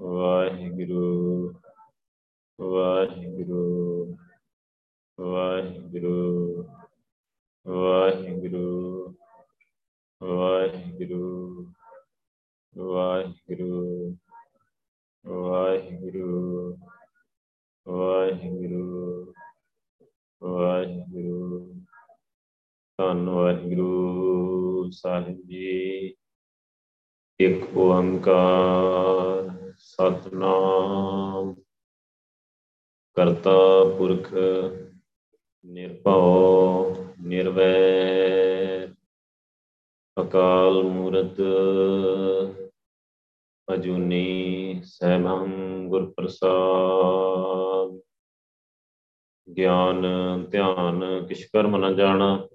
ਵਾਹਿਗੁਰੂ 0.00 1.54
ਵਾਹਿਗੁਰੂ 2.60 4.16
ਵਾਹਿਗੁਰੂ 5.18 6.64
ਵਾਹਿਗੁਰੂ 7.66 9.14
ਵਾਹਿਗੁਰੂ 10.26 11.72
ਵਾਹਿਗੁਰੂ 12.76 14.16
ਵਾਹਿਗੁਰੂ 15.24 16.76
ਵਾਹਿਗੁਰੂ 17.86 19.32
ਵਾਹਿਗੁਰੂ। 20.42 21.74
ਧੰਨ 22.98 23.28
ਵਾਹਿਗੁਰੂ 23.28 24.90
ਸਾਹਿਬ 24.90 25.40
ਜੀ। 25.40 26.14
ਇੱਕ 27.40 27.76
ਓੰਕਾਰ। 27.76 29.63
ਸਤਨਾਮ। 29.94 31.54
ਕਰਤਾ 33.14 33.84
ਪੁਰਖ 33.98 34.34
ਨਿਰਭਉ, 35.64 36.94
ਨਿਰਵੈਰ। 37.20 38.94
ਅਕਾਲ 40.22 40.82
ਮੂਰਤ 40.82 41.40
ਅਜੂਨੀ 43.74 44.80
ਸੈਭੰ 44.84 45.48
ਗੁਰ 45.88 46.12
ਪ੍ਰਸਾਦ 46.16 48.00
ਗਿਆਨ 49.56 50.02
ਧਿਆਨ 50.50 51.26
ਕਿਛ 51.26 51.44
ਕਰਮ 51.44 51.76
ਨ 51.76 51.96
ਜਾਣਾ 51.96 52.48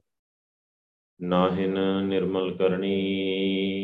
ਨਾਹਿਨ 1.21 2.03
ਨਿਰਮਲ 2.03 2.57
ਕਰਨੀ। 2.57 3.78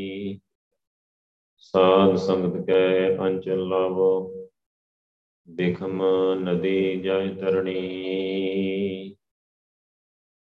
ਸਾਧ 1.65 2.15
ਸੰਗਤ 2.15 2.65
ਕੈ 2.65 3.17
ਅੰਚਲ 3.17 3.67
ਲਾਵੋ, 3.67 4.33
ਬਿਖਮ 5.47 6.03
ਨਦੀ 6.39 7.01
ਜਾਇ 7.01 7.35
ਤਰਣੀ। 7.35 9.15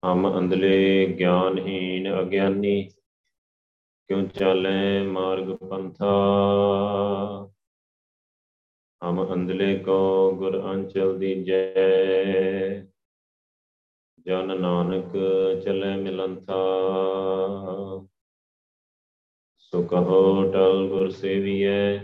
ਹਮ 0.05 0.39
ਅੰਧਲੇ 0.39 1.07
ਗਿਆਨਹੀਨ 1.19 2.21
ਅਗਿਆਨੀ, 2.21 2.91
ਕਿਉ 4.09 4.27
ਚਾਲੇ 4.27 5.03
ਮਾਰਗ 5.03 5.57
ਪੰਥਾ? 5.57 6.11
ਹਮ 9.03 9.33
ਅੰਧਲੇ 9.33 9.79
ਕੋ 9.79 10.33
ਗੁਰ 10.33 10.73
ਅੰਚਲ 10.73 11.19
ਦੀਜੈ 11.19 11.75
ਜਨ 14.27 14.61
ਨਾਨਕ 14.61 15.13
ਚਲੇ 15.65 15.97
ਮਿਲੰਥਾ 15.97 16.55
ਸੋ 19.75 19.83
ਕਹੋ 19.83 20.53
ਟਲ 20.53 20.89
ਗੁਰ 20.89 21.09
ਸੇਵੀਐ 21.11 21.97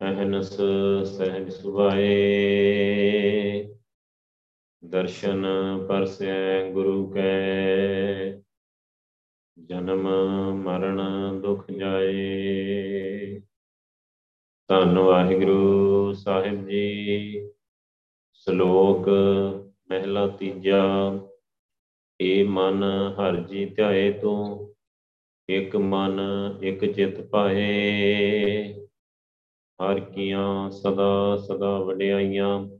ਅਹਨਸ 0.00 0.56
ਸਹਿਜ 1.04 1.48
ਸੁਭਾਏ। 1.50 2.10
ਦਰਸ਼ਨ 4.84 5.46
ਪਰਸੈ 5.88 6.70
ਗੁਰੂ 6.70 7.10
ਕੈ, 7.10 8.32
ਜਨਮ 9.58 10.02
ਮਰਨ 10.54 11.00
ਦੁਖ 11.40 11.70
ਜਾਏ। 11.70 13.40
ਧੰਨ 14.68 14.98
ਵਾਹਿਗੁਰੂ 14.98 16.12
ਸਾਹਿਬ 16.12 16.66
ਜੀ, 16.68 17.48
ਸ਼ਲੋਕ 18.32 19.08
ਮਹਿਲਾ 19.90 20.26
ਤੀਜਾ, 20.28 20.84
ਏ 22.20 22.42
ਮਨ 22.42 22.84
ਹਰ 23.18 23.36
ਜੀ 23.36 23.64
ਧਿਆਏ 23.66 24.12
ਤੂੰ। 24.12 24.71
ਇਕ 25.48 25.76
ਮਨ, 25.76 26.20
ਇਕ 26.62 26.92
ਚਿਤ 26.92 27.20
ਪਾਏ 27.20 28.74
ਹਰ 29.80 30.00
ਕੀਆਂ 30.00 30.70
ਸਦਾ 30.70 31.36
ਸਦਾ 31.36 31.78
ਵਡਿਆਈਆਂ, 31.78 32.78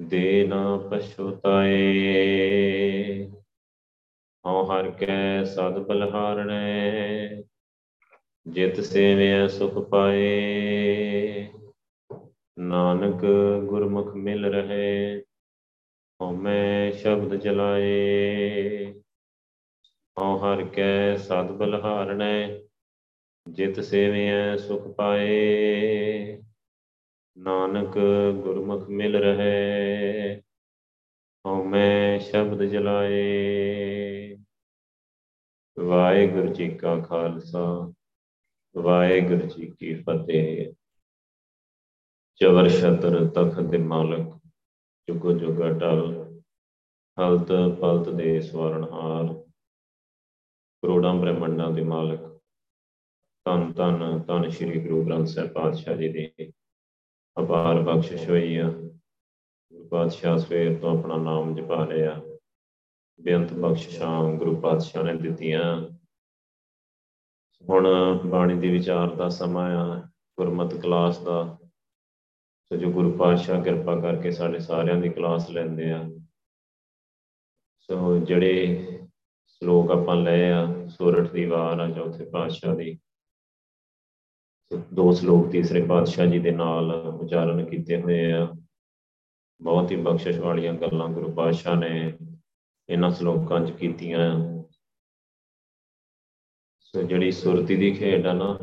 ਦੇ 0.00 0.46
ਨਾ 0.46 0.76
ਪਛੁਤਾਏ। 0.76 1.74
ਹਉ 4.46 4.64
ਹਰ 4.64 4.90
ਕੈ 4.90 5.44
ਸਦ 5.44 5.78
ਬਲਹਾਰਣੈ, 5.78 7.42
ਜਿਤ 8.48 8.80
ਸੇਵਿਆ 8.80 9.48
ਸੁਖ 9.48 9.88
ਪਾਏ। 9.88 11.48
ਨਾਨਕ 12.58 13.24
ਗੁਰਮੁਖ 13.64 14.14
ਮਿਲ 14.14 14.44
ਰਹੇ 14.44 15.22
ਹਉਮੈ 16.20 16.90
ਸ਼ਬਦ 16.90 17.36
ਚਲਾਏ 17.36 18.73
ਹਉ 20.20 20.36
ਹਰ 20.36 20.64
ਕੈ 20.64 21.16
ਸਦ 21.16 21.52
ਬਲਹਾਰਣੈ 21.52 22.60
ਜਿਤ 23.50 23.80
ਸੇਵਿਐ 23.80 24.56
ਸੁਖ 24.56 24.88
ਪਾਏ। 24.88 26.42
ਨਾਨਕ 27.38 27.98
ਗੁਰਮੁਖ 28.42 28.88
ਮਿਲ 28.88 29.16
ਰਹੇ, 29.16 30.42
ਹਉਮੈ 31.46 32.18
ਸ਼ਬਦ 32.18 32.62
ਜਲਾਏ। 32.62 34.36
ਵਾਹਿਗੁਰੂ 35.78 36.52
ਜੀ 36.54 36.68
ਕਾ 36.68 37.00
ਖਾਲਸਾ, 37.00 37.92
ਵਾਹਿਗੁਰੂ 38.76 39.46
ਜੀ 39.46 39.66
ਕੀ 39.80 39.94
ਫਤਿਹ। 39.94 40.72
ਚਵਰ 42.40 42.68
ਸ਼ਤਰ 42.68 43.28
ਤਖਤ 43.28 43.60
ਦੇ 43.60 43.78
ਮਾਲਕ, 43.78 44.40
ਜੁਗੋ 45.08 45.32
ਜੁਗ 45.32 45.60
ਅਟਲ 45.60 46.14
ਹਲਤ 47.18 47.52
ਪਲਤ 47.80 48.08
ਦੇ 48.08 48.40
ਸਵਰਨਹਾਰ। 48.40 49.43
ਕਰੋੜਾਂ 50.84 51.14
ਬ੍ਰਹਮੰਡਾਂ 51.14 51.70
ਦੇ 51.70 51.82
ਮਾਲਕ। 51.82 52.40
ਧੰਨ 53.44 53.72
ਧੰਨ 53.72 54.22
ਧੰਨ 54.22 54.48
ਸ਼੍ਰੀ 54.50 54.88
ਗੁਰੂ 54.88 55.06
ਗ੍ਰੰਥ 55.06 55.26
ਸਾਹਿਬ 55.26 55.50
ਪਾਤਸ਼ਾਹ 55.50 55.96
ਜੀ 55.96 56.08
ਦੇ 56.08 56.52
ਅਪਾਰ 57.40 57.82
ਬਖਸ਼ਿਸ਼ 57.82 58.30
ਹੋਈ 58.30 58.56
ਆ। 58.56 58.68
ਗੁਰੂ 59.72 59.88
ਪਾਤਸ਼ਾਹ 59.88 60.38
ਸਵੇਰ 60.38 60.78
ਤੋਂ 60.78 60.98
ਆਪਣਾ 60.98 61.16
ਨਾਮ 61.16 61.54
ਜਪਾ 61.54 61.86
ਰਿਹਾ 61.86 62.20
ਬੇਅੰਤ 63.20 63.52
ਬਖਸ਼ਿਸ਼ਾਂ 63.52 64.34
ਗੁਰੂ 64.34 64.60
ਪਾਤਸ਼ਾਹ 64.60 65.04
ਨੇ 65.04 65.14
ਦਿੱਤੀਆਂ। 65.14 65.88
ਹੁਣ 67.70 67.88
ਬਾਣੀ 68.26 68.58
ਦੇ 68.58 68.68
ਵਿਚਾਰ 68.68 69.14
ਦਾ 69.14 69.28
ਸਮਾਂ 69.28 69.70
ਆ। 69.76 70.00
ਗੁਰਮਤ 70.38 70.74
ਕਲਾਸ 70.74 71.18
ਦਾ। 71.18 71.58
ਸੋ 72.64 72.76
ਜੋ 72.76 72.90
ਗੁਰੂ 72.90 73.12
ਪਾਤਸ਼ਾਹ 73.12 73.62
ਕਿਰਪਾ 73.62 74.00
ਕਰਕੇ 74.00 74.30
ਸਾਡੇ 74.30 74.58
ਸਾਰਿਆਂ 74.58 74.96
ਦੀ 74.96 75.08
ਕਲਾਸ 75.08 75.50
ਲੈਂਦੇ 75.50 75.92
ਆ। 75.92 76.10
ਸੋ 77.78 78.18
ਜਿਹੜੇ 78.18 78.86
ਸ਼ਲੋਕ 79.46 79.90
ਆਪਾਂ 79.90 80.16
ਲਏ 80.16 80.50
ਆ 80.50 80.73
ਸੂਰਠ 80.88 81.30
ਦੀ 81.30 81.44
ਵਾਰ 81.44 81.80
ਆ 81.80 81.90
ਚੌਥੇ 81.90 82.24
ਪਾਤਸ਼ਾਹ 82.24 82.76
ਦੀ। 82.76 82.98
ਦੋ 84.94 85.12
ਸ਼ਲੋਕ 85.12 85.50
ਤੀਸਰੇ 85.50 85.86
ਪਾਤਸ਼ਾਹ 85.86 86.26
ਜੀ 86.26 86.38
ਦੇ 86.38 86.50
ਨਾਲ 86.50 86.90
ਉਚਾਰਨ 86.90 87.64
ਕੀਤੇ 87.64 88.02
ਹੋਏ 88.02 88.32
ਆ। 88.32 88.52
ਬਹੁਤ 89.62 89.90
ਹੀ 89.90 89.96
ਬਖਸ਼ਿਸ਼ 89.96 90.38
ਵਾਲੀਆਂ 90.38 90.74
ਗੱਲਾਂ 90.74 91.08
ਗੁਰੂ 91.08 91.32
ਪਾਤਸ਼ਾਹ 91.32 91.76
ਨੇ 91.76 92.18
ਇਹਨਾਂ 92.88 93.10
ਸ਼ਲੋਕਾਂ 93.10 93.66
'ਚ 93.66 93.70
ਕੀਤੀਆਂ। 93.70 94.34
ਸੋ 96.80 97.02
ਜਿਹੜੀ 97.02 97.30
ਸੁਰਤੀ 97.32 97.76
ਦੀ 97.76 97.94
ਖੇਡ 97.94 98.26
ਆ 98.26 98.32
ਨਾ 98.32 98.58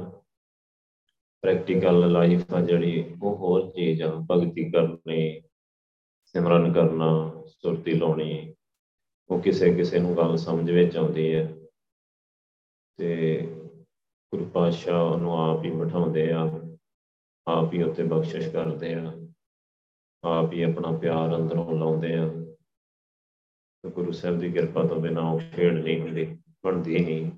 ਪ੍ਰੈਕਟੀਕਲ 1.42 2.12
ਲਾਈਫ 2.12 2.54
ਆ 2.54 2.62
ਜਿਹੜੀ, 2.62 3.16
ਉਹ 3.24 3.36
ਹੋਰ 3.38 3.72
ਚੀਜ਼ 3.72 4.02
ਆ। 4.02 4.28
ਭਗਤੀ 4.32 4.72
ਕਰਨੀ, 4.72 5.42
ਸਿਮਰਨ 6.24 6.74
ਕਰਨਾ, 6.74 7.44
ਸੁਰਤੀ 7.48 7.94
ਲਾਉਣੀ, 7.94 8.56
ਉਹ 9.30 9.42
ਕਿਸੇ 9.42 9.74
ਕਿਸੇ 9.76 10.00
ਨੂੰ 10.00 10.18
ਗੱਲ 10.18 10.38
ਸਮਝ 10.38 10.72
ਵਿੱਚ 10.72 10.98
ਆਉਂਦੀ 10.98 11.36
ਹੈ। 11.36 11.61
ਤੇ 13.02 13.42
ਗੁਰੂ 14.34 14.46
ਪਾਤਸ਼ਾਹ 14.46 15.18
ਨੂੰ 15.18 15.34
ਆਪ 15.40 15.64
ਹੀ 15.64 15.72
ਬਿਠਾਉਂਦੇ 15.72 16.32
ਆ, 16.32 16.42
ਆਪ 17.48 17.74
ਹੀ 17.74 17.84
ਉੱਤੇ 17.84 18.04
ਬਖਸ਼ਿਸ਼ 18.04 18.50
ਕਰਦੇ 18.50 18.94
ਆ, 18.94 19.14
ਆਪ 20.24 20.54
ਹੀ 20.54 20.62
ਆਪਣਾ 20.62 20.92
ਪਿਆਰ 20.98 21.36
ਅੰਦਰੋਂ 21.36 21.80
ਲਾਉਂਦੇ 21.80 22.14
ਆ। 22.14 22.28
ਤੇ 23.84 23.90
ਗੁਰੂ 23.90 24.12
ਸਾਹਿਬ 24.12 24.40
ਦੀ 24.40 24.52
ਕਿਰਪਾ 24.52 24.84
ਤੋਂ 24.88 25.00
ਬਿਨਾਂ 25.02 25.24
ਉਹ 25.24 25.40
ਖੇਡ 25.40 25.74
ਨਹੀਂ 25.74 26.02
ਹੁੰਦੀ, 26.02 26.38
ਬਣਦੀ 26.64 27.00
ਨਹੀਂ। 27.00 27.32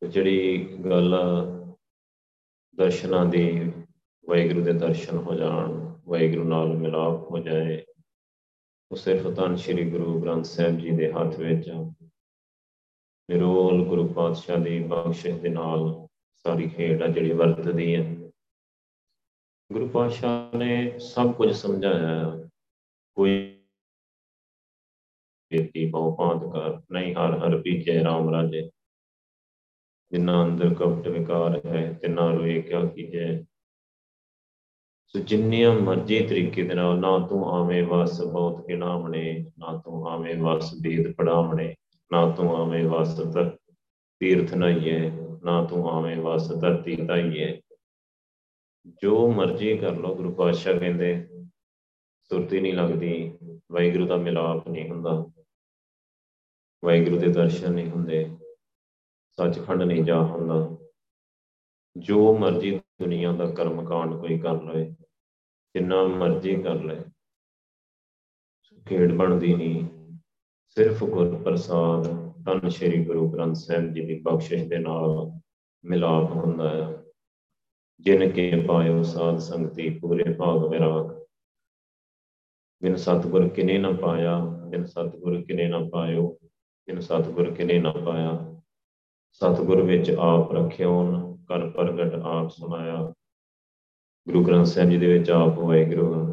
ਤੇ 0.00 0.08
ਜਿਹੜੀ 0.08 0.66
ਗੱਲ 0.84 1.16
ਦਰਸ਼ਨਾਂ 2.74 3.26
ਦੀ, 3.26 3.72
ਵਾਹਿਗੁਰੂ 4.28 4.64
ਦੇ 4.64 4.72
ਦਰਸ਼ਨ 4.72 5.16
ਹੋ 5.16 5.34
ਜਾਣ, 5.34 5.72
ਵਾਹਿਗੁਰੂ 6.08 6.44
ਨਾਲ 6.44 6.76
ਮਿਲਾਪ 6.76 7.30
ਹੋ 7.30 7.38
ਜਾਏ, 7.38 7.82
ਉਹ 8.92 8.96
ਸਿਰਫ 8.96 9.36
ਤਾਂ 9.36 9.56
ਸ੍ਰੀ 9.56 9.90
ਗੁਰੂ 9.90 10.20
ਗ੍ਰੰਥ 10.22 10.44
ਸਾਹਿਬ 10.44 10.78
ਜੀ 10.78 10.90
ਦੇ 10.90 11.12
ਹੱਥ 11.12 11.38
ਵਿੱਚ 11.38 11.70
ਨਿਰੋਲ 13.30 13.84
ਗੁਰੂ 13.84 14.08
ਪਾਤਸ਼ਾਹ 14.08 14.58
ਦੀ 14.58 14.78
ਬਖਸ਼ਿਸ਼ 14.80 15.40
ਦੇ 15.40 15.48
ਨਾਲ 15.48 16.08
ਸਾਰੀ 16.44 16.68
ਖੇਡ 16.68 17.02
ਆ 17.02 17.06
ਜਿਹੜੀ 17.06 17.32
ਵਰਤਦੀ 17.32 17.94
ਹੈ 17.94 18.02
ਗੁਰੂ 19.72 19.88
ਪਾਤਸ਼ਾਹ 19.88 20.56
ਨੇ 20.56 20.98
ਸਭ 20.98 21.32
ਕੁਝ 21.32 21.50
ਸਮਝਾਇਆ। 21.52 22.48
ਕੋਈ 23.16 23.58
ਬੇਤੀ 25.50 25.90
ਬਹੁ 25.90 26.16
ਭਾਂਤ 26.16 26.42
ਕਰ 26.52 26.80
ਨਹੀਂ, 26.92 27.14
ਹਰ 27.14 27.38
ਹਰ 27.38 27.60
ਪੀਜੇ 27.62 27.98
RAM 28.00 28.30
ਰਾਜੇ। 28.32 28.70
ਜਿਨ੍ਹਾਂ 30.10 30.44
ਅੰਦਰ 30.44 30.74
ਕਪਟ 30.74 31.08
ਵਿਕਾਰ 31.08 31.60
ਹੈ, 31.66 31.92
ਤਿਨਾਂ 31.92 32.32
ਰੋਏ 32.32 32.62
ਕਿਆ 32.62 32.84
ਕੀਜੇ 32.84 33.44
ਸੋ 35.06 35.18
ਜਿੰਨੀਆਂ 35.18 35.74
ਮਰਜ਼ੀ 35.74 36.26
ਤਰੀਕੇ 36.26 36.62
ਦੇ 36.62 36.74
ਨਾਲ, 36.74 36.98
ਨਾ 36.98 37.18
ਤੂੰ 37.26 37.50
ਆਵੇਂ 37.50 37.82
ਵਸ 37.82 38.22
ਬਹੁਤ 38.22 38.66
ਗਿਣਾਵਣੇ 38.66 39.50
ਨਾ 39.58 39.76
ਤੂੰ 39.84 40.08
ਆਵੇਂ 40.08 40.36
ਵਸ 40.36 40.74
ਬੇਦ 40.82 41.12
ਪੜਾਵਣੇ 41.14 41.74
ਨਾ 42.12 42.24
ਤੂੰ 42.36 42.54
ਆਵੇਂ 42.56 42.84
ਵਸ 42.88 43.20
ਤੀਰਥ 44.20 44.52
ਨਈਏ, 44.54 44.98
ਨਾ 45.44 45.64
ਤੂੰ 45.66 45.88
ਆਵੇਂ 45.90 46.16
ਵਸ 46.16 46.50
ਧਰਤੀ 46.52 46.96
ਧਾਈਏ 46.96 47.60
ਜੋ 49.02 49.26
ਮਰਜ਼ੀ 49.32 49.76
ਕਰ 49.78 49.96
ਲੋ 49.96 50.14
ਗੁਰੂ 50.14 50.32
ਪਾਤਸ਼ਾਹ 50.34 50.78
ਕਹਿੰਦੇ, 50.78 51.10
ਸੁਰਤੀ 52.30 52.60
ਨਹੀਂ 52.60 52.74
ਲੱਗਦੀ, 52.74 53.38
ਵਾਹਿਗੁਰੂ 53.72 54.06
ਦਾ 54.06 54.16
ਮਿਲਾਪ 54.16 54.68
ਨਹੀਂ 54.68 54.88
ਹੁੰਦਾ। 54.90 55.12
ਵਾਹਿਗੁਰੂ 56.82 57.18
ਦੇ 57.18 57.28
ਦਰਸ਼ਨ 57.28 57.72
ਨਹੀਂ 57.72 57.90
ਹੁੰਦੇ, 57.90 58.24
ਸੱਚਖੰਡ 59.38 59.82
ਨਹੀਂ 59.82 60.04
ਜਾ 60.04 60.20
ਹੁੰਦਾ। 60.22 60.56
ਜੋ 61.96 62.36
ਮਰਜ਼ੀ 62.38 62.78
ਦੁਨੀਆ 63.00 63.32
ਦਾ 63.32 63.46
ਕਰਮ 63.52 63.84
ਕਾਂਡ 63.84 64.14
ਕੋਈ 64.20 64.38
ਕਰ 64.38 64.62
ਲਵੇ, 64.62 64.84
ਜਿੰਨਾ 65.74 66.02
ਮਰਜ਼ੀ 66.06 66.54
ਕਰ 66.62 66.82
ਲੈ 66.84 66.96
ਖੇਡ 68.86 69.12
ਬਣਦੀ 69.12 69.54
ਨਹੀਂ। 69.54 69.84
ਸਿਰਫ 70.76 71.04
ਗੁਰ 71.04 71.36
ਪ੍ਰਸਾਦ 71.36 72.06
ਤਨ 72.44 72.68
ਸ਼੍ਰੀ 72.68 73.04
ਗੁਰੂ 73.04 73.30
ਗ੍ਰੰਥ 73.30 73.56
ਸਾਹਿਬ 73.56 73.92
ਜੀ 73.92 74.00
ਦੀ 74.00 74.20
ਬਖਸ਼ਿਸ਼ 74.20 74.64
ਦੇ 74.64 74.78
ਨਾਲ 74.78 75.32
ਮਿਲਾਪ 75.84 76.30
ਹੁੰਦਾ 76.30 76.68
ਹੈ। 76.68 77.02
ਜਿਨ 78.00 78.30
ਕੇ 78.30 78.64
ਪਾਇਓ 78.68 79.02
ਸਾਧ 79.02 79.38
ਸੰਗਤੀ 79.38 79.98
ਪੂਰੇ 79.98 80.32
ਭਾਗ 80.32 80.64
ਵਿਰਾਗ। 80.64 81.24
ਬਿਨ 82.82 82.96
ਸਤਗੁਰ 82.96 83.48
ਕਿਨੇ 83.48 83.78
ਨਾ 83.78 83.92
ਪਾਇਆ, 83.92 84.38
ਬਿਨ 84.38 84.84
ਸਤਗੁਰ 84.84 85.42
ਕਿਨੇ 85.42 85.68
ਨਾ 85.68 85.88
ਪਾਇਓ, 85.92 86.38
ਬਿਨ 86.86 87.00
ਸਤਗੁਰ 87.00 87.50
ਕਿਨੇ 87.50 87.78
ਨਾ 87.78 87.92
ਪਾਇਆ। 87.92 88.60
ਸਤਗੁਰ 89.32 89.82
ਵਿੱਚ 89.82 90.10
ਆਪ 90.10 90.52
ਰਖਿਓਨ 90.52 91.36
ਕਰ 91.48 91.70
ਪ੍ਰਗਟ 91.70 92.14
ਆਪ 92.14 92.50
ਸਮਾਇਆ 92.50 93.14
ਗੁਰੂ 94.28 94.44
ਗ੍ਰੰਥ 94.44 94.66
ਸਾਹਿਬ 94.66 94.90
ਜੀ 94.90 94.98
ਦੇ 94.98 95.18
ਵਿੱਚ 95.18 95.30
ਆਪ 95.30 95.58
ਵਾਹਿਗੁਰੂ 95.58 96.31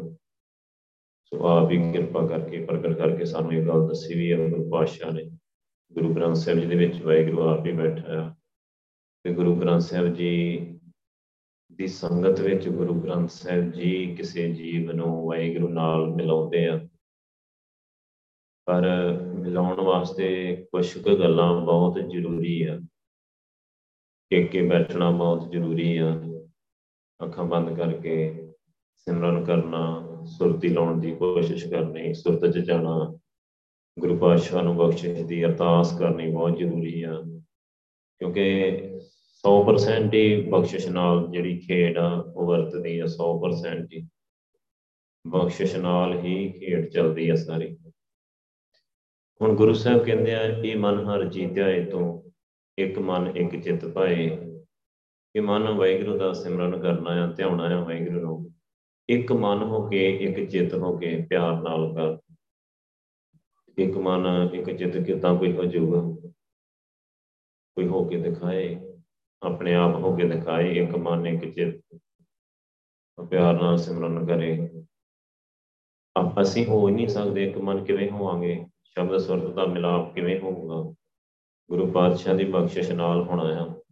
ਸੋ 1.34 1.46
ਆਪ 1.46 1.70
ਹੀ 1.70 1.92
ਕਿਰਪਾ 1.92 2.26
ਕਰਕੇ 2.26 2.64
ਪ੍ਰਗਟ 2.64 2.98
ਕਰਕੇ 2.98 3.24
ਸਾਨੂੰ 3.24 3.52
ਇਹ 3.52 3.66
ਗੱਲ 3.66 3.88
ਦੱਸੀ 3.88 4.18
ਵੀ 4.18 4.32
ਹੈ, 4.32 4.48
ਗੁਰੂ 4.48 4.70
ਪਾਤਸ਼ਾਹ 4.70 5.12
ਨੇ 5.12 5.24
ਗੁਰੂ 5.92 6.14
ਗ੍ਰੰਥ 6.14 6.36
ਸਾਹਿਬ 6.36 6.58
ਜੀ 6.58 6.66
ਦੇ 6.66 6.74
ਵਿੱਚ 6.74 7.02
ਵਾਹਿਗੁਰੂ 7.02 7.42
ਆਪ 7.42 7.66
ਹੀ 7.66 7.72
ਬੈਠਾ 7.72 8.22
ਹੈ 8.22 8.36
ਤੇ 9.22 9.34
ਗੁਰੂ 9.34 9.56
ਗ੍ਰੰਥ 9.56 9.80
ਸਾਹਿਬ 9.80 10.14
ਜੀ 10.14 10.58
ਦੀ 11.72 11.86
ਸੰਗਤ 11.86 12.40
ਵਿੱਚ 12.40 12.68
ਗੁਰੂ 12.68 12.94
ਗ੍ਰੰਥ 12.94 13.30
ਸਾਹਿਬ 13.30 13.70
ਜੀ 13.70 14.14
ਕਿਸੇ 14.14 14.52
ਜੀਵ 14.52 14.92
ਨੂੰ 14.92 15.26
ਵਾਹਿਗੁਰੂ 15.26 15.68
ਨਾਲ 15.68 16.06
ਮਿਲਾਉਂਦੇ 16.06 16.66
ਆ। 16.66 16.88
ਪਰ 18.64 19.12
ਮਿਲਾਉਣ 19.38 19.80
ਵਾਸਤੇ 19.80 20.56
ਕੁਝ 20.72 20.98
ਕੁ 20.98 21.18
ਗੱਲਾਂ 21.18 21.60
ਬਹੁਤ 21.60 22.00
ਜ਼ਰੂਰੀ 22.08 22.62
ਆ। 22.62 22.80
ਟਿਕ 24.30 24.50
ਕੇ 24.50 24.62
ਬੈਠਣਾ 24.62 25.10
ਬਹੁਤ 25.10 25.50
ਜ਼ਰੂਰੀ 25.50 25.96
ਆ। 25.96 26.22
ਅੱਖਾਂ 27.24 27.44
ਬੰਦ 27.44 27.76
ਕਰਕੇ 27.76 28.46
ਸਿਮਰਨ 28.96 29.44
ਕਰਨਾ 29.44 30.06
ਸੁਰਤੀ 30.26 30.68
ਲਾਉਣ 30.68 31.00
ਦੀ 31.00 31.14
ਕੋਸ਼ਿਸ਼ 31.14 31.66
ਕਰਨੀ, 31.66 32.14
ਸੁਰਤ 32.14 32.52
'ਚ 32.52 32.58
ਜਾਣਾ, 32.58 33.18
ਗੁਰੂ 33.98 34.18
ਪਾਤਸ਼ਾਹ 34.18 34.62
ਨੂੰ 34.62 34.76
ਬਖਸ਼ਿਸ਼ 34.76 35.22
ਦੀ 35.22 35.44
ਅਰਦਾਸ 35.44 35.98
ਕਰਨੀ 35.98 36.30
ਬਹੁਤ 36.30 36.56
ਜ਼ਰੂਰੀ 36.56 37.02
ਆ। 37.02 37.22
ਕਿਉਂਕਿ 38.18 38.78
100% 39.42 40.14
ਹੀ 40.14 40.48
ਬਖਸ਼ਿਸ਼ 40.48 40.88
ਨਾਲ 40.88 41.28
ਜਿਹੜੀ 41.30 41.58
ਖੇਡ 41.58 41.98
ਆ, 41.98 42.32
ਉਹ 42.36 42.46
ਵਰਤਦੀ 42.46 42.98
ਆ 42.98 43.06
100% 43.06 43.88
ਹੀ। 43.92 44.08
ਬਖਸ਼ਿਸ਼ 45.26 45.76
ਨਾਲ 45.76 46.18
ਹੀ 46.18 46.52
ਖੇਡ 46.52 46.90
ਚੱਲਦੀ 46.90 47.28
ਆ 47.28 47.34
ਸਾਰੀ। 47.34 47.78
ਹੁਣ 49.42 49.56
ਗੁਰੂ 49.56 49.72
ਸਾਹਿਬ 49.72 50.04
ਕਹਿੰਦੇ 50.04 50.34
ਆ, 50.34 50.42
ਇਹ 50.42 50.76
ਮਨ 50.76 51.04
ਹਰ 51.04 51.24
ਜੀਤਿਆ 51.24 51.68
ਏ 51.68 51.84
ਤੋਂ, 51.84 52.30
ਇੱਕ 52.78 52.98
ਮਨ 52.98 53.36
ਇੱਕ 53.36 53.62
ਚਿੱਤ 53.62 53.84
ਪਾਏ। 53.84 54.38
ਕਿ 55.34 55.40
ਮਨ 55.40 55.68
ਵਾਹਿਗੁਰੂ 55.68 56.18
ਦਾ 56.18 56.32
ਸਿਮਰਨ 56.32 56.80
ਕਰਨਾ 56.80 57.10
ਆ, 57.10 57.32
ਧਿਆਉਣਾ 57.32 57.64
ਆ 57.64 57.84
ਵਾਹਿਗੁਰੂ 57.84 58.20
ਨੂੰ। 58.20 58.50
ਇੱਕ 59.10 59.32
ਮਨ 59.32 59.62
ਹੋ 59.62 59.88
ਕੇ, 59.88 60.16
ਇੱਕ 60.16 60.50
ਚਿੱਤ 60.50 60.74
ਹੋ 60.74 60.98
ਕੇ 60.98 61.26
ਪਿਆਰ 61.30 61.62
ਨਾਲ 61.62 61.94
ਕਰ 61.94 62.34
ਇੱਕ 63.78 63.96
ਮਨ, 63.96 64.26
ਇੱਕ 64.54 64.76
ਚਿੱਤ 64.76 64.96
ਕਿਦਾਂ 64.96 65.38
ਕੋਈ 65.38 65.52
ਹੋ 65.52 65.64
ਜਾਊਗਾ? 65.64 66.30
ਕੋਈ 67.74 67.86
ਹੋ 67.86 68.04
ਕੇ 68.04 68.16
ਦਿਖਾਏ? 68.16 68.80
ਆਪਣੇ 69.42 69.74
ਆਪ 69.74 69.94
ਹੋ 69.94 70.16
ਕੇ 70.16 70.28
ਦਿਖਾਏ 70.28 70.78
ਇੱਕ 70.78 70.96
ਮਨ, 70.96 71.26
ਇੱਕ 71.26 71.54
ਚਿੱਤ 71.54 71.98
ਪਿਆਰ 73.30 73.62
ਨਾਲ 73.62 73.78
ਸਿਮਰਨ 73.78 74.26
ਕਰੇ। 74.26 74.68
ਆਪ 76.16 76.42
ਅਸੀਂ 76.42 76.66
ਹੋ 76.66 76.88
ਨਹੀਂ 76.88 77.08
ਸਕਦੇ। 77.08 77.48
ਇੱਕ 77.48 77.58
ਮਨ 77.58 77.84
ਕਿਵੇਂ 77.84 78.10
ਹੋਵਾਂਗੇ? 78.10 78.66
ਸ਼ਬਦ, 78.84 79.18
ਸੁਰਤ 79.18 79.54
ਦਾ 79.54 79.64
ਮਿਲਾਪ 79.64 80.14
ਕਿਵੇਂ 80.14 80.40
ਹੋਊਗਾ? 80.40 80.94
ਗੁਰੂ 81.70 81.92
ਪਾਤਸ਼ਾਹ 81.92 82.34
ਦੀ 82.34 82.44
ਬਖਸ਼ਿਸ਼ 82.44 82.90
ਨਾਲ 82.90 83.22
ਹੋਣਾ 83.22 83.42
ਆ। 83.42 83.82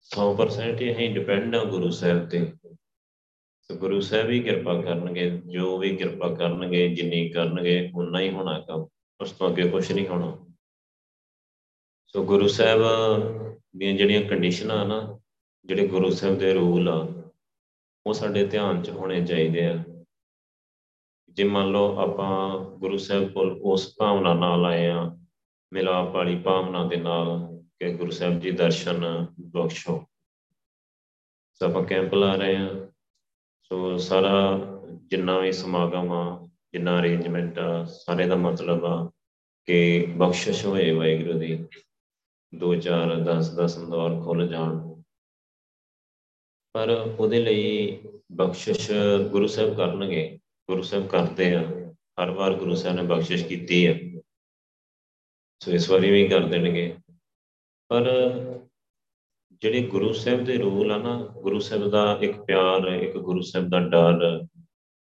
100% 0.00 0.80
ਹੀ 0.80 0.92
ਅਸੀਂ 0.92 1.14
ਡਿਪੈਂਡ 1.14 1.56
ਆ 1.56 1.64
ਗੁਰੂ 1.64 1.90
ਸਾਹਿਬ 1.90 2.28
ਤੇ। 2.28 2.52
ਸੋ 3.72 3.78
ਗੁਰੂ 3.78 4.00
ਸਾਹਿਬ 4.00 4.30
ਹੀ 4.30 4.40
ਕਿਰਪਾ 4.40 4.82
ਕਰਨਗੇ, 4.82 5.30
ਜੋ 5.30 5.78
ਵੀ 5.78 5.96
ਕਿਰਪਾ 5.96 6.34
ਕਰਨਗੇ, 6.34 6.88
ਜਿੰਨੀ 6.88 7.28
ਕਰਨਗੇ 7.28 7.92
ਉਨਾ 7.94 8.20
ਹੀ 8.20 8.30
ਹੋਣਾ 8.30 8.60
ਕੰਮ। 8.60 8.86
ਉਸ 9.20 9.32
ਤੋਂ 9.32 9.50
ਅੱਗੇ 9.50 9.68
ਕੁਝ 9.68 9.92
ਨਹੀਂ 9.92 10.06
ਹੋਣਾ। 10.06 10.54
ਸੋ 12.06 12.24
ਗੁਰੂ 12.24 12.48
ਸਾਹਿਬ 12.48 12.80
ਦੀਆਂ 13.76 13.94
ਜਿਹੜੀਆਂ 13.94 14.22
ਕੰਡੀਸ਼ਨਾਂ 14.22 14.86
ਨਾ, 14.86 15.20
ਜਿਹੜੇ 15.64 15.88
ਗੁਰੂ 15.88 16.10
ਸਾਹਿਬ 16.10 16.38
ਦੇ 16.38 16.54
ਰੂਲ 16.54 16.88
ਆ, 16.88 17.30
ਉਹ 18.06 18.14
ਸਾਡੇ 18.14 18.46
ਧਿਆਨ 18.46 18.82
'ਚ 18.82 18.90
ਹੋਣੇ 18.90 19.26
ਚਾਹੀਦੇ 19.26 19.66
ਆ। 19.66 19.84
ਜੇ 21.30 21.44
ਮੰਨ 21.44 21.68
ਲਓ 21.70 21.96
ਆਪਾਂ 21.96 22.60
ਗੁਰੂ 22.78 22.98
ਸਾਹਿਬ 22.98 23.32
ਕੋਲ 23.32 23.60
ਉਸ 23.62 23.94
ਭਾਵਨਾ 23.98 24.34
ਨਾਲ 24.34 24.66
ਆਏ 24.66 24.86
ਆ, 24.86 25.18
ਮਿਲਾਪ 25.72 26.08
ਵਾਲੀ 26.08 26.38
ਭਾਵਨਾ 26.38 26.86
ਦੇ 26.86 26.96
ਨਾਲ 26.96 27.62
ਕਿ 27.62 27.94
ਗੁਰੂ 27.94 28.10
ਸਾਹਿਬ 28.10 28.40
ਜੀ 28.40 28.50
ਦਰਸ਼ਨ 28.50 29.26
ਬਖਸ਼ੋ। 29.40 30.04
ਸੋ 31.54 31.66
ਆਪਾਂ 31.66 31.84
ਕੈਂਪ 31.84 32.14
ਲਾ 32.14 32.34
ਰਹੇ 32.34 32.56
ਆ। 32.56 32.91
ਸੋ 33.72 33.98
ਸਾਰਾ 33.98 34.60
ਜਿੰਨਾ 34.96 35.38
ਵੀ 35.38 35.52
ਸਮਾਗਮ 35.52 36.12
ਆ, 36.12 36.48
ਜਿੰਨਾ 36.72 37.00
ਅਰੇਂਜਮੈਂਟ 37.00 37.58
ਆ, 37.58 37.84
ਸਾਰੇ 37.84 38.26
ਦਾ 38.26 38.36
ਮਤਲਬ 38.36 38.84
ਆ 38.84 39.10
ਕਿ 39.64 40.06
ਬਖਸ਼ਿਸ਼ 40.16 40.66
ਹੋਏ 40.66 40.90
ਵਾਹਿਗੁਰੂ 40.90 41.38
ਦੀ 41.38 41.66
2 42.54 42.74
4 42.74 43.14
10 43.14 43.56
10 43.56 43.78
ਦੌਰ 43.78 44.24
ਖੁੱਲ 44.24 44.48
ਜਾਣ। 44.48 45.02
ਪਰ 46.72 46.90
ਉਹਦੇ 47.18 47.40
ਲਈ 47.42 47.98
ਬਖਸ਼ਿਸ਼ 48.32 48.90
ਗੁਰੂ 49.30 49.46
ਸਾਹਿਬ 49.46 49.76
ਕਰਨਗੇ, 49.76 50.38
ਗੁਰੂ 50.70 50.82
ਸਾਹਿਬ 50.82 51.06
ਕਰਦੇ 51.06 51.54
ਆ, 51.54 51.62
ਹਰ 52.22 52.30
ਵਾਰ 52.30 52.54
ਗੁਰੂ 52.54 52.74
ਸਾਹਿਬ 52.74 52.96
ਨੇ 52.96 53.02
ਬਖਸ਼ਿਸ਼ 53.02 53.44
ਕੀਤੀ 53.44 53.86
ਆ। 53.86 54.20
ਸੋ 55.62 55.70
ਇਸ 55.70 55.90
ਵਾਰੀ 55.90 56.10
ਵੀ 56.10 56.28
ਕਰ 56.28 56.40
ਦੇਣਗੇ। 56.40 56.96
ਪਰ 57.88 58.04
ਜਿਹੜੇ 59.62 59.82
ਗੁਰੂ 59.82 60.12
ਸਾਹਿਬ 60.12 60.44
ਦੇ 60.44 60.58
ਰੂਲ 60.58 60.92
ਆ 60.92 60.96
ਨਾ, 60.96 61.26
ਗੁਰੂ 61.26 61.60
ਸਾਹਿਬ 61.60 61.88
ਦਾ 61.88 62.18
ਇੱਕ 62.22 62.40
ਪਿਆਰ, 62.40 62.84
ਇੱਕ 62.84 63.16
ਗੁਰੂ 63.16 63.40
ਸਾਹਿਬ 63.40 63.68
ਦਾ 63.68 63.80
ਡਰ, 63.80 64.46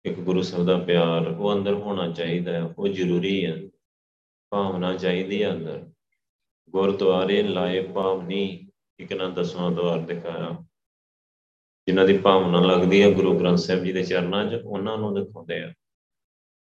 ਇੱਕ 0.05 0.21
ਗੁਰੂ 0.21 0.43
ਸਾਹਿਬ 0.43 0.67
ਦਾ 0.67 0.79
ਪਿਆਰ, 0.79 1.27
ਉਹ 1.27 1.53
ਅੰਦਰ 1.53 1.75
ਹੋਣਾ 1.75 2.13
ਚਾਹੀਦਾ 2.13 2.53
ਹੈ, 2.53 2.63
ਉਹ 2.79 2.89
ਜ਼ਰੂਰੀ 2.89 3.47
ਹੈ 3.47 3.63
ਭਾਵਨਾ 4.51 4.97
ਚਾਹੀਦੀ 4.97 5.43
ਹੈ 5.43 5.51
ਅੰਦਰ। 5.51 5.91
ਗੁਰਦੁਆਰੇ 6.71 7.43
ਲਾਏ 7.43 7.83
ਭਾਵਨੀ 7.83 8.71
ਇੱਕ 8.99 9.13
ਨਾ 9.13 9.29
ਦਸਵਾਂ 9.29 9.71
ਦਵਾਰ 9.71 9.99
ਦਿਖਾਇਆ। 9.99 10.65
ਜਿਨ੍ਹਾਂ 11.87 12.07
ਦੀ 12.07 12.19
ਭਾਵਨਾ 12.19 12.61
ਲੱਗਦੀ 12.61 13.03
ਹੈ 13.03 13.11
ਗੁਰੂ 13.11 13.41
ਗ੍ਰੰਥ 13.41 13.59
ਸਾਹਿਬ 13.59 13.85
ਜੀ 13.85 13.93
ਦੇ 13.93 14.03
ਚਰਨਾਂ 14.03 14.51
'ਚ, 14.51 14.63
ਉਹਨਾਂ 14.65 14.99
ਨੂੰ 14.99 15.15
ਦਿਖਾਉਂਦੇ 15.15 15.63
ਆ। 15.63 15.73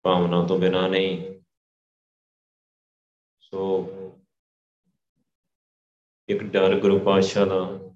ਭਾਵਨਾ 0.03 0.45
ਤੋਂ 0.45 0.59
ਬਿਨਾ 0.59 0.87
ਨਹੀਂ। 0.87 1.41
ਸੋ 3.39 3.89
ਇੱਕ 6.29 6.43
ਡਰ 6.43 6.79
ਗੁਰੂ 6.79 6.99
ਪਾਤਸ਼ਾਹ 6.99 7.45
ਦਾ 7.45 7.89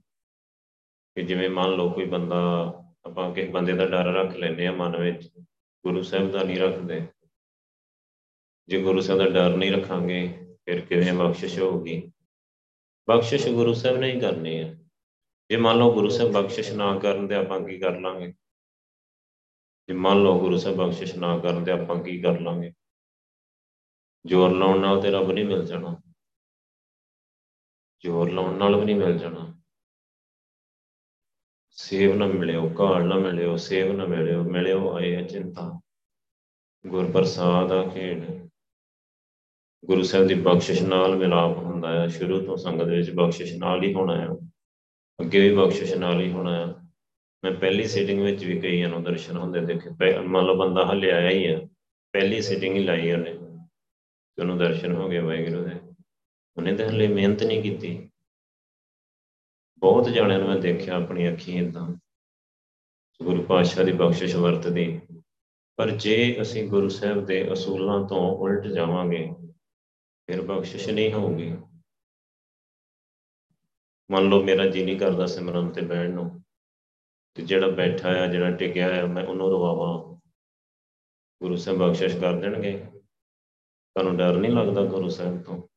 ਕਿ 1.16 1.22
ਜਿਵੇਂ 1.22 1.50
ਮੰਨ 1.50 1.72
ਲਓ 1.72 1.90
ਕੋਈ 1.90 2.06
ਬੰਦਾ, 2.06 2.74
ਆਪਾਂ 3.06 3.34
ਕਿਸੇ 3.34 3.48
ਬੰਦੇ 3.48 3.74
ਦਾ 3.74 3.86
ਡਰ 3.86 4.06
ਰੱਖ 4.06 4.36
ਲੈਂਦੇ 4.36 4.68
ਆ 4.68 4.72
ਮਨ 4.72 4.98
ਵਿੱਚ, 4.98 5.30
ਗੁਰੂ 5.84 6.02
ਸਾਹਿਬ 6.02 6.32
ਦਾ 6.32 6.44
ਨਹੀਂ 6.44 6.58
ਰੱਖਦੇ। 6.58 7.08
ਜੇ 8.68 8.82
ਗੁਰੂ 8.84 9.02
ਸਾਹਿਬ 9.02 9.22
ਦਾ 9.22 9.30
ਡਰ 9.30 9.56
ਨਹੀਂ 9.58 9.72
ਰੱਖਾਂਗੇ, 9.72 10.38
ਫਿਰ 10.66 10.82
ਕਿਵੇਂ 10.82 11.14
ਬਖਸ਼ਿਸ਼ 11.14 11.60
ਹੋਊਗੀ? 11.60 12.12
ਬਖਸ਼ਿਸ਼ 13.10 13.48
ਗੁਰੂ 13.48 13.74
ਸਾਹਿਬ 13.74 13.98
ਨੇ 13.98 14.12
ਹੀ 14.12 14.20
ਕਰਨੀ 14.20 14.60
ਹੈ। 14.60 14.80
ਜੇ 15.50 15.58
ਮੰਨ 15.58 15.78
ਲਓ 15.78 15.94
ਗੁਰੂ 15.94 16.10
ਸਾਹਿਬ 16.10 16.32
ਬਖਸ਼ਿਸ਼ 16.32 16.72
ਨਾ 16.72 17.00
ਕਰਨ 17.00 17.28
ਤੇ 17.28 17.36
ਆਪਾਂ 17.36 17.62
ਕੀ 17.62 17.80
ਕਰ 17.80 18.00
ਲਾਂਗੇ? 18.00 18.28
ਜੇ 19.88 19.94
ਮੰਨ 19.94 20.24
ਲਓ 20.24 20.40
ਗੁਰੂ 20.40 20.58
ਸਾਹਿਬ 20.58 20.78
ਬਖਸ਼ਿਸ਼ 20.78 21.16
ਨਾ 21.16 21.40
ਕਰਨ 21.40 21.64
ਤੇ 21.64 21.72
ਆਪਾਂ 21.72 22.04
ਕੀ 22.04 22.22
ਕਰ 22.22 22.40
ਲਾਂਗੇ? 22.40 22.74
ਜ਼ੋਰ 24.26 24.52
ਲਾਉਣ 24.52 24.80
ਨਾਲ 24.80 25.02
ਤੇ 25.02 25.12
ਰੱਬ 25.12 25.32
ਨਹੀਂ 25.32 25.46
ਮਿਲ 25.46 25.66
ਜਾਣਾ। 25.66 26.09
ਜ਼ੋਰ 28.04 28.32
ਲਾਉਣ 28.32 28.58
ਨਾਲ 28.58 28.76
ਵੀ 28.76 28.86
ਨਹੀਂ 28.86 28.96
ਮਿਲ 28.96 29.18
ਜਾਣਾ। 29.18 29.62
ਸੇਵ 31.72 32.16
ਨਾ 32.16 32.26
ਮਿਲਿਓ 32.26 32.72
ਘਾਲ 32.80 33.06
ਨਾ 33.06 33.16
ਮਿਲਿਓ, 33.16 33.56
ਸੇਵ 33.56 33.94
ਨਾ 33.94 34.06
ਮਿਲਿਓ 34.06 34.44
ਮਿਲਿਓ 34.44 34.98
ਆਏ 34.98 35.24
ਚਿੰਤਾ। 35.24 35.82
ਗੁਰ 36.88 37.12
ਪ੍ਰਸਾਦ 37.12 37.72
ਆ 37.72 37.90
ਖੇਡ। 37.90 38.50
ਗੁਰੂ 39.86 40.04
ਸਾਹਿਬ 40.04 40.28
ਦੀ 40.28 40.34
ਬਖਸ਼ਿਸ਼ 40.34 40.84
ਨਾਲ 40.84 41.16
ਮਿਲਾਪ 41.16 41.58
ਹੁੰਦਾ 41.58 42.02
ਹੈ 42.02 42.08
ਸ਼ੁਰੂ 42.08 42.46
ਤੋਂ 42.46 42.58
ਸੰਗਤ 42.58 42.86
ਵਿੱਚ 42.86 43.12
ਬਖਸ਼ਿਸ਼ 43.12 43.54
ਨਾਲ 43.54 43.84
ਹੀ 43.84 43.94
ਹੋਣਾ 43.94 44.22
ਹੈ 44.22 44.28
ਅੱਗੇ 45.22 45.50
ਵੀ 45.50 45.56
ਬਖਸ਼ਿਸ਼ 45.56 45.94
ਨਾਲ 45.94 46.22
ਹੀ 46.22 46.32
ਹੋਣਾ 46.32 46.68
ਹੈ 46.68 46.74
ਮੈਂ 47.44 47.52
ਪਹਿਲੀ 47.52 47.84
ਸੀਟਿੰਗ 47.84 48.22
ਵਿੱਚ 48.22 48.46
ਵੀ 48.46 48.60
ਕਈਆਂ 48.60 48.90
ਨੂੰ 48.90 49.04
ਦਰਸ਼ਨ 49.04 49.38
ਹੁੰਦੇ 49.38 49.62
ਦੇਖੇ। 49.62 50.18
ਮੰਨ 50.20 50.46
ਲਓ 50.46 50.56
ਬੰਦਾ 50.56 50.86
ਹਲੇ 50.86 51.12
ਆਇਆ 51.12 51.30
ਹੀ 51.30 51.46
ਆ। 51.46 51.68
ਪਹਿਲੀ 52.14 52.42
ਸੀਟਿੰਗ 52.42 52.76
ਹੀ 52.76 52.84
ਲਾਈ 52.84 53.12
ਉਹਨੇ। 53.12 53.34
ਤੇ 53.34 54.42
ਉਹਨੂੰ 54.42 54.58
ਦਰਸ਼ਨ 54.58 54.96
ਹੋ 54.96 55.10
ਗਏ 55.10 55.20
ਵਾਹਿਗੁਰੂ 55.20 55.64
ਦੇ। 55.64 55.79
ਉਹਨੇ 56.58 56.76
ਤਾਂ 56.76 56.90
ਹਲੇ 56.90 57.08
ਮਿਹਨਤ 57.08 57.44
ਨਹੀਂ 57.44 57.62
ਕੀਤੀ। 57.62 58.10
ਬਹੁਤ 59.78 60.10
ਜਾਣਿਆਂ 60.10 60.40
ਨੂੰ 60.40 60.48
ਮੈਂ 60.48 60.58
ਦੇਖਿਆ 60.58 60.96
ਆਪਣੀ 60.96 61.34
ਅੱਖੀਂ 61.34 61.62
ਇਦਾਂ 61.62 61.96
ਗੁਰੂ 63.24 63.44
ਪਾਤਸ਼ਾਹ 63.44 63.86
ਦੀ 63.86 63.92
ਬਖਸ਼ਿਸ਼ 63.92 64.36
ਵਰਤਦੀ। 64.36 65.02
ਪਰ 65.76 65.90
ਜੇ 65.90 66.42
ਅਸੀਂ 66.42 66.70
ਗੁਰੂ 66.70 66.90
ਸਾਹਿਬ 66.90 67.26
ਦੇ 67.26 67.54
ਅਸੂਲਾਂ 67.54 68.08
ਤੋਂ 68.08 68.38
ਉਲਟ 68.38 68.68
ਜਾਵਾਂਗੇ, 68.68 69.32
ਫਿਰ 70.26 70.42
ਬਖਸ਼ਿਸ਼ 70.42 70.90
ਨਹੀਂ 70.90 71.14
ਹੋਊਗੀ। 71.14 71.58
ਮੰਨ 74.12 74.30
ਲਓ 74.30 74.44
ਮੇਰਾ 74.44 74.66
ਜੀ 74.66 74.86
ਨਹੀਂ 74.86 75.00
ਕਰਦਾ 75.00 75.26
ਸਿਮਰਨ 75.26 75.70
ਤੇ 75.70 75.82
ਬਹਿਣ 75.82 76.10
ਨੂੰ। 76.10 76.44
ਤੇ 77.34 77.44
ਜਿਹੜਾ 77.44 77.68
ਬੈਠਾ 77.68 78.10
ਆ, 78.10 78.28
ਜਿਹੜਾ 78.28 78.52
ਟਿਕਿਆ 78.52 79.04
ਆ, 79.04 79.06
ਮੈਂ 79.06 79.26
ਉਹਨੂੰ 79.26 79.50
ਰਵਾਵਾਂ। 79.50 80.16
ਗੁਰੂ 81.42 81.56
ਸਾਹਿਬ 81.56 81.80
ਬਖਸ਼ਿਸ਼ 81.80 82.18
ਕਰ 82.18 82.40
ਦੇਣਗੇ। 82.40 82.86
ਤੁਹਾਨੂੰ 83.96 84.18
ਡਰ 84.18 84.36
ਨਹੀਂ 84.36 84.52
ਲੱਗਦਾ 84.52 84.86
ਗੁਰੂ 84.86 85.10
ਸਾਹਿਬ 85.10 85.44
ਤੋਂ? 85.44 85.68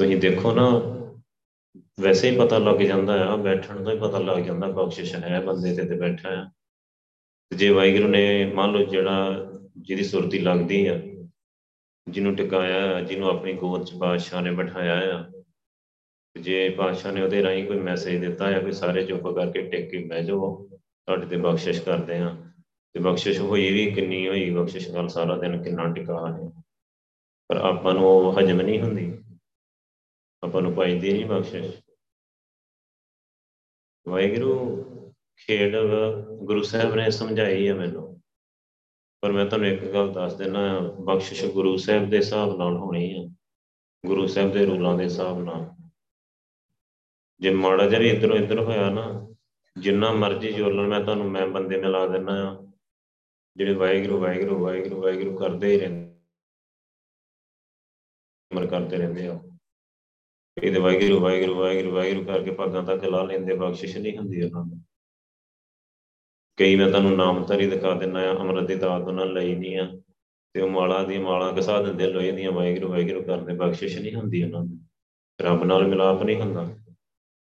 ਤੁਸੀਂ 0.00 0.16
ਦੇਖੋ 0.16 0.52
ਨਾ, 0.52 0.66
ਵੈਸੇ 2.00 2.30
ਹੀ 2.30 2.36
ਪਤਾ 2.38 2.58
ਲੱਗ 2.58 2.76
ਜਾਂਦਾ 2.76 3.28
ਆ, 3.28 3.36
ਬੈਠਣ 3.36 3.84
ਤੋਂ 3.84 3.92
ਹੀ 3.92 3.98
ਪਤਾ 3.98 4.18
ਲੱਗ 4.18 4.38
ਜਾਂਦਾ, 4.38 4.66
ਬਖਸ਼ਿਸ਼ 4.66 5.14
ਹੈ 5.14 5.40
ਬੰਦੇ 5.40 5.76
ਤੇ 5.76 5.84
ਤੇ 5.84 5.96
ਬੈਠਾ 5.96 6.28
ਆ। 6.28 6.44
ਤੇ 7.50 7.56
ਜੇ 7.56 7.68
ਵਾਹਿਗੁਰੂ 7.68 8.08
ਨੇ 8.08 8.52
ਮੰਨ 8.54 8.72
ਲਓ 8.72 8.84
ਜਿਹੜਾ 8.84 9.36
ਜਿਹਦੀ 9.78 10.04
ਸੁਰਤੀ 10.04 10.38
ਲੱਗਦੀ 10.38 10.86
ਆ, 10.86 11.00
ਜਿਹਨੂੰ 12.08 12.34
ਟਿਕਾਇਆ 12.36 13.00
ਜਿਹਨੂੰ 13.00 13.28
ਆਪਣੀ 13.28 13.52
ਗੋਦ 13.52 13.84
ਚ 13.84 13.94
ਬਾਦਸ਼ਾਹ 13.94 14.42
ਨੇ 14.42 14.50
ਬਿਠਾਇਆ 14.50 15.18
ਆ 15.18 15.24
ਜੇ 16.40 16.68
ਬਾਦਸ਼ਾਹ 16.68 17.12
ਨੇ 17.12 17.22
ਉਹਦੇ 17.22 17.42
ਰਾਹੀਂ 17.42 17.66
ਕੋਈ 17.66 17.78
ਮੈਸੇਜ 17.78 18.20
ਦਿੱਤਾ 18.26 18.50
ਹੈ 18.50 18.60
ਕੋਈ 18.60 18.72
ਸਾਰੇ 18.72 19.02
ਚੁੱਪ 19.02 19.28
ਕਰਕੇ 19.28 19.62
ਟਿਕ 19.62 19.90
ਕੇ 19.90 20.04
ਬਹਿ 20.04 20.24
ਜਾਓ, 20.24 20.68
ਤੁਹਾਡੇ 21.06 21.26
ਤੇ 21.26 21.36
ਬਖਸ਼ਿਸ਼ 21.36 21.82
ਕਰਦੇ 21.82 22.18
ਆ। 22.18 22.36
ਤੇ 22.92 23.00
ਬਖਸ਼ਿਸ਼ 23.00 23.40
ਹੋਈ 23.40 23.72
ਵੀ 23.72 23.90
ਕਿੰਨੀ 23.90 24.28
ਹੋਈ, 24.28 24.50
ਬਖਸ਼ਿਸ਼ 24.50 24.90
ਨਾਲ 24.90 25.08
ਸਾਰਾ 25.08 25.36
ਦਿਨ 25.36 25.62
ਕਿੰਨਾ 25.62 25.92
ਟਿਕਾ 25.92 26.26
ਹੈ 26.32 26.50
ਪਰ 27.48 27.56
ਆਪਾਂ 27.56 27.94
ਨੂੰ 27.94 28.04
ਉਹ 28.04 28.40
ਹਜਮ 28.40 28.60
ਨਹੀਂ 28.60 28.80
ਹੁੰਦੀ। 28.80 29.18
ਆਪਾਂ 30.42 30.62
ਨੂੰ 30.62 30.74
ਪਾਈਦੀ 30.74 31.12
ਨਹੀਂ 31.12 31.26
ਬਖਸ਼ਿਸ਼। 31.26 31.80
ਵਾਹਿਗੁਰੂ, 34.08 34.84
ਖੇਡ 35.36 35.76
ਗੁਰੂ 36.42 36.62
ਸਾਹਿਬ 36.62 36.94
ਨੇ 36.94 37.10
ਸਮਝਾਈ 37.10 37.68
ਹੈ 37.68 37.74
ਮੈਨੂੰ। 37.74 38.20
ਪਰ 39.22 39.32
ਮੈਂ 39.32 39.46
ਤੁਹਾਨੂੰ 39.46 39.68
ਇੱਕ 39.68 39.84
ਗੱਲ 39.84 40.12
ਦੱਸ 40.12 40.34
ਦਿੰਦਾ 40.34 40.78
ਬਖਸ਼ਿਸ਼ 41.00 41.44
ਗੁਰੂ 41.44 41.76
ਸਾਹਿਬ 41.76 42.10
ਦੇ 42.10 42.16
ਹਿਸਾਬ 42.16 42.56
ਨਾਲ 42.58 42.76
ਹੋਣੀ 42.76 43.04
ਹੈ 43.14 43.34
ਗੁਰੂ 44.06 44.26
ਸਾਹਿਬ 44.26 44.52
ਦੇ 44.52 44.64
ਰੂਲਾਂ 44.66 44.96
ਦੇ 44.98 45.04
ਹਿਸਾਬ 45.04 45.42
ਨਾਲ। 45.44 45.66
ਜੇ 47.40 47.50
ਮਾੜਾ 47.50 47.88
ਜਿਹਾ 47.88 48.00
ਵੀ 48.00 48.08
ਇਧਰੋਂ 48.08 48.36
ਇਧਰ 48.36 48.58
ਹੋਇਆ 48.58 48.90
ਨਾ, 48.90 49.34
ਜਿੰਨਾ 49.78 50.12
ਮਰਜ਼ੀ 50.12 50.52
ਜੋਲਣ 50.52 50.88
ਮੈਂ 50.88 51.00
ਤੁਹਾਨੂੰ, 51.00 51.30
ਮੈਂ 51.30 51.46
ਬੰਦੇ 51.46 51.80
ਮਿਲਾ 51.80 52.06
ਦਿੰਦਾ 52.06 52.32
ਆ। 52.48 52.72
ਜਿਹੜੇ 53.56 53.74
ਵਾਹਿਗੁਰੂ 53.74 54.20
ਵਾਹਿਗੁਰੂ 54.20 54.58
ਵਾਹਿਗੁਰੂ 54.64 55.02
ਵਾਹਿਗੁਰੂ 55.02 55.36
ਕਰਦੇ 55.38 55.72
ਹੀ 55.72 55.80
ਰਹਿੰਦੇ 55.80 56.10
ਮਰ 58.52 58.66
ਕਰਦੇ 58.66 58.96
ਰਹਿੰਦੇ 58.96 59.26
ਆ। 59.26 59.40
ਇਹਦੇ 60.62 60.80
ਵਾਹਿਗੁਰੂ 60.80 61.20
ਵਾਹਿਗੁਰੂ 61.20 61.54
ਵਾਹਿਗੁਰੂ 61.54 61.94
ਵਾਹਿਗੁਰੂ 61.94 62.24
ਕਰਕੇ 62.24 62.50
ਭਾਗਾਂ 62.50 62.82
ਤੱਕ 62.82 63.04
ਲਾ 63.04 63.22
ਲੈਂਦੇ, 63.22 63.54
ਬਖਸ਼ਿਸ਼ 63.54 63.98
ਨਹੀਂ 63.98 64.16
ਹੁੰਦੀ 64.16 64.42
ਉਹਨਾਂ 64.42 64.64
ਨੂੰ 64.64 64.82
ਕਈ 66.56 66.76
ਮੈਂ 66.76 66.88
ਤੁਹਾਨੂੰ 66.88 67.16
ਨਾਮ 67.16 67.44
ਧਰੀ 67.44 67.66
ਦਿਖਾ 67.66 67.94
ਦਿੰਦਾ 67.94 68.30
ਆ 68.30 68.32
ਅਮਰਤ 68.32 68.66
ਦੀ 68.66 68.74
ਦਾਤ 68.74 69.02
ਉਹਨਾਂ 69.02 69.26
ਲਈ 69.26 69.54
ਨਹੀਂ 69.54 69.78
ਆ, 69.78 70.00
ਤੇ 70.52 70.60
ਉਹ 70.60 70.68
ਮਾਲਾ 70.68 71.02
ਦੀ 71.02 71.18
ਮਾਲਾ 71.18 71.54
ਘਸਾ 71.58 71.82
ਦਿੰਦੇ, 71.82 72.06
ਲੋਹੇ 72.06 72.32
ਦੀਆਂ 72.32 72.52
ਵਾਹਿਗੁਰੂ 72.52 72.88
ਵਾਹਿਗੁਰੂ 72.88 73.22
ਕਰਦੇ 73.22 73.54
ਬਖਸ਼ਿਸ਼ 73.54 73.98
ਨਹੀਂ 73.98 74.14
ਹੁੰਦੀ 74.14 74.42
ਉਹਨਾਂ 74.42 74.64
ਨੂੰ 74.64 74.80
ਰੱਬ 75.40 75.64
ਨਾਲ 75.64 75.86
ਮਿਲਾਪ 75.86 76.22
ਨਹੀਂ 76.22 76.40
ਹੁੰਦਾ। 76.40 76.76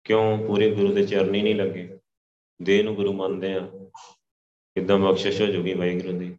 ਕਿਉਂ? 0.03 0.37
ਪੂਰੇ 0.37 0.75
ਗੁਰੂ 0.75 0.93
ਦੇ 0.93 1.05
ਚਰਨੀ 1.05 1.41
ਨਹੀਂ 1.41 1.55
ਲੱਗੇ। 1.55 1.99
ਦੇਹ 2.61 2.83
ਨੂੰ 2.83 2.95
ਗੁਰੂ 2.95 3.13
ਮੰਨਦੇ 3.13 3.53
ਆ। 3.53 3.71
ਕਿਦਾਂ 4.75 4.99
ਬਖਸ਼ਿਸ਼ 4.99 5.41
ਹੋ 5.41 5.47
ਜੂਗੀ 5.47 5.73
ਵਾਹਿਗੁਰੂ 5.73 6.19
ਦੀ? 6.19 6.35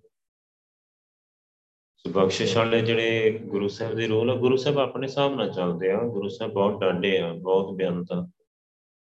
ਸੋ 2.06 2.12
ਬਖਸ਼ਿਸ਼ 2.12 2.56
ਵਾਲੇ 2.56 2.80
ਜਿਹੜੇ 2.80 3.38
ਗੁਰੂ 3.38 3.68
ਸਾਹਿਬ 3.68 3.94
ਦੇ 3.94 4.06
ਰੋਲ 4.06 4.30
ਆ, 4.30 4.34
ਗੁਰੂ 4.34 4.56
ਸਾਹਿਬ 4.56 4.78
ਆਪਣੇ 4.78 5.06
ਹਿਸਾਬ 5.06 5.34
ਨਾਲ 5.34 5.52
ਚੱਲਦੇ 5.52 5.90
ਆ। 5.90 5.96
ਗੁਰੂ 5.96 6.28
ਸਾਹਿਬ 6.28 6.52
ਬਹੁਤ 6.52 6.80
ਡਾਡੇ 6.80 7.18
ਆ, 7.18 7.32
ਬਹੁਤ 7.32 7.74
ਬਿਆਨਤ 7.74 8.12
ਆ। 8.12 8.28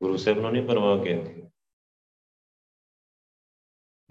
ਗੁਰੂ 0.03 0.17
ਸਾਹਿਬ 0.17 0.39
ਨੂੰ 0.39 0.53
ਨਹੀਂ 0.53 0.67
ਪਰਵਾਹ 0.67 1.05
ਕਰਦੇ। 1.05 1.43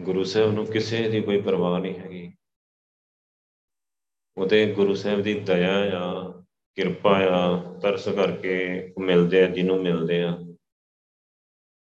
ਗੁਰੂ 0.01 0.23
ਸਾਹਿਬ 0.23 0.51
ਨੂੰ 0.51 0.65
ਕਿਸੇ 0.65 1.09
ਦੀ 1.09 1.21
ਕੋਈ 1.21 1.41
ਪਰਵਾਹ 1.41 1.79
ਨਹੀਂ 1.79 1.99
ਹੈਗੀ। 1.99 2.33
ਉਹਦੇ 4.37 4.73
ਗੁਰੂ 4.73 4.95
ਸਾਹਿਬ 4.95 5.21
ਦੀ 5.21 5.39
ਦਇਆ 5.39 5.99
ਆ, 5.99 6.31
ਕਿਰਪਾ 6.75 7.19
ਆ, 7.19 7.79
ਤਰਸ 7.79 8.09
ਕਰਕੇ 8.09 8.87
ਮਿਲਦੇ 8.99 9.43
ਆ, 9.43 9.47
ਜਿਹਨੂੰ 9.47 9.83
ਮਿਲਦੇ 9.83 10.23
ਆ। 10.23 10.37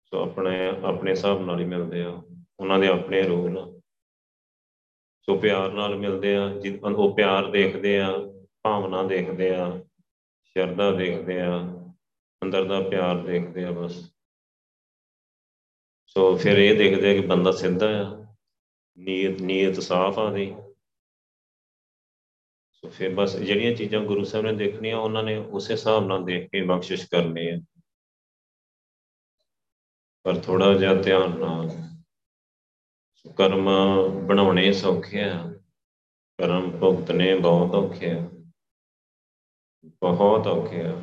ਸੋ 0.04 0.22
ਆਪਣੇ 0.22 0.68
ਆਪਣੇ 0.68 1.10
ਹਿਸਾਬ 1.10 1.40
ਨਾਲ 1.40 1.60
ਹੀ 1.60 1.64
ਮਿਲਦੇ 1.64 2.02
ਆ। 2.02 2.22
ਉਹਨਾਂ 2.60 2.78
ਦੇ 2.78 2.88
ਆਪਣੇ 2.88 3.22
ਰੂਲ 3.22 3.77
ਸੋ 5.28 5.34
ਪਿਆਰ 5.38 5.72
ਨਾਲ 5.72 5.96
ਮਿਲਦੇ 5.96 6.34
ਆ 6.36 6.48
ਜਿ, 6.54 6.78
ਉਹ 6.78 7.14
ਪਿਆਰ 7.16 7.50
ਦੇਖਦੇ 7.50 7.98
ਆ 8.00 8.10
ਭਾਵਨਾ 8.62 9.02
ਦੇਖਦੇ 9.02 9.54
ਆ 9.54 9.66
ਸ਼ਰਧਾ 10.46 10.90
ਦੇਖਦੇ 10.92 11.40
ਆ 11.40 11.58
ਅੰਦਰ 12.42 12.64
ਦਾ 12.64 12.80
ਪਿਆਰ 12.88 13.18
ਦੇਖਦੇ 13.24 13.64
ਆ 13.64 13.70
ਬਸ। 13.70 13.98
ਸੋ 16.06 16.36
ਫਿਰ 16.36 16.58
ਇਹ 16.58 16.78
ਦੇਖਦੇ 16.78 17.10
ਆ 17.10 17.20
ਕਿ 17.20 17.26
ਬੰਦਾ 17.26 17.50
ਸਿੱਧਾ 17.52 17.86
ਆ, 18.02 18.26
ਨੀਅਤ 18.98 19.40
ਨੀਅਤ 19.40 19.80
ਸਾਫ਼ 19.80 20.18
ਆ 20.18 20.30
ਦੀ 20.32 20.46
ਸੋ 22.74 22.88
ਫਿਰ 22.88 23.14
ਬਸ 23.14 23.36
ਜਿਹੜੀਆਂ 23.36 23.74
ਚੀਜ਼ਾਂ 23.74 24.00
ਗੁਰੂ 24.04 24.24
ਸਾਹਿਬ 24.24 24.46
ਨੇ 24.46 24.52
ਦੇਖਣੀਆਂ, 24.52 24.98
ਉਹਨਾਂ 24.98 25.22
ਨੇ 25.22 25.36
ਉਸੇ 25.36 25.72
ਹਿਸਾਬ 25.74 26.06
ਨਾਲ 26.06 26.24
ਦੇਖ 26.24 26.48
ਕੇ 26.50 26.62
ਬਖਸ਼ਿਸ਼ 26.62 27.06
ਕਰਨੀ 27.10 27.48
ਹੈ 27.48 27.58
ਪਰ 30.24 30.40
ਥੋੜਾ 30.40 30.72
ਜਿਹਾ 30.74 30.94
ਧਿਆਨ 30.94 31.38
ਨਾਲ 31.38 31.70
ਕਰਮ 33.36 33.68
ਬਣਾਉਣੇ 34.26 34.72
ਸੌਖੇ 34.72 35.22
ਆ, 35.22 35.52
ਕਰਮ 36.38 36.70
ਭੁਗਤਨੇ 36.78 37.34
ਬਹੁਤ 37.38 37.74
ਔਖੇ 37.74 38.10
ਆ। 38.10 38.28
ਬਹੁਤ 40.00 40.46
ਔਖੇ 40.46 40.82
ਆ। 40.82 41.02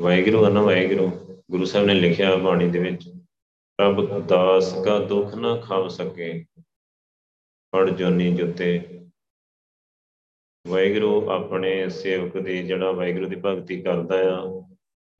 ਵਾਹਿਗੁਰੂ 0.00 0.46
ਅਨ 0.46 0.58
ਵਾਹਿਗੁਰੂ, 0.58 1.08
ਗੁਰੂ 1.50 1.64
ਸਾਹਿਬ 1.64 1.86
ਨੇ 1.86 1.94
ਲਿਖਿਆ 1.94 2.36
ਬਾਣੀ 2.36 2.70
ਦੇ 2.70 2.78
ਵਿੱਚ, 2.78 3.08
ਪ੍ਰਭ 3.78 4.26
ਦਾਸ 4.26 4.74
ਕਾ 4.84 4.98
ਦੁੱਖ 4.98 5.34
ਨਾ 5.34 5.56
ਖਾਵ 5.56 5.88
ਸਕੇ 5.88 6.44
ਪੜ 7.72 7.90
ਜੋਨੀ 7.90 8.34
ਜੁਤੇ। 8.36 8.70
ਵਾਹਿਗੁਰੂ 10.66 11.30
ਆਪਣੇ 11.30 11.88
ਸੇਵਕ 11.88 12.38
ਦੀ, 12.38 12.62
ਜਿਹੜਾ 12.62 12.90
ਵਾਹਿਗੁਰੂ 12.92 13.28
ਦੀ 13.28 13.36
ਭਗਤੀ 13.36 13.82
ਕਰਦਾ 13.82 14.16
ਆ, 14.36 14.38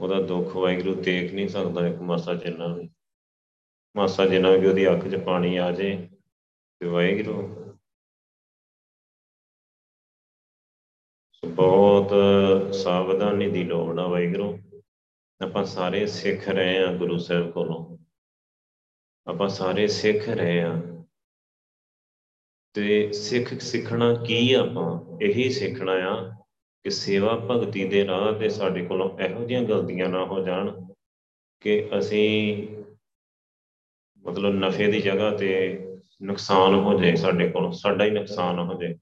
ਉਹਦਾ 0.01 0.21
ਦੁੱਖ 0.23 0.57
ਵਾਹਿਗੁਰੂ 0.57 0.95
ਦੇਖ 0.95 1.33
ਨਹੀਂ 1.33 1.49
ਸਕਦਾ 1.49 1.87
ਇੱਕ 1.87 2.01
ਮਾਸਾ 2.01 2.35
ਜਿੰਨਾ 2.35 2.67
ਵੀ। 2.75 2.91
ਮਾਸਾ 3.97 4.27
ਜਿੰਨਾ 4.27 4.51
ਵੀ 4.51 4.67
ਉਹਦੀ 4.67 4.91
ਅੱਖ 4.91 5.09
'ਚ 5.09 5.17
ਪਾਣੀ 5.17 5.57
ਆ 5.57 5.71
ਜੇ 5.73 6.09
ਤੇ 6.81 6.87
ਵਾਹਿਗੁਰੂ। 6.87 7.49
ਬਹੁਤ 11.45 12.13
ਸਾਵਧਾਨੀ 12.75 13.51
ਦੀ 13.51 13.65
ਲੋੜ 13.65 13.99
ਆ 14.01 14.07
ਵਾਹਿਗੁਰੂ। 14.07 14.59
ਆਪਾਂ 15.43 15.65
ਸਾਰੇ 15.65 16.07
ਸਿੱਖ 16.07 16.49
ਰਹੇ 16.49 16.79
ਆ 16.79 16.93
ਗੁਰੂ 16.93 17.19
ਸਾਹਿਬ 17.19 17.51
ਕੋਲੋਂ। 17.51 17.99
ਆਪਾਂ 19.27 19.49
ਸਾਰੇ 19.49 19.87
ਸਿੱਖ 19.87 20.29
ਰਹੇ 20.29 20.63
ਆ 20.63 20.75
ਤੇ 22.75 23.13
ਸਿੱਖ 23.13 23.55
ਸਿੱਖਣਾ 23.61 24.15
ਕੀ 24.15 24.53
ਆਪਾਂ? 24.53 25.19
ਇਹੀ 25.23 25.51
ਸਿੱਖਣਾ 25.51 25.93
ਆ 25.93 26.45
ਕਿ 26.85 26.91
ਸੇਵਾ 26.91 27.37
ਭਗਤੀ 27.37 27.89
ਦੇ 27.89 28.07
ਰਾਹ 28.07 28.33
ਤੇ 28.39 28.49
ਸਾਡੇ 28.49 28.87
ਕੋਲੋਂ 28.87 29.19
ਇਹੋ 29.19 29.45
ਜਿਹੀਆਂ 29.45 29.63
ਗਲਤੀਆਂ 29.63 30.09
ਨਾ 30.09 30.25
ਹੋ 30.25 30.45
ਜਾਣ 30.45 30.95
ਕਿ 31.61 31.91
ਅਸੀਂ 31.99 32.69
ਮਤਲਬ 34.27 34.55
ਨਫੇ 34.55 34.93
ਦੀ 34.93 35.01
ਜਗ੍ਹਾ 35.01 35.31
ਤੇ 35.37 35.81
ਨੁਕਸਾਨ 36.23 36.75
ਹੋ 36.75 37.01
ਜਾਏ 37.01 37.15
ਸਾਡੇ 37.15 37.49
ਕੋਲ, 37.49 37.73
ਸਾਡਾ 37.73 38.05
ਹੀ 38.05 38.11
ਨੁਕਸਾਨ 38.11 38.59
ਹੋ 38.59 38.83
ਜਾਏ। 38.83 38.95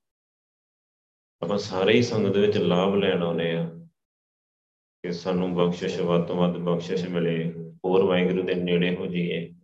ਆਪਾਂ 1.43 1.59
ਸਾਰੇ 1.59 1.93
ਹੀ 1.93 2.03
ਸੰਗਤ 2.03 2.37
ਵਿੱਚ 2.37 2.59
ਲਾਭ 2.59 2.95
ਲੈਣ 2.95 3.23
ਆਉਨੇ 3.23 3.57
ਆ 3.57 3.71
ਕਿ 5.03 5.13
ਸਾਨੂੰ 5.13 5.55
ਬਖਸ਼ਿਸ਼, 5.55 6.01
ਵੱਧ 6.01 6.23
ਤੋਂ 6.23 6.37
ਵੱਧ 6.37 6.57
ਬਖਸ਼ਿਸ਼ 6.57 7.05
ਮਿਲੇ, 7.05 7.53
ਹੋਰ 7.85 8.05
ਵਾਹਿਗੁਰੂ 8.05 8.43
ਦੇ 8.43 8.55
ਨੇੜੇ 8.55 8.97
ਹੋ 8.97 9.07
ਜਾਈਏ। 9.07 9.55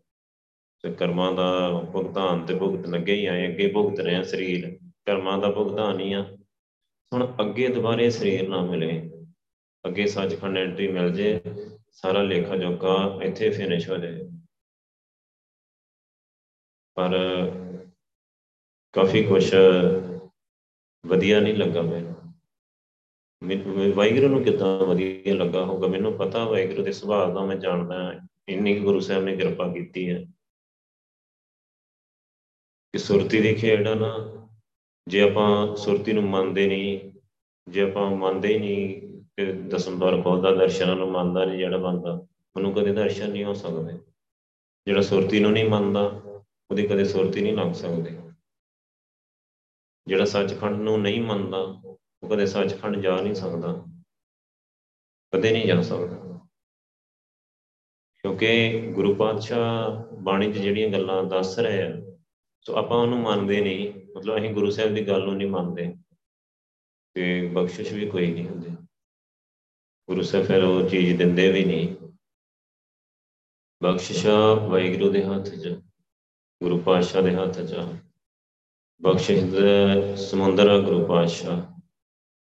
ਤੇ 0.83 0.93
ਕਰਮਾਂ 0.93 1.33
ਦਾ 1.33 1.81
ਭੁਗਤਾਨ 1.93 2.47
ਤੇ 2.47 2.55
ਭੁਗਤ 2.55 2.87
ਲੱਗੇ 2.87 3.15
ਹੀ 3.15 3.27
ਆਏ 3.27 3.49
ਅੱਗੇ 3.49 3.69
ਭੁਗਤ 3.69 4.01
ਰਹੇ 4.01 4.17
ਆ 4.17 4.23
ਸਰੀਰ। 4.23 4.79
ਕਰਮਾਂ 5.05 5.39
ਦਾ 5.39 5.51
ਭੁਗਤਾਨ 5.51 6.01
ਹੀ 6.01 6.13
ਆ। 6.13 6.37
ਹੁਣ 7.13 7.33
ਅੱਗੇ 7.41 7.69
ਦੁਬਾਰੇ 7.69 8.11
ਸਰੀਰ 8.11 8.49
ਨਾ 8.49 8.61
ਮਿਲੇ। 8.61 9.11
ਅੱਗੇ 9.87 10.07
ਸੱਚਖੰਡ 10.07 10.59
ਐਂਟਰੀ 10.59 10.89
ਮਿਲ 10.89 11.11
ਜੇ, 11.11 11.41
ਸਾਰਾ 11.91 12.23
ਲੇਖਾ 12.23 12.57
ਜੋਖਾ 12.57 13.21
ਇੱਥੇ 13.23 13.51
ਫਿਨਿਸ਼ 13.51 13.91
ਹੋ 13.91 13.97
ਜਾਏ। 13.97 14.44
ਪਰ 16.95 17.11
ਕਾਫੀ 18.93 19.25
ਕੁਝ 19.25 19.55
ਵਧੀਆ 21.07 21.41
ਨਹੀਂ 21.41 21.55
ਲੱਗਾ 21.55 21.83
ਮੈਨੂੰ। 21.83 22.15
ਵਾਹਿਗੁਰੂ 23.95 24.29
ਨੂੰ 24.29 24.45
ਕਿਦਾਂ 24.45 24.79
ਵਧੀਆ 24.87 25.35
ਲੱਗਾ 25.35 25.65
ਹੋਊਗਾ? 25.65 25.87
ਮੈਨੂੰ 25.87 26.13
ਪਤਾ 26.13 26.45
ਵਾਹਿਗੁਰੂ 26.45 26.83
ਦੇ 26.83 26.93
ਸੁਭਾਅ 26.93 27.35
ਦਾ 27.35 27.45
ਮੈਂ 27.45 27.57
ਜਾਣਦਾ 27.57 28.21
ਇੰਨੀ 28.49 28.81
ਗੁਰੂ 28.81 29.01
ਸਾਹਿਬ 29.01 29.25
ਨੇ 29.25 29.37
ਕਿਰਪਾ 29.37 29.73
ਕੀਤੀ 29.73 30.11
ਹੈ। 30.11 30.25
ਕਿ 32.93 32.99
ਸੁਰਤੀ 32.99 33.41
ਦੀ 33.41 33.55
ਖੇਡ 33.55 33.89
ਆ 33.89 33.95
ਨਾ, 33.95 34.13
ਜੇ 35.09 35.21
ਆਪਾਂ 35.21 35.77
ਸੁਰਤੀ 35.77 36.13
ਨੂੰ 36.13 36.23
ਮੰਨਦੇ 36.23 36.67
ਨਹੀਂ, 36.67 37.13
ਜੇ 37.69 37.83
ਆਪਾਂ 37.83 38.11
ਮੰਨਦੇ 38.11 38.49
ਹੀ 38.49 38.59
ਨਹੀਂ 38.59 39.01
ਕਿ 39.37 39.53
ਦਸਮ 39.53 39.99
ਦਵਾਰ 39.99 40.23
ਖੋਲਦਾ 40.23 40.55
ਦਰਸ਼ਨਾਂ 40.55 40.97
ਨੂੰ 40.97 41.11
ਮੰਨਦਾ 41.11 41.45
ਨਹੀਂ 41.45 41.59
ਜਿਹੜਾ 41.59 41.79
ਬੰਦਾ, 41.79 42.13
ਉਹਨੂੰ 42.57 42.73
ਕਦੇ 42.73 42.93
ਦਰਸ਼ਨ 42.93 43.31
ਨਹੀਂ 43.31 43.45
ਹੋ 43.45 43.55
ਸਕਦੇ। 43.55 43.99
ਜਿਹੜਾ 44.87 45.01
ਸੁਰਤੀ 45.01 45.41
ਨੂੰ 45.41 45.53
ਨਹੀਂ 45.53 45.71
ਮੰਨਦਾ 45.71 46.21
ਉਹਦੀ 46.71 46.87
ਕਦੇ 46.87 47.05
ਸੁਰਤੀ 47.05 47.41
ਨਹੀਂ 47.41 47.57
ਲੱਗ 47.57 47.73
ਸਕਦੀ। 47.73 48.19
ਜਿਹੜਾ 50.07 50.25
ਸੱਚਖੰਡ 50.25 50.77
ਨੂੰ 50.77 51.03
ਨਹੀਂ 51.03 51.23
ਮੰਨਦਾ, 51.23 51.59
ਉਹ 52.23 52.29
ਕਦੇ 52.31 52.47
ਸੱਚਖੰਡ 52.47 52.97
ਜਾ 52.97 53.21
ਨਹੀਂ 53.21 53.35
ਸਕਦਾ। 53.35 53.85
ਕਦੇ 55.35 55.53
ਨਹੀਂ 55.53 55.67
ਜਾ 55.67 55.83
ਸਕਦਾ। 55.83 56.41
ਕਿਉਂਕਿ 58.19 58.81
ਗੁਰੂ 58.95 59.15
ਪਾਤਸ਼ਾਹ 59.15 60.03
ਬਾਣੀ 60.17 60.53
'ਚ 60.53 60.57
ਜਿਹੜੀਆਂ 60.57 60.89
ਗੱਲਾਂ 60.89 61.25
ਦੱਸ 61.25 61.59
ਰਹੇ 61.59 61.83
ਆ, 61.83 62.19
ਸੋ 62.61 62.77
ਆਪਾਂ 62.77 62.99
ਉਹਨੂੰ 62.99 63.19
ਮੰਨਦੇ 63.19 63.61
ਨਹੀਂ। 63.61 63.93
ਮਤਲਬ 64.19 64.39
ਅਸੀਂ 64.39 64.55
ਗੁਰੂ 64.55 64.71
ਸਾਹਿਬ 64.71 64.95
ਦੀ 64.95 65.09
ਗੱਲ 65.09 65.25
ਨੂੰ 65.25 65.37
ਨਹੀਂ 65.37 65.49
ਮੰਨਦੇ। 65.49 65.95
ਤੇ 67.15 67.49
ਬਖਸ਼ਿਸ਼ 67.49 67.93
ਵੀ 67.93 68.09
ਕੋਈ 68.09 68.33
ਨਹੀਂ 68.33 68.49
ਹੁੰਦੀ। 68.49 68.69
ਗੁਰੂ 70.09 70.23
ਸਾਹਿਬ 70.23 70.47
ਫਿਰ 70.47 70.65
ਉਹ 70.65 70.89
ਚੀਜ਼ 70.89 71.19
ਦਿੰਦੇ 71.19 71.53
ਵੀ 71.53 71.65
ਨਹੀਂ। 71.65 71.97
ਬਖਸ਼ਿਸ਼ਾ 73.83 74.55
ਵਾਹਿਗੁਰੂ 74.55 75.13
ਦੇ 75.13 75.25
ਹੱਥ 75.25 75.49
'ਚ। 75.49 75.81
ਗੁਰੂ 76.63 76.79
ਪਾਤਸ਼ਾਹ 76.79 77.23
ਦੇ 77.23 77.35
ਹੱਥ 77.35 77.61
'ਚ। 77.61 77.75
ਬਖਸ਼ਿਸ਼ 79.03 79.45
ਦੇ 79.45 80.17
ਸਮੁੰਦਰ 80.17 80.81
ਗੁਰੂ 80.81 81.07
ਪਾਤਸ਼ਾਹ। 81.07 81.63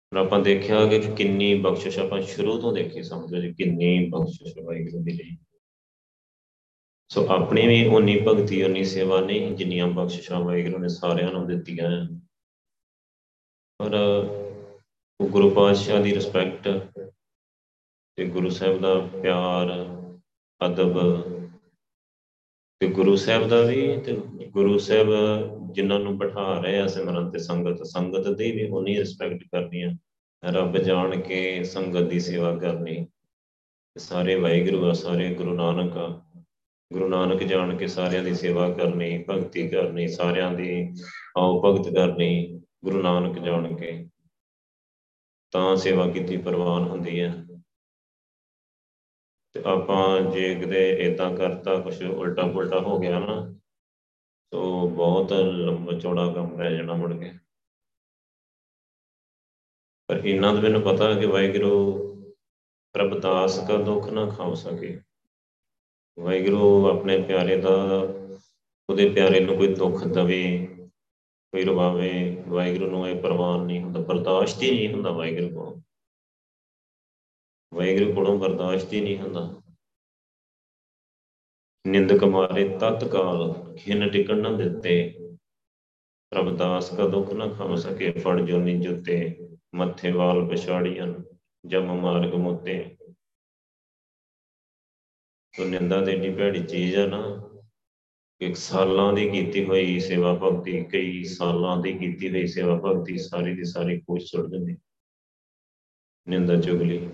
ਪਰ 0.10 0.18
ਆਪਾਂ 0.18 0.40
ਦੇਖਿਆ 0.40 0.88
ਕਿ 0.88 1.00
ਕਿੰਨੀ 1.00 1.54
ਬਖਸ਼ਿਸ਼ 1.60 2.00
ਆਪਾਂ 2.00 2.22
ਸ਼ੁਰੂ 2.22 2.62
ਤੋਂ 2.62 2.74
ਦੇਖੀ, 2.74 3.04
ਸਮਝੋ 3.04 3.42
ਜੀ, 3.42 3.54
ਕਿੰਨੀ 3.54 4.10
ਬਖਸ਼ਿਸ਼ 4.10 4.54
ਵਾਹਿਗੁਰੂ 4.64 5.04
ਦੀ 5.04 5.12
ਲਈ। 5.12 5.38
ਸੋ 7.10 7.28
ਆਪਣੀ 7.28 7.68
ਵੀ 7.68 7.88
ਉਨੀ 7.88 8.22
ਭਗਤੀ 8.28 8.64
ਉਨੀ 8.64 8.84
ਸੇਵਾ 8.84 9.22
ਨਹੀਂ, 9.22 9.56
ਜਿੰਨੀਆਂ 9.56 9.88
ਬਖਸ਼ਿਸ਼ਾਂ 9.88 10.40
ਵਾਹਿਗੁਰੂ 10.40 10.78
ਨੇ 10.78 10.88
ਸਾਰਿਆਂ 10.88 11.32
ਨੂੰ 11.32 11.48
ਦਿੱਤੀਆਂ 11.48 12.08
ਪਰ 13.78 13.96
ਉਹ 15.22 15.28
ਗੁਰੂ 15.28 15.50
ਪਾਤਸ਼ਾਹ 15.50 16.04
ਦੀ 16.04 16.16
ਰਿਸਪੈਕਟ 16.16 16.68
ਤੇ 18.16 18.26
ਗੁਰੂ 18.26 18.50
ਸਾਹਿਬ 18.50 18.82
ਦਾ 18.82 19.00
ਪਿਆਰ, 19.22 19.72
ਅਦਬ 20.66 21.00
ਤੇ 22.84 22.90
ਗੁਰੂ 22.90 23.16
ਸਾਹਿਬ 23.16 23.48
ਦਾ 23.48 23.62
ਵੀ 23.62 23.98
ਤੇ 23.98 24.14
ਗੁਰੂ 24.50 24.78
ਸਾਹਿਬ 24.78 25.08
ਜਿਨ੍ਹਾਂ 25.74 26.00
ਨੂੰ 26.00 26.18
ਬਿਠਾ 26.18 26.60
ਰਹੇ 26.60 26.80
ਆ 26.80 26.88
ਸਿਮਰਨ 26.88 27.30
ਤੇ 27.30 27.40
ਸੰਗਤ 27.40 27.84
ਸੰਗਤ 27.84 28.30
ਦੀ 28.38 28.52
ਵੀ 28.52 28.70
ਉਨੀ 28.70 29.00
ਰਿਸਪੈਕਟ 29.00 29.44
ਕਰਨੀ 29.44 29.82
ਆ। 29.82 29.92
ਰੱਬ 30.46 30.78
ਜਾਣ 30.78 31.22
ਕੇ 31.22 31.64
ਸੰਗਤ 31.64 32.02
ਦੀ 32.02 32.20
ਸੇਵਾ 32.20 32.56
ਕਰਨੀ। 32.56 33.08
ਸਾਰੇ 33.98 34.36
ਵਾਹਿਗੁਰੂ 34.36 34.86
ਆ, 34.86 34.94
ਸਾਰੇ 34.94 35.34
ਗੁਰੂ 35.34 35.54
ਨਾਨਕ 35.54 35.98
ਆ। 35.98 36.22
ਗੁਰੂ 36.94 37.08
ਨਾਨਕ 37.08 37.44
ਜਾਣ 37.44 37.78
ਕੇ 37.78 37.88
ਸਾਰਿਆਂ 37.88 38.24
ਦੀ 38.24 38.34
ਸੇਵਾ 38.34 38.70
ਕਰਨੀ, 38.70 39.26
ਭਗਤੀ 39.30 39.70
ਕਰਨੀ, 39.70 40.08
ਸਾਰਿਆਂ 40.08 40.52
ਦੀ 40.52 40.94
ਆਉ 41.38 41.62
ਭਗਤ 41.62 41.96
ਕਰਨੀ, 41.96 42.62
ਗੁਰੂ 42.84 43.02
ਨਾਨਕ 43.02 43.40
ਜਾਣ 43.40 43.76
ਕੇ। 43.76 44.10
ਤਾਂ 45.52 45.76
ਸੇਵਾ 45.76 46.08
ਕੀਤੀ 46.08 46.38
ਪ੍ਰਵਾਨ 46.38 46.84
ਹੁੰਦੀ 46.84 47.20
ਹੈ 47.20 47.46
ਤੇ 49.54 49.64
ਆਪਾਂ 49.66 50.22
ਜੇ 50.22 50.56
ਕਿਤੇ 50.56 50.90
ਇਦਾਂ 50.92 51.38
ਕਰਤਾ 51.38 51.80
ਕੁਝ 51.80 52.04
ਉਲਟਾ 52.04 52.48
ਪੁਲਟਾ 52.48 52.80
ਹੋ 52.80 53.00
ਗਿਆ 53.00 53.20
ਨਾ 53.20 53.54
ਤੋ 54.52 54.90
ਬਹੁਤ 54.90 55.34
ਲੰਬਾ 55.34 56.00
ਚੌੜਾ 56.00 56.34
ਕੰਮ 56.34 56.62
ਰਹਿ 56.62 56.78
ਜਾਣਾ 56.78 56.94
ਮੁੜ 56.94 57.20
ਕੇ। 57.20 57.32
ਪਰ 60.08 60.22
ਇਹਨਾਂ 60.26 60.54
ਦਾ 60.54 60.62
ਮੈਨੂੰ 60.62 60.82
ਪਤਾ 60.82 61.20
ਕਿ 61.20 61.26
ਵਾਹਿਗੁਰੂ 61.26 62.00
ਪ੍ਰਭ 62.94 63.20
ਦਾਸ 63.20 63.60
ਦਾ 63.60 63.78
ਦੁੱਖ 63.78 64.10
ਨਾ 64.10 64.30
ਖਾਉ 64.30 64.54
ਸਕੇ। 64.54 65.02
ਵਾਹਿਗੁਰੂ 66.20 66.90
ਆਪਣੇ 66.90 67.22
ਪਿਆਰੇ 67.22 67.62
ਦਾ, 67.62 67.76
ਉਹਦੇ 68.90 69.10
ਪਿਆਰੇ 69.10 69.40
ਨੂੰ 69.40 69.58
ਕੋਈ 69.58 69.76
ਦੁੱਖ 69.76 70.08
ਦਵੇ, 70.08 70.68
ਕੋਈ 71.54 71.64
ਰਵਾਵੇ, 71.64 72.44
ਵਾਹਿਗੁਰੂ 72.48 72.92
ਨੂੰ 72.92 73.10
ਇਹ 73.10 73.22
ਪ੍ਰਵਾਨ 73.22 73.66
ਨਹੀਂ 73.66 73.82
ਹੁੰਦਾ, 73.82 74.00
ਬਰਦਾਸ਼ਤ 74.00 74.62
ਹੀ 74.62 74.72
ਨਹੀਂ 74.72 74.94
ਹੁੰਦਾ 74.94 75.12
ਵਾਹਿਗੁਰੂ 75.12 75.50
ਕੋਲ। 75.50 75.73
ਵਾਹਿਗੁਰੂ 77.74 78.14
ਕੋਲੋਂ 78.14 78.40
ਬਰਦਾਸ਼ਤ 78.40 78.94
ਹੀ 78.94 79.02
ਨਹੀਂ 79.02 79.18
ਹੁੰਦਾ। 79.18 79.62
ਨਿੰਦਕ 81.88 82.24
ਮਾਰੇ 82.24 82.78
ਤਤਕਾਲ 82.78 83.76
ਖਿਨ 83.76 84.10
ਟਿਕਣ 84.10 84.38
ਨਾ 84.38 84.52
ਦਿੱਤੇ। 84.52 85.14
ਪ੍ਰਭਦਾਸ 86.30 86.90
ਕਾ 86.98 87.08
ਦੁੱਖ 87.08 87.34
ਨਾ 87.34 87.48
ਖਮ 87.48 87.76
ਸਕੇ 87.76 88.12
ਫੜ 88.12 88.42
ਜੋਨੀ 88.42 88.80
ਜੁੱਤੇ। 88.80 89.48
ਮੱਥੇ 89.76 90.12
ਵਾਲ 90.12 90.48
ਪਛਾੜੀਆਂ 90.48 91.14
ਜਮ 91.66 92.02
ਮਾਰਗ 92.02 92.34
ਮੁੱਤੇ। 92.34 92.98
ਤੋ 95.58 95.66
ਨਿੰਦਾ 95.66 96.06
ਤੇ 96.06 96.12
ਏਡੀ 96.12 96.34
ਭੈੜੀ 96.34 96.64
ਚੀਜ਼ 96.64 96.96
ਆ 96.96 97.06
ਨਾ 97.06 97.50
ਕਿ 98.40 98.54
ਸਾਲਾਂ 98.54 99.14
ਦੀ 99.14 99.30
ਕੀਤੀ 99.30 99.66
ਹੋਈ 99.66 100.00
ਸੇਵਾ 100.00 100.34
ਭਗਤੀ, 100.34 100.84
ਕਈ 100.84 101.24
ਸਾਲਾਂ 101.24 101.78
ਦੀ 101.78 101.94
ਕੀਤੀ 101.94 102.30
ਹੋਈ 102.30 102.48
ਸੇਵਾ 102.48 102.76
ਭਗਤੀ 102.76 103.18
ਸਾਰੀ 103.18 103.56
ਦੀ 103.56 103.64
ਸਾਰੀ 103.64 104.00
ਕੋਸ਼ 104.00 104.32
ਛੱਡ 104.32 104.46
ਦਿੰਦੀ। 104.46 104.78
ਨਿੰਦਾ 106.28 106.62
ਚੁਗਲੀ 106.62 107.10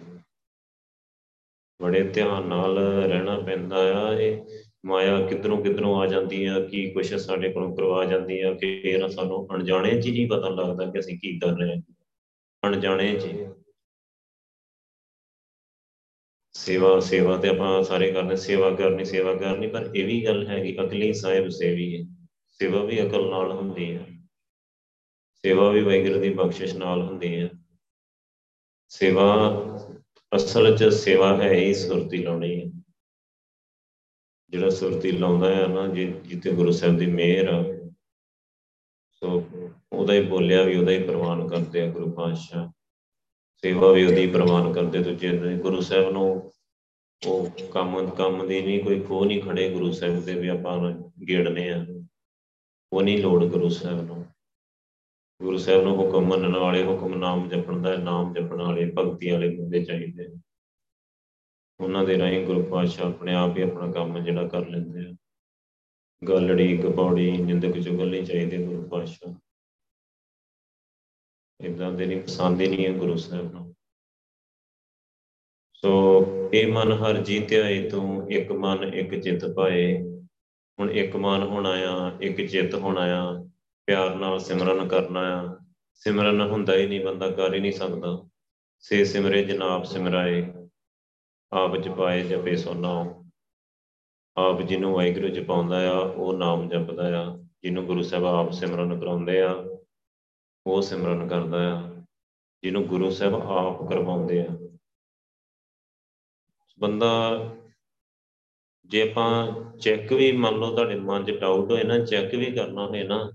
ਬੜੇ 1.81 2.03
ਧਿਆਨ 2.03 2.47
ਨਾਲ 2.47 2.77
ਰਹਿਣਾ 3.07 3.39
ਪੈਂਦਾ 3.39 3.77
ਆ। 3.99 4.13
ਇਹ 4.13 4.41
ਮਾਇਆ 4.85 5.27
ਕਿਧਰੋਂ 5.27 5.63
ਕਿਧਰੋਂ 5.63 5.95
ਆ 6.01 6.05
ਜਾਂਦੀ 6.07 6.45
ਆ, 6.45 6.59
ਕੀ 6.59 6.89
ਕੁਛ 6.91 7.13
ਸਾਡੇ 7.13 7.49
ਕੋਲੋਂ 7.49 7.75
ਕਰਵਾ 7.75 8.05
ਜਾਂਦੀ 8.05 8.41
ਆ 8.41 8.53
ਕਿ 8.53 8.81
ਇਹ 8.85 9.07
ਸਾਨੂੰ 9.09 9.47
ਅਣਜਾਣੇ 9.55 10.01
'ਚ 10.01 10.05
ਹੀ 10.05 10.11
ਨਹੀਂ 10.11 10.27
ਪਤਾ 10.27 10.49
ਲੱਗਦਾ 10.49 10.85
ਕਿ 10.85 10.99
ਅਸੀਂ 10.99 11.17
ਕੀ 11.19 11.39
ਕਰ 11.39 11.47
ਰਹੇ 11.47 11.75
ਹਾਂ। 11.75 11.81
ਅਣਜਾਣੇ 12.63 13.13
'ਚ 13.15 13.27
ਸੇਵਾ 16.53 16.99
ਸੇਵਾ 16.99 17.37
ਤੇ 17.37 17.49
ਆਪਾਂ 17.49 17.83
ਸਾਰੇ 17.83 18.11
ਕਰਨੇ, 18.11 18.35
ਸੇਵਾ 18.35 18.71
ਕਰਨੀ 18.71 19.05
ਸੇਵਾ 19.05 19.33
ਕਰਨੀ, 19.33 19.67
ਪਰ 19.67 19.89
ਇਹ 19.95 20.05
ਵੀ 20.05 20.25
ਗੱਲ 20.25 20.47
ਹੈਗੀ 20.47 20.77
ਅਕਲੀ 20.81 21.13
ਸਾਹਿਬ 21.13 21.49
ਸੇਵੀ 21.49 21.95
ਹੈ। 21.95 22.07
ਸੇਵਾ 22.47 22.83
ਵੀ 22.83 23.01
ਅਕਲ 23.01 23.29
ਨਾਲ 23.29 23.51
ਹੁੰਦੀ 23.51 23.91
ਹੈ 23.97 24.05
ਸੇਵਾ 25.45 25.69
ਵੀ 25.71 25.81
ਵਾਹਿਗੁਰੂ 25.81 26.19
ਦੀ 26.19 26.29
ਬਖਸ਼ਿਸ਼ 26.29 26.75
ਨਾਲ 26.75 27.01
ਹੁੰਦੀ 27.01 27.41
ਹੈ 27.41 27.49
ਸੇਵਾ 28.89 29.25
ਅਸਲ 30.31 30.75
'ਚ 30.77 30.83
ਸੇਵਾ 30.93 31.35
ਹੈ 31.37 31.53
ਹੀ 31.53 31.73
ਸੁਰਤੀ 31.73 32.17
ਲਾਉਣੀ 32.17 32.53
ਹੈ। 32.59 32.71
ਜਿਹੜਾ 34.49 34.69
ਸੁਰਤੀ 34.69 35.11
ਲਾਉਂਦਾ 35.11 35.55
ਹੈ 35.55 35.67
ਨਾ 35.67 35.87
ਜਿੱਤੇ 35.87 36.51
ਗੁਰੂ 36.51 36.71
ਸਾਹਿਬ 36.71 36.97
ਦੀ 36.97 37.05
ਮਿਹਰ 37.05 37.47
ਆ, 37.47 37.63
ਸੋ 39.11 39.43
ਉਹਦਾ 39.91 40.13
ਹੀ 40.13 40.21
ਬੋਲਿਆ 40.25 40.63
ਵੀ 40.63 40.75
ਉਹਦਾ 40.75 40.91
ਹੀ 40.91 41.03
ਪ੍ਰਵਾਨ 41.03 41.47
ਕਰਦੇ 41.47 41.81
ਆ 41.81 41.91
ਗੁਰੂ 41.91 42.11
ਪਾਤਸ਼ਾਹ। 42.11 42.69
ਸੇਵਾ 43.63 43.91
ਵੀ 43.91 44.05
ਉਹਦੀ 44.05 44.27
ਪ੍ਰਵਾਨ 44.27 44.71
ਕਰਦੇ। 44.73 45.03
ਦੂਜੇ 45.03 45.57
ਗੁਰੂ 45.57 45.81
ਸਾਹਿਬ 45.81 46.11
ਨੂੰ 46.11 46.51
ਉਹ 47.21 47.49
ਕੰਮ 47.71 48.09
ਕੰਮ 48.09 48.47
ਦੀ 48.47 48.61
ਨਹੀਂ, 48.61 48.83
ਕੋਈ 48.83 48.99
ਖੋ 48.99 49.23
ਨਹੀਂ 49.25 49.41
ਖੜੇ 49.41 49.69
ਗੁਰੂ 49.69 49.91
ਸਾਹਿਬ 49.91 50.23
ਦੇ 50.25 50.33
ਵੀ 50.33 50.47
ਆਪਾਂ 50.47 50.91
ਗੇੜਨੇ 51.27 51.69
ਆ। 51.69 51.85
ਉਹ 52.93 53.01
ਨਹੀਂ 53.01 53.17
ਲੋੜ 53.21 53.43
ਗੁਰੂ 53.45 53.69
ਸਾਹਿਬ 53.69 54.01
ਨੂੰ। 54.01 54.25
ਗੁਰੂ 55.41 55.57
ਸਾਹਿਬ 55.57 55.83
ਨੂੰ 55.83 55.97
ਹੁਕਮ 55.97 56.25
ਮੰਨਣ 56.25 56.57
ਵਾਲੇ, 56.57 56.83
ਹੁਕਮ 56.83 57.15
ਨਾਮ 57.15 57.49
ਜਪਣ 57.49 57.81
ਦਾ, 57.81 57.95
ਨਾਮ 57.95 58.33
ਜਪਣ 58.33 58.61
ਵਾਲੇ, 58.61 58.91
ਭਗਤੀ 58.97 59.31
ਵਾਲੇ 59.31 59.57
ਬੰਦੇ 59.57 59.85
ਚਾਹੀਦੇ 59.85 60.27
ਉਹਨਾਂ 61.79 62.03
ਦੇ 62.03 62.17
ਰਾਹੀਂ 62.17 62.45
ਗੁਰੂ 62.45 62.63
ਪਾਤਸ਼ਾਹ 62.63 63.09
ਆਪਣੇ 63.09 63.35
ਆਪ 63.35 63.57
ਹੀ 63.57 63.61
ਆਪਣਾ 63.61 63.91
ਕੰਮ 63.91 64.19
ਜਿਹੜਾ 64.19 64.47
ਕਰ 64.47 64.67
ਲੈਂਦੇ 64.67 65.09
ਆ। 65.09 65.15
ਗੱਲੜੀ 66.27 66.77
ਕਪੌੜੀ 66.77 67.31
ਨਿੰਦਕ 67.31 67.79
ਚੁਗਲ 67.79 68.09
ਨਹੀਂ 68.09 68.23
ਚਾਹੀਦੇ 68.23 68.65
ਗੁਰੂ 68.65 68.89
ਪਾਤਸ਼ਾਹ। 68.89 69.33
ਇਦਾਂ 71.65 71.91
ਦੇ 71.91 72.05
ਨਹੀਂ, 72.05 72.21
ਪਸੰਦ 72.21 72.61
ਹੀ 72.61 72.67
ਨਹੀਂ 72.67 72.85
ਹੈ 72.85 72.91
ਗੁਰੂ 72.91 73.15
ਸਾਹਿਬ 73.15 73.51
ਨੂੰ। 73.51 73.75
ਸੋ 75.73 76.25
ਇਹ 76.53 76.73
ਮਨ 76.73 76.91
ਹਰ 76.91 77.17
ਜੀਤਿਆ 77.17 77.69
ਏ, 77.69 77.89
ਤੂੰ 77.89 78.31
ਇੱਕ 78.31 78.51
ਮਨ 78.51 78.83
ਇੱਕ 78.83 79.15
ਚਿੱਤ 79.15 79.45
ਪਾਏ। 79.55 80.03
ਹੁਣ 80.79 80.91
ਇੱਕ 80.91 81.15
ਮਨ 81.15 81.43
ਹੋਣਾ 81.43 81.69
ਆ 81.69 82.17
ਇੱਕ 82.21 82.45
ਚਿੱਤ 82.45 82.75
ਹੋਣਾ 82.75 83.01
ਆ 83.01 83.48
ਪਿਆਰ 83.89 84.15
ਨਾਲ 84.15 84.39
ਸਿਮਰਨ 84.39 84.87
ਕਰਨਾ 84.87 85.19
ਆ। 85.19 85.57
ਸਿਮਰਨ 85.93 86.41
ਹੁੰਦਾ 86.41 86.75
ਹੀ 86.75 86.87
ਨਹੀਂ, 86.87 87.05
ਬੰਦਾ 87.05 87.31
ਕਰ 87.31 87.53
ਹੀ 87.53 87.59
ਨਹੀਂ 87.59 87.71
ਸਕਦਾ। 87.71 88.29
ਸੇ 88.79 89.05
ਸਿਮਰੇ 89.05 89.43
ਜਨਾਬ 89.43 89.83
ਸਿਮਰਾਏ, 89.83 90.53
ਆਪ 91.51 91.75
ਜਪਾਏ 91.75 92.23
ਜਪੇ 92.23 92.55
ਸੋਨਾ 92.55 93.23
ਆਪ 94.37 94.61
ਜਿਹਨੂੰ 94.61 94.93
ਵਾਹਿਗੁਰੂ 94.93 95.27
ਜਪਾਉਂਦਾ 95.27 95.91
ਆ, 95.91 95.97
ਉਹ 95.97 96.33
ਨਾਮ 96.33 96.69
ਜਪਦਾ 96.69 97.23
ਆ। 97.23 97.37
ਜਿਹਨੂੰ 97.63 97.85
ਗੁਰੂ 97.85 98.01
ਸਾਹਿਬ 98.01 98.25
ਆਪ 98.25 98.51
ਸਿਮਰਨ 98.51 98.99
ਕਰਾਉਂਦੇ 98.99 99.41
ਆ, 99.41 99.65
ਉਹ 100.67 100.81
ਸਿਮਰਨ 100.81 101.27
ਕਰਦਾ 101.27 101.77
ਆ। 101.77 102.03
ਜਿਹਨੂੰ 102.63 102.83
ਗੁਰੂ 102.83 103.09
ਸਾਹਿਬ 103.09 103.35
ਆਪ 103.35 103.89
ਕਰਵਾਉਂਦੇ 103.89 104.41
ਆ। 104.41 104.79
ਬੰਦਾ, 106.79 107.39
ਜੇ 108.85 109.11
ਆਪਾਂ 109.11 109.53
ਚੈੱਕ 109.77 110.13
ਵੀ 110.13 110.31
ਮੰਨ 110.31 110.55
ਲਓ, 110.55 110.75
ਤੁਹਾਡੇ 110.75 110.95
ਮਨ 110.95 111.25
'ਚ 111.25 111.31
ਡਾਊਟ 111.31 111.71
ਹੋਏ 111.71 111.83
ਨਾ 111.83 112.05
ਚੈੱਕ 112.05 112.35
ਵੀ 112.35 112.45
ਕਰਨਾ 112.45 112.85
ਹੋਏ 112.85 113.03
ਨਾ 113.03 113.31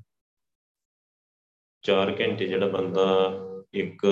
4 1.84 2.14
ਘੰਟੇ 2.20 2.46
ਜਿਹੜਾ 2.46 2.68
ਬੰਦਾ 2.68 3.06
ਇੱਕ 3.74 4.06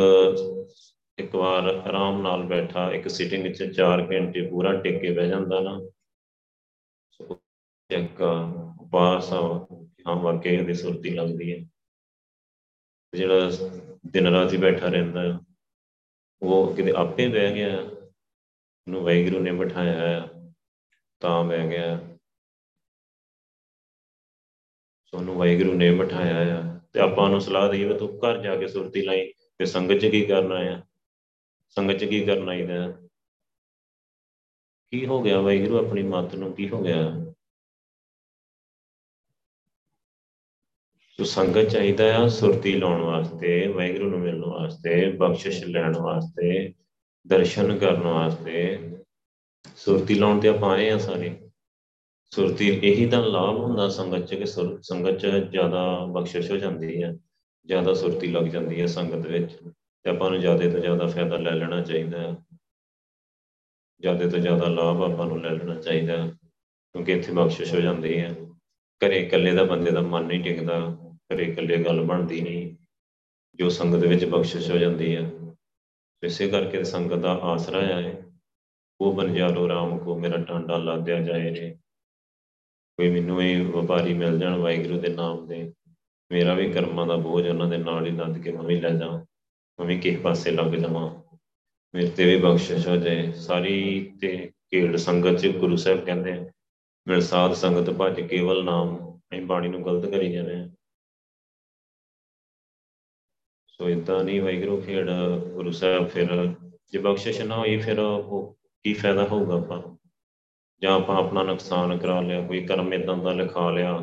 ਇੱਕ 1.18 1.34
ਵਾਰ 1.34 1.66
ਆਰਾਮ 1.66 2.20
ਨਾਲ 2.22 2.42
ਬੈਠਾ, 2.42 2.90
ਇੱਕ 2.92 3.08
ਸਿਟਿੰਗ 3.08 3.42
ਵਿੱਚ 3.42 3.62
4 3.76 4.00
ਘੰਟੇ 4.12 4.48
ਪੂਰਾ 4.48 4.72
ਟਿਕ 4.80 5.00
ਕੇ 5.00 5.12
ਬਹਿ 5.12 5.28
ਜਾਂਦਾ 5.28 5.60
ਨਾ 5.60 5.78
ਚੈੱਕ 7.90 8.22
ਪਾਸ 8.92 9.32
ਹਾਂ 9.32 10.16
ਵਾਕਈ 10.16 10.56
ਉਹਦੀ 10.60 10.74
ਸੁਰਤੀ 10.74 11.10
ਲੱਗਦੀ 11.10 11.52
ਹੈ। 11.52 11.58
ਜਿਹੜਾ 13.12 13.50
ਦਿਨ 14.06 14.26
ਰਾਤ 14.26 14.52
ਹੀ 14.52 14.58
ਬੈਠਾ 14.58 14.88
ਰਹਿੰਦਾ 14.88 15.22
ਉਹ 16.42 16.74
ਕਿਤੇ 16.76 16.92
ਆਪੇ 16.96 17.28
ਬਹਿ 17.28 17.54
ਗਿਆ 17.54 17.76
ਨੂੰ 18.86 19.02
ਵੈਗਰੂ 19.04 19.40
ਨੇ 19.40 19.52
ਬਿਠਾਇਆ 19.52 20.22
ਆ 20.22 20.28
ਤਾਂ 21.22 21.44
ਬਹਿ 21.44 21.68
ਗਿਆ। 21.68 21.98
ਸੋਨੂੰ 25.12 25.36
ਵੈਗਰੂ 25.36 25.74
ਨੇ 25.74 25.90
ਬਿਠਾਇਆ 25.94 26.58
ਆ। 26.58 26.71
ਤੇ 26.92 27.00
ਆਪਾਂ 27.00 27.30
ਨੂੰ 27.30 27.40
ਸਲਾਹ 27.40 27.68
ਦੇਈ 27.68 27.84
ਵੀ 27.84 27.98
ਤੂੰ 27.98 28.18
ਘਰ 28.18 28.42
ਜਾ 28.42 28.56
ਕੇ 28.56 28.68
ਸੁਰਤੀ 28.68 29.02
ਲਾਈ 29.02 29.32
ਤੇ 29.58 29.64
ਸੰਗਤ 29.64 29.94
ਚ 29.94 30.06
ਕੀ 30.06 30.26
ਕਰਨਾ 30.26 30.54
ਆ? 30.54 30.82
ਸੰਗਤ 31.68 31.94
ਚ 31.94 32.04
ਕੀ 32.04 32.24
ਕਰਨਾ 32.24 32.54
ਇਹਦਾ 32.54 32.92
ਕੀ 34.90 35.06
ਹੋ 35.06 35.22
ਗਿਆ 35.22 35.40
ਵੈਗਰੂ 35.40 35.86
ਆਪਣੀ 35.86 36.02
ਮੱਤ 36.02 36.34
ਨੂੰ? 36.34 36.52
ਕੀ 36.52 36.68
ਹੋ 36.68 36.82
ਗਿਆ? 36.82 37.32
ਸੋ 41.16 41.24
ਸੰਗਤ 41.24 41.62
ਚਾਹੀਦਾ 41.62 42.16
ਆ 42.16 42.28
ਸੁਰਤੀ 42.28 42.76
ਲਾਉਣ 42.76 43.00
ਵਾਸਤੇ 43.00 43.66
ਵੈਗਰੂ 43.68 44.10
ਨੂੰ 44.10 44.20
ਮਿਲਣ 44.20 44.44
ਵਾਸਤੇ, 44.44 45.12
ਬਖਸ਼ਿਸ਼ 45.12 45.64
ਲੈਣ 45.64 45.96
ਵਾਸਤੇ, 45.98 46.74
ਦਰਸ਼ਨ 47.26 47.78
ਕਰਨ 47.78 48.02
ਵਾਸਤੇ। 48.02 48.78
ਸੁਰਤੀ 49.76 50.14
ਲਾਉਣ 50.14 50.40
ਤੇ 50.40 50.48
ਆਪਾਂ 50.48 50.70
ਆਏ 50.70 50.90
ਆ 50.90 50.98
ਸਾਰੇ। 50.98 51.51
ਸੁਰਤੀ 52.32 52.68
ਇਹੀ 52.68 53.08
ਤਾਂ 53.10 53.22
ਲਾਭ 53.22 53.56
ਹੁੰਦਾ 53.56 53.88
ਸੰਗਤ 53.88 54.26
ਚ 54.26 54.34
ਕਿ 54.34 54.46
ਸੰਗਤ 54.46 55.18
ਚ 55.18 55.26
ਜ਼ਿਆਦਾ 55.26 55.82
ਬਖਸ਼ਿਸ਼ 56.06 56.50
ਹੋ 56.50 56.56
ਜਾਂਦੀ 56.56 57.02
ਹੈ, 57.02 57.12
ਜ਼ਿਆਦਾ 57.66 57.94
ਸੁਰਤੀ 57.94 58.26
ਲੱਗ 58.26 58.44
ਜਾਂਦੀ 58.44 58.80
ਹੈ 58.80 58.86
ਸੰਗਤ 58.86 59.26
ਵਿੱਚ 59.26 59.52
ਤੇ 60.04 60.10
ਆਪਾਂ 60.10 60.30
ਨੂੰ 60.30 60.40
ਜ਼ਿਆਦਾ 60.40 60.70
ਤੋਂ 60.70 60.80
ਜ਼ਿਆਦਾ 60.80 61.06
ਫਾਇਦਾ 61.06 61.36
ਲੈ 61.36 61.50
ਲੈਣਾ 61.50 61.80
ਚਾਹੀਦਾ 61.80 62.20
ਹੈ। 62.20 62.36
ਜ਼ਿਆਦਾ 64.00 64.28
ਤੋਂ 64.28 64.38
ਜ਼ਿਆਦਾ 64.38 64.68
ਲਾਭ 64.68 65.02
ਆਪਾਂ 65.02 65.26
ਨੂੰ 65.26 65.40
ਲੈ 65.42 65.50
ਲੈਣਾ 65.50 65.74
ਚਾਹੀਦਾ 65.80 66.16
ਕਿਉਂਕਿ 66.26 67.12
ਇੱਥੇ 67.12 67.32
ਬਖਸ਼ਿਸ਼ 67.32 67.74
ਹੋ 67.74 67.80
ਜਾਂਦੀ 67.80 68.18
ਹੈ। 68.20 68.34
ਘਰੇ 69.00 69.18
ਇਕੱਲੇ 69.18 69.52
ਦਾ 69.52 69.64
ਬੰਦੇ 69.64 69.90
ਦਾ 69.90 70.00
ਮਨ 70.00 70.24
ਨਹੀਂ 70.24 70.42
ਟਿਕਦਾ, 70.44 70.78
ਘਰੇ 71.28 71.44
ਇਕੱਲੇ 71.44 71.84
ਗੱਲ 71.84 72.00
ਬਣਦੀ 72.00 72.40
ਨਹੀਂ, 72.40 72.74
ਜੋ 73.58 73.68
ਸੰਗਤ 73.68 74.06
ਵਿੱਚ 74.06 74.24
ਬਖਸ਼ਿਸ਼ 74.24 74.70
ਹੋ 74.70 74.78
ਜਾਂਦੀ 74.78 75.14
ਹੈ। 75.16 75.30
ਇਸੇ 76.22 76.48
ਕਰਕੇ 76.48 76.84
ਸੰਗਤ 76.84 77.18
ਦਾ 77.18 77.32
ਆਸਰਾ 77.44 77.82
ਹੈ, 77.82 78.22
ਉਹ 79.00 79.14
ਬਨਜਾਰੋ 79.14 79.68
ਰਾਮ 79.68 79.98
ਕੋ, 79.98 80.18
ਮੇਰਾ 80.18 80.38
ਟਾਂਡਾ 80.38 80.76
ਲਾਦਿਆ 80.78 81.20
ਜਾਏ 81.20 81.50
ਨੇ 81.50 81.78
ਕੋਈ 82.98 83.10
ਮੈਨੂੰ 83.10 83.42
ਇਹ 83.42 83.62
ਵਪਾਰੀ 83.64 84.14
ਮਿਲ 84.14 84.38
ਜਾਣ 84.38 84.58
ਵਾਹਿਗੁਰੂ 84.58 85.00
ਦੇ 85.00 85.08
ਨਾਮ 85.08 85.46
ਦੇ। 85.46 85.72
ਮੇਰਾ 86.30 86.54
ਵੀ 86.54 86.72
ਕਰਮਾਂ 86.72 87.06
ਦਾ 87.06 87.16
ਬੋਝ 87.16 87.46
ਉਹਨਾਂ 87.48 87.66
ਦੇ 87.66 87.76
ਨਾਲ 87.78 88.06
ਹੀ 88.06 88.10
ਲੱਦ 88.10 88.38
ਕੇ 88.38 88.52
ਮੈਂ 88.52 88.62
ਵੀ 88.62 88.80
ਲੈ 88.80 88.90
ਜਾ 88.90 89.10
ਮੈਂ 89.78 89.86
ਵੀ 89.86 89.98
ਕਿਸੇ 89.98 90.16
ਪਾਸੇ 90.16 90.50
ਲੱਗ 90.50 90.72
ਜਾਵਾਂ। 90.72 91.38
ਮੇਰੇ 91.94 92.08
ਤੇ 92.08 92.24
ਵੀ 92.24 92.40
ਬਖਸ਼ਿਸ਼ 92.40 92.88
ਹੋ 92.88 92.96
ਜਾਏ। 92.96 93.32
ਸਾਰੀ 93.32 94.12
ਤੇ 94.20 94.50
ਖੇਡ 94.70 94.96
ਸੰਗਤ 94.96 95.38
ਚ 95.40 95.46
ਗੁਰੂ 95.46 95.76
ਸਾਹਿਬ 95.76 96.04
ਕਹਿੰਦੇ 96.04 96.50
ਮਿਲ 97.06 97.20
ਸਾਧ 97.20 97.52
ਸੰਗਤ 97.52 97.90
ਭਜ 97.90 98.20
ਕੇਵਲ 98.20 98.64
ਨਾਮ, 98.64 98.96
ਅਸੀਂ 99.16 99.46
ਬਾਣੀ 99.46 99.68
ਨੂੰ 99.68 99.84
ਗਲਤ 99.84 100.06
ਕਰੀ 100.10 100.32
ਜਾਂਦੇ 100.32 100.54
ਆ 100.54 100.68
ਸੋ 103.68 103.88
ਇਦਾਂ 103.88 104.24
ਨਹੀਂ 104.24 104.40
ਵਾਹਿਗੁਰੂ 104.42 104.80
ਖੇਡ 104.80 105.10
ਗੁਰੂ 105.52 105.70
ਸਾਹਿਬ 105.70 106.06
ਫਿਰ 106.06 106.46
ਜੇ 106.92 106.98
ਬਖਸ਼ਿਸ਼ 106.98 107.40
ਨਾ 107.40 107.56
ਹੋਈ 107.56 107.76
ਫਿਰ 107.78 107.98
ਉਹ 107.98 108.58
ਕੀ 108.84 108.92
ਫਾਇਦਾ 108.94 109.24
ਹੋਊਗਾ 109.24 109.58
ਆਪਾਂ? 109.58 109.96
ਜਾਂ 110.82 110.92
ਆਪਾਂ 110.92 111.16
ਆਪਣਾ 111.16 111.42
ਨੁਕਸਾਨ 111.42 111.98
ਕਰਾ 111.98 112.20
ਲਿਆ, 112.20 112.46
ਕੋਈ 112.46 112.66
ਕਰਮ 112.66 112.92
ਇਦਾਂ 112.92 113.16
ਦਾ 113.16 113.32
ਲਿਖਾ 113.32 113.70
ਲਿਆ, 113.70 113.98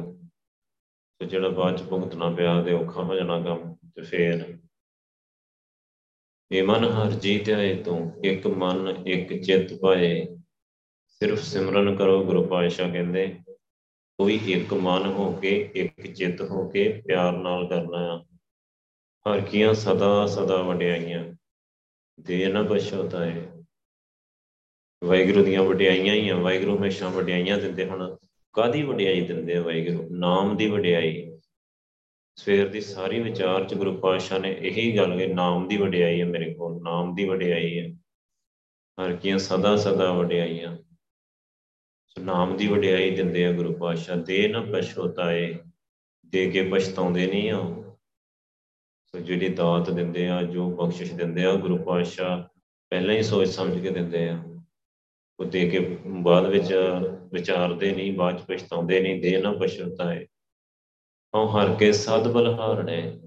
ਤੇ 1.20 1.26
ਜਿਹੜਾ 1.26 1.50
ਬਾਅਦ 1.50 1.78
ਚ 1.78 1.84
ਭੁਗਤਣਾ 1.84 2.30
ਪਿਆ 2.30 2.64
ਤੇ 2.64 2.74
ਔਖਾ 2.74 3.04
ਹੋ 3.04 3.16
ਜਾਣਾ 3.16 3.40
ਕੰਮ, 3.40 3.76
ਤੇ 3.96 4.02
ਫੇਰ 4.02 4.58
ਇਹ 6.52 6.64
ਮਨ 6.64 6.86
ਹਰ 6.86 7.12
ਜੀਤ 7.12 7.50
ਆਏ 7.50 7.84
ਤੂੰ, 7.84 8.26
ਇੱਕ 8.26 8.48
ਮਨ, 8.48 9.04
ਇੱਕ 9.08 9.34
ਚਿੱਤ 9.44 9.74
ਪਾਏ 9.82 10.38
ਸਿਰਫ 11.08 11.40
ਸਿਮਰਨ 11.40 11.96
ਕਰੋ 11.96 12.24
ਗੁਰੂ 12.26 12.48
ਪਾਤਸ਼ਾਹ 12.48 12.92
ਕਹਿੰਦੇ, 12.92 13.28
ਕੋਈ 14.20 14.40
ਇੱਕ 14.48 14.74
ਮਨ 14.74 15.06
ਹੋ 15.06 15.32
ਕੇ 15.34 15.70
ਇੱਕ 15.76 16.14
ਚਿੱਤ 16.14 16.42
ਹੋ 16.42 16.70
ਕੇ 16.70 17.02
ਪਿਆਰ 17.08 17.38
ਨਾਲ 17.38 17.68
ਕਰਨਾ 17.68 17.98
ਆ। 17.98 18.26
ਹਰ 19.26 19.42
ਕੀਆਂ 19.42 19.74
ਸਦਾ 19.74 20.26
ਸਦਾ 20.28 20.62
ਵਡਿਆਈਆਂ 20.62 21.36
ਦੇ 22.20 22.48
ਨਾ 22.48 22.62
ਬਸ਼ੋਤਾ 22.62 23.26
ਹੈ 23.26 23.59
ਵਾਹਿਗੁਰੂ 25.04 25.44
ਦੀਆਂ 25.44 25.64
ਵਡਿਆਈਆਂ 25.64 26.14
ਹੀ 26.14 26.30
ਆ, 26.30 26.36
ਵਾਹਿਗੁਰੂ 26.36 26.78
ਹਮੇਸ਼ਾ 26.78 27.10
ਵਡਿਆਈਆਂ 27.10 27.58
ਦਿੰਦੇ 27.58 27.86
ਹੁਣ 27.86 28.18
ਕਾਦੀ 28.54 28.84
ਵਡਿਆਈ 28.84 29.22
ਦਿੰਦੇ 29.22 29.56
ਆ 29.56 29.62
ਵਾਹਿਗੁਰੂ? 29.62 30.08
ਨਾਮ 30.12 30.58
ਦੀ 30.58 30.70
ਵਡਿਆਈ। 30.70 31.40
ਸਵੇਰ 32.36 32.68
ਦੀ 32.68 32.82
ਸਾਰੀ 32.82 33.20
ਵਿਚਾਰ 33.20 33.64
ਚ 33.64 33.74
ਗੁਰੂ 33.74 33.98
ਪਾਤਸ਼ਾਹ 33.98 34.40
ਨੇ 34.40 34.52
ਇਹੀ 34.62 34.98
ਗੱਲ 34.98 35.18
ਕਿ 35.18 35.28
ਨਾਮ 35.28 35.68
ਦੀ 35.68 35.78
ਵਡਿਆਈ 35.78 36.20
ਹੈ 36.22 36.26
ਮੇਰੇ 36.26 36.54
ਕੋਲ, 36.54 36.82
ਨਾਮ 36.84 37.16
ਦੀ 37.16 37.26
ਵਡਿਆਈ 37.26 37.80
ਹੈ 37.80 37.88
ਹਰ 38.98 39.16
ਕੀਆਂ 39.16 39.38
ਸਦਾ 39.38 39.76
ਸਦਾ 39.76 40.12
ਵਡਿਆਈਆਂ। 40.14 40.78
ਸੋ 42.08 42.22
ਨਾਮ 42.22 42.58
ਦੀ 42.58 42.68
ਵਡਿਆਈ 42.68 43.16
ਦਿੰਦੇ 43.16 43.46
ਆ 43.46 43.52
ਗੁਰੂ 43.52 43.74
ਪਾਤਸ਼ਾਹ। 43.74 44.18
ਦੇ 44.18 44.48
ਨਾ 44.48 44.62
ਪਛੋਤਾਏ, 44.62 45.56
ਦੇ 46.26 46.50
ਕੇ 46.50 46.64
ਪਛਤਾਉਂਦੇ 46.64 47.28
ਨਹੀਂ 47.28 47.52
ਆ 47.52 47.62
ਸੋ 49.08 49.20
ਜਿਹੜੀ 49.20 49.50
ਦਾਤ 49.50 49.90
ਦਿੰਦੇ 49.90 50.30
ਆ, 50.30 50.42
ਜੋ 50.44 50.70
ਬਖਸ਼ਿਸ਼ 50.72 51.14
ਦਿੰਦੇ 51.14 51.46
ਆ, 51.46 51.54
ਗੁਰੂ 51.56 51.78
ਪਾਤਸ਼ਾਹ 51.78 52.44
ਪਹਿਲਾਂ 52.90 53.16
ਹੀ 53.16 53.24
ਸੋਚ 53.24 53.48
ਸਮਝ 53.48 53.80
ਕੇ 53.80 53.90
ਦਿੰਦੇ 53.90 54.28
ਆ। 54.30 54.44
ਉਹ 55.40 55.46
ਦੇ 55.46 55.70
ਕੇ 55.70 55.80
ਬਾਅਦ 56.06 56.46
ਵਿੱਚ 56.46 56.74
ਵਿਚਾਰਦੇ 57.34 57.92
ਨਹੀਂ, 57.92 58.14
ਬਾਅਦ 58.14 58.40
ਚ 58.40 58.46
ਪਛਤਾਉਂਦੇ 58.48 59.00
ਨਹੀਂ 59.00 59.22
ਦੇ 59.22 59.38
ਨਾ 59.42 59.52
ਪਛਤਾਏ। 59.52 60.26
ਹਉ 61.34 61.46
ਹਰ 61.48 61.74
ਕੇ 61.76 61.92
ਸਦ 61.94 62.32
ਬਲਹਾਰਣੇ, 62.32 63.20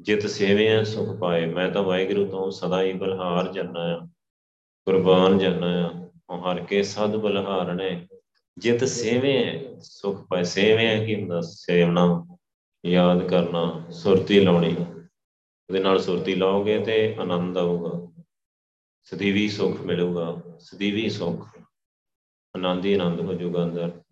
ਜਿਤ 0.00 0.26
ਸੇਵਿਆ 0.26 0.82
ਸੁਖ 0.84 1.18
ਪਾਏ। 1.18 1.46
ਮੈਂ 1.46 1.68
ਤਾਂ 1.70 1.82
ਵਾਹਿਗੁਰੂ 1.82 2.24
ਤੋਂ 2.26 2.50
ਸਦਾ 2.50 2.82
ਹੀ 2.82 2.92
ਬਲਹਾਰ 2.92 3.52
ਜੰਨਾ 3.52 3.80
ਆ, 3.94 3.98
ਕੁਰਬਾਨ 4.86 5.38
ਜੰਨਾ 5.38 5.72
ਆ। 5.86 5.90
ਹਉ 6.30 6.40
ਹਰ 6.42 6.60
ਕੇ 6.60 6.82
ਸਦ 6.82 7.16
ਬਲਹਾਰਣੇ, 7.16 8.06
ਜਿਤ 8.56 8.84
ਸੇਵੇ 8.84 9.36
ਸੁਖ 9.80 10.26
ਪਾਏ। 10.28 10.44
ਸੇਵੇ 10.44 11.06
ਕੀ 11.06 11.14
ਹੁੰਦਾ? 11.14 11.40
ਸੇਵਨਾ 11.40 12.24
ਯਾਦ 12.84 13.26
ਕਰਨਾ, 13.28 13.82
ਸੁਰਤੀ 13.90 14.40
ਲਾਉਣੀ। 14.40 14.74
ਉਹਦੇ 15.68 15.80
ਨਾਲ 15.80 15.98
ਸੁਰਤੀ 15.98 16.34
ਲਾਓਗੇ 16.34 16.78
ਤੇ 16.78 17.14
ਆਨੰਦ 17.20 17.58
ਆਊਗਾ। 17.58 18.17
ਸਦੀਵੀ 19.10 19.48
ਸੁਖ 19.48 19.80
ਮਿਲੂਗਾ, 19.80 20.42
ਸਦੀਵੀ 20.60 21.10
ਸੁਖ, 21.10 21.48
ਆਨੰਦ 22.56 22.84
ਹੀ 22.84 22.94
ਆਨੰਦ 22.94 23.20
ਹੋ 23.20 23.34
ਜਾਊਗਾ 23.34 23.64
ਅੰਦਰ। 23.64 24.02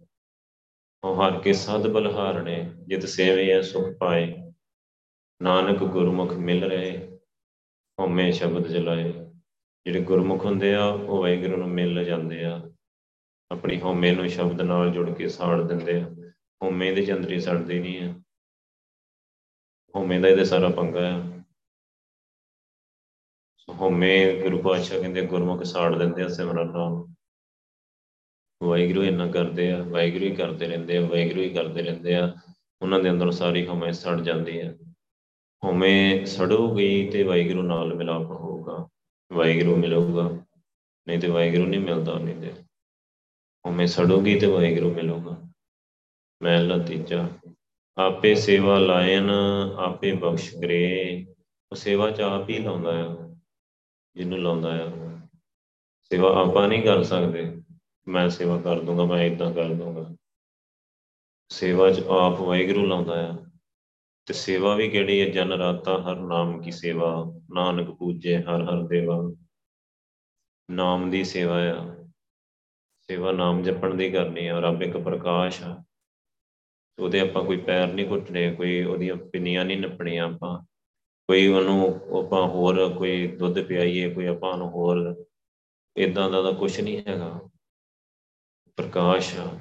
ਉਹ 1.05 1.23
ਹਰ 1.23 1.41
ਕੇ 1.41 1.53
ਸਦ 1.53 1.87
ਬਲਹਾਰਣੇ, 1.87 2.73
ਜਿਤ 2.87 3.05
ਸੇਵੇ 3.05 3.51
ਐ 3.51 3.61
ਸੁਖ 3.61 3.99
ਪਾਏ। 3.99 4.53
ਨਾਨਕ 5.43 5.79
ਗੁਰਮੁਖ 5.79 6.33
ਮਿਲ 6.33 6.65
ਰਹੇ, 6.65 7.19
ਹਉਮੈ 8.01 8.31
ਸ਼ਬਦ 8.31 8.67
ਜਲਾਏ। 8.67 9.13
ਜਿਹੜੇ 9.85 10.03
ਗੁਰਮੁਖ 10.03 10.45
ਹੁੰਦੇ 10.45 10.75
ਆ, 10.75 10.85
ਉਹ 10.85 11.23
ਵਾਹਿਗੁਰੂ 11.23 11.57
ਨੂੰ 11.57 11.69
ਮਿਲ 11.69 12.05
ਜਾਂਦੇ 12.05 12.45
ਆ। 12.45 12.71
ਆਪਣੀ 13.51 13.81
ਹਉਮੈ 13.81 14.13
ਨੂੰ 14.13 14.29
ਸ਼ਬਦ 14.29 14.61
ਨਾਲ 14.61 14.91
ਜੁੜ 14.91 15.11
ਕੇ 15.11 15.29
ਸਾੜ 15.29 15.63
ਦਿੰਦੇ 15.63 16.01
ਆ। 16.01 16.33
ਹਉਮੈ 16.63 16.95
ਦੇ 16.95 17.07
ਚੰਦਰੀ 17.07 17.41
ਸੜਦੀ 17.41 17.81
ਨਹੀਂ 17.81 18.01
ਆ। 18.01 18.15
ਹਉਮੈ 19.97 20.21
ਦਾ 20.21 20.29
ਇਹਦੇ 20.29 20.45
ਸਾਰਾ 20.45 20.69
ਪੰਗਾ 20.69 21.17
ਆ। 21.17 21.36
ਹਉਮੈ 23.69 24.43
ਗੁਰੂ 24.43 24.59
ਪਾਤਸ਼ਾਹ 24.59 25.01
ਕਹਿੰਦੇ, 25.01 25.23
ਗੁਰਮੁਖ 25.27 25.63
ਸਾੜ 25.63 25.95
ਦਿੰਦੇ 25.99 26.23
ਆ 26.23 26.29
ਸਿਮਰਨ। 26.29 26.71
ਨਾਲ 26.73 27.05
ਵਾਹਿਗੁਰੂ 28.63 29.03
ਇੰਨਾ 29.05 29.27
ਕਰਦੇ 29.31 29.71
ਆ, 29.73 29.83
ਵਾਹਿਗੁਰੂ 29.83 30.25
ਹੀ 30.25 30.35
ਕਰਦੇ 30.35 30.67
ਰਹਿੰਦੇ 30.67 30.97
ਆ, 30.97 31.01
ਵਾਹਿਗੁਰੂ 31.01 31.41
ਹੀ 31.41 31.49
ਕਰਦੇ 31.51 31.83
ਰਹਿੰਦੇ 31.83 32.15
ਆ। 32.15 32.35
ਉਹਨਾਂ 32.83 33.01
ਦੇ 33.01 33.11
ਅੰਦਰ 33.11 33.31
ਸਾਰੀ 33.31 33.67
ਹਉਮੈ 33.67 33.91
ਸੜ 33.93 34.21
ਜਾਂਦੀ 34.21 34.61
ਹੈ 34.61 34.77
ਹਉਮੈ 35.65 36.25
ਸੜੂਗੀ 36.25 37.09
ਤੇ 37.11 37.23
ਵਾਹਿਗੁਰੂ 37.23 37.63
ਨਾਲ 37.63 37.95
ਮਿਲਾਪ 37.95 38.23
ਹੋਊਗਾ। 38.23 38.89
ਵਾਹਿਗੁਰੂ 39.33 39.77
ਮਿਲੂਗਾ, 39.77 40.29
ਨਹੀਂ 41.09 41.19
ਤੇ 41.19 41.29
ਵਾਹਿਗੁਰੂ 41.29 41.67
ਨਹੀਂ 41.67 41.81
ਮਿਲਦਾ 41.81 42.19
ਨਹੀਂ 42.19 42.37
ਤੇ। 42.37 42.53
ਹਉਮੈ 43.65 43.87
ਸੜੂਗੀ 43.87 44.39
ਤੇ 44.39 44.47
ਵਾਹਿਗੁਰੂ 44.47 44.95
ਮਿਲੂਗਾ। 44.95 45.37
ਮਹਿਲਾ 46.43 46.79
ਤੀਜਾ, 46.79 47.29
ਆਪੇ 47.97 48.35
ਸੇਵਾ 48.35 48.79
ਲਾਇਨ, 48.79 49.31
ਆਪੇ 49.79 50.13
ਬਖਸ਼ 50.13 50.55
ਕਰੇ 50.55 51.27
ਉਹ 51.73 51.77
ਸੇਵਾ 51.77 52.11
ਚ 52.11 52.21
ਆਪ 52.21 52.49
ਹੀ 52.51 52.59
ਲਾਉਂਦਾ 52.59 52.91
ਆ। 53.05 53.26
ਜਿਹਨੂੰ 54.17 54.39
ਲਾਉਂਦਾ 54.39 54.85
ਆ। 54.85 54.91
ਸੇਵਾ 56.03 56.41
ਆਪਾਂ 56.41 56.69
ਨਹੀਂ 56.69 56.83
ਕਰ 56.83 57.03
ਸਕਦੇ। 57.03 57.63
ਮੈਂ 58.09 58.29
ਸੇਵਾ 58.29 58.61
ਕਰ 58.61 58.81
ਦੂੰਗਾ, 58.81 59.05
ਮੈਂ 59.05 59.25
ਇਦਾਂ 59.25 59.53
ਕਰ 59.53 59.75
ਦੂੰਗਾ। 59.75 60.17
ਸੇਵਾ 61.53 61.91
ਚ 61.91 62.01
ਆਪ 62.01 62.41
ਵਾਹਿਗੁਰੂ 62.41 62.87
ਲਾਉਂਦਾ 62.87 63.31
ਆ। 63.31 63.39
ਤੇ 64.27 64.35
ਸੇਵਾ 64.35 64.75
ਵੀ 64.75 64.89
ਕਿਹੜੀ 64.89 65.21
ਹੈ 65.21 65.27
ਜਨ 65.27 65.53
ਰਾਤਾ 65.53 66.03
ਹਰ 66.03 66.17
ਨਾਮ 66.17 66.63
ਕੀ 66.63 66.71
ਸੇਵਾ। 66.71 67.25
ਨਾਨਕ 67.55 67.91
ਪੂਜੇ 67.91 68.43
ਹਰ 68.43 68.63
ਹਰ 68.63 68.87
ਦੇਵਾ। 68.87 69.35
ਨਾਮ 70.71 71.11
ਦੀ 71.11 71.25
ਸੇਵਾ 71.25 71.61
ਆ। 71.61 71.95
ਸੇਵਾ 73.01 73.33
ਨਾਮ 73.33 73.63
ਜਪਣ 73.63 73.95
ਦੀ 73.95 74.11
ਕਰਨੀ 74.11 74.47
ਆ। 74.47 74.61
ਰੱਬ 74.61 74.83
ਇੱਕ 74.83 74.97
ਪ੍ਰਕਾਸ਼ 74.97 75.63
ਆ। 75.63 75.85
ਉਹਦੇ 76.99 77.21
ਆਪਾਂ 77.21 77.45
ਕੋਈ 77.45 77.57
ਪੈਰ 77.57 77.93
ਨਹੀਂ 77.93 78.09
ਘੁੱਟਣੇ, 78.09 78.55
ਕੋਈ 78.55 78.85
ਉਹਦੀਆਂ 78.85 79.17
ਪਿੰਨੀਆਂ 79.17 79.65
ਨਹੀਂ 79.65 79.79
ਨੱਪਣੀਆਂ 79.79 80.25
ਆਪਾਂ। 80.25 80.65
ਕੋਈ 81.29 81.47
ਉਹਨੂੰ 81.47 82.01
ਆਪਾਂ 82.19 82.49
ਹੋਰ 82.49 82.95
ਕੋਈ 82.99 83.27
ਦੁੱਧ 83.27 83.63
ਪਿਆਈਏ, 83.63 84.15
ਕੋਈ 84.15 84.27
ਆਪਾਂ 84.27 84.57
ਨੂੰ 84.59 84.69
ਹੋਰ 84.71 85.27
ਇਦਾਂ 85.97 86.31
ਦਾ 86.31 86.43
ਤਾਂ 86.43 86.53
ਕੁਝ 86.53 86.81
ਨਹੀਂ 86.81 87.03
ਹੈਗਾ। 87.09 87.41
ਪ੍ਰਕਾਸ਼ 88.77 89.37
ਆ 89.37 89.59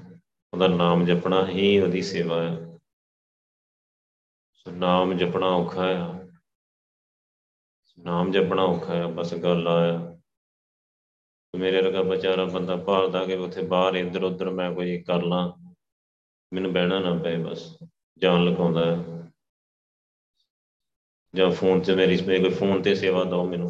ਉਹਦਾ 0.54 0.67
ਨਾਮ 0.67 1.06
ਜਪਣਾ 1.06 1.47
ਹੀ 1.47 1.80
ਉਹਦੀ 1.80 2.01
ਸੇਵਾ 2.01 2.41
ਹੈ। 2.43 2.78
ਸੋ 4.54 4.71
ਨਾਮ 4.71 5.17
ਜਪਣਾ 5.17 5.47
ਔਖਾ 5.47 5.86
ਆ 5.86 6.28
ਨਾਮ 7.99 8.32
ਜਪਣਾ 8.32 8.63
ਔਖਾ 8.63 9.04
ਆ 9.04 9.08
ਬਸ 9.08 9.34
ਗੱਲ 9.34 9.67
ਆ। 9.67 10.17
ਮੇਰੇ 11.56 11.82
ਵਰਗਾ 11.82 12.01
ਵਿਚਾਰਾ 12.01 12.45
ਬੰਦਾ 12.45 12.75
ਭਾਲਦਾ 12.75 13.25
ਕਿ 13.25 13.34
ਉੱਥੇ 13.34 13.62
ਬਾਹਰ 13.62 13.95
ਇੱਧਰ 13.95 14.23
ਉੱਧਰ 14.23 14.49
ਮੈਂ 14.49 14.71
ਕੋਈ 14.71 15.01
ਕਰ 15.01 15.21
ਲਾਂ। 15.21 15.51
ਮੈਨੂੰ 16.54 16.73
ਬਹਿਣਾ 16.73 16.99
ਨਾ 16.99 17.23
ਪਏ 17.23 17.38
ਬਸ 17.38 17.78
ਜਾਨ 18.17 18.43
ਲਗਾਉਂਦਾ 18.43 19.14
ਜਾਂ 21.36 21.52
ਫੋਨ 21.52 21.80
ਤੇ 21.80 21.95
ਮੇਰੀ 21.95 22.17
ਕੋਈ 22.17 22.50
ਫੋਨ 22.50 22.82
ਤੇ 22.82 22.95
ਸੇਵਾ 22.95 23.24
ਦਿਓ 23.24 23.45
ਮੈਨੂੰ। 23.45 23.69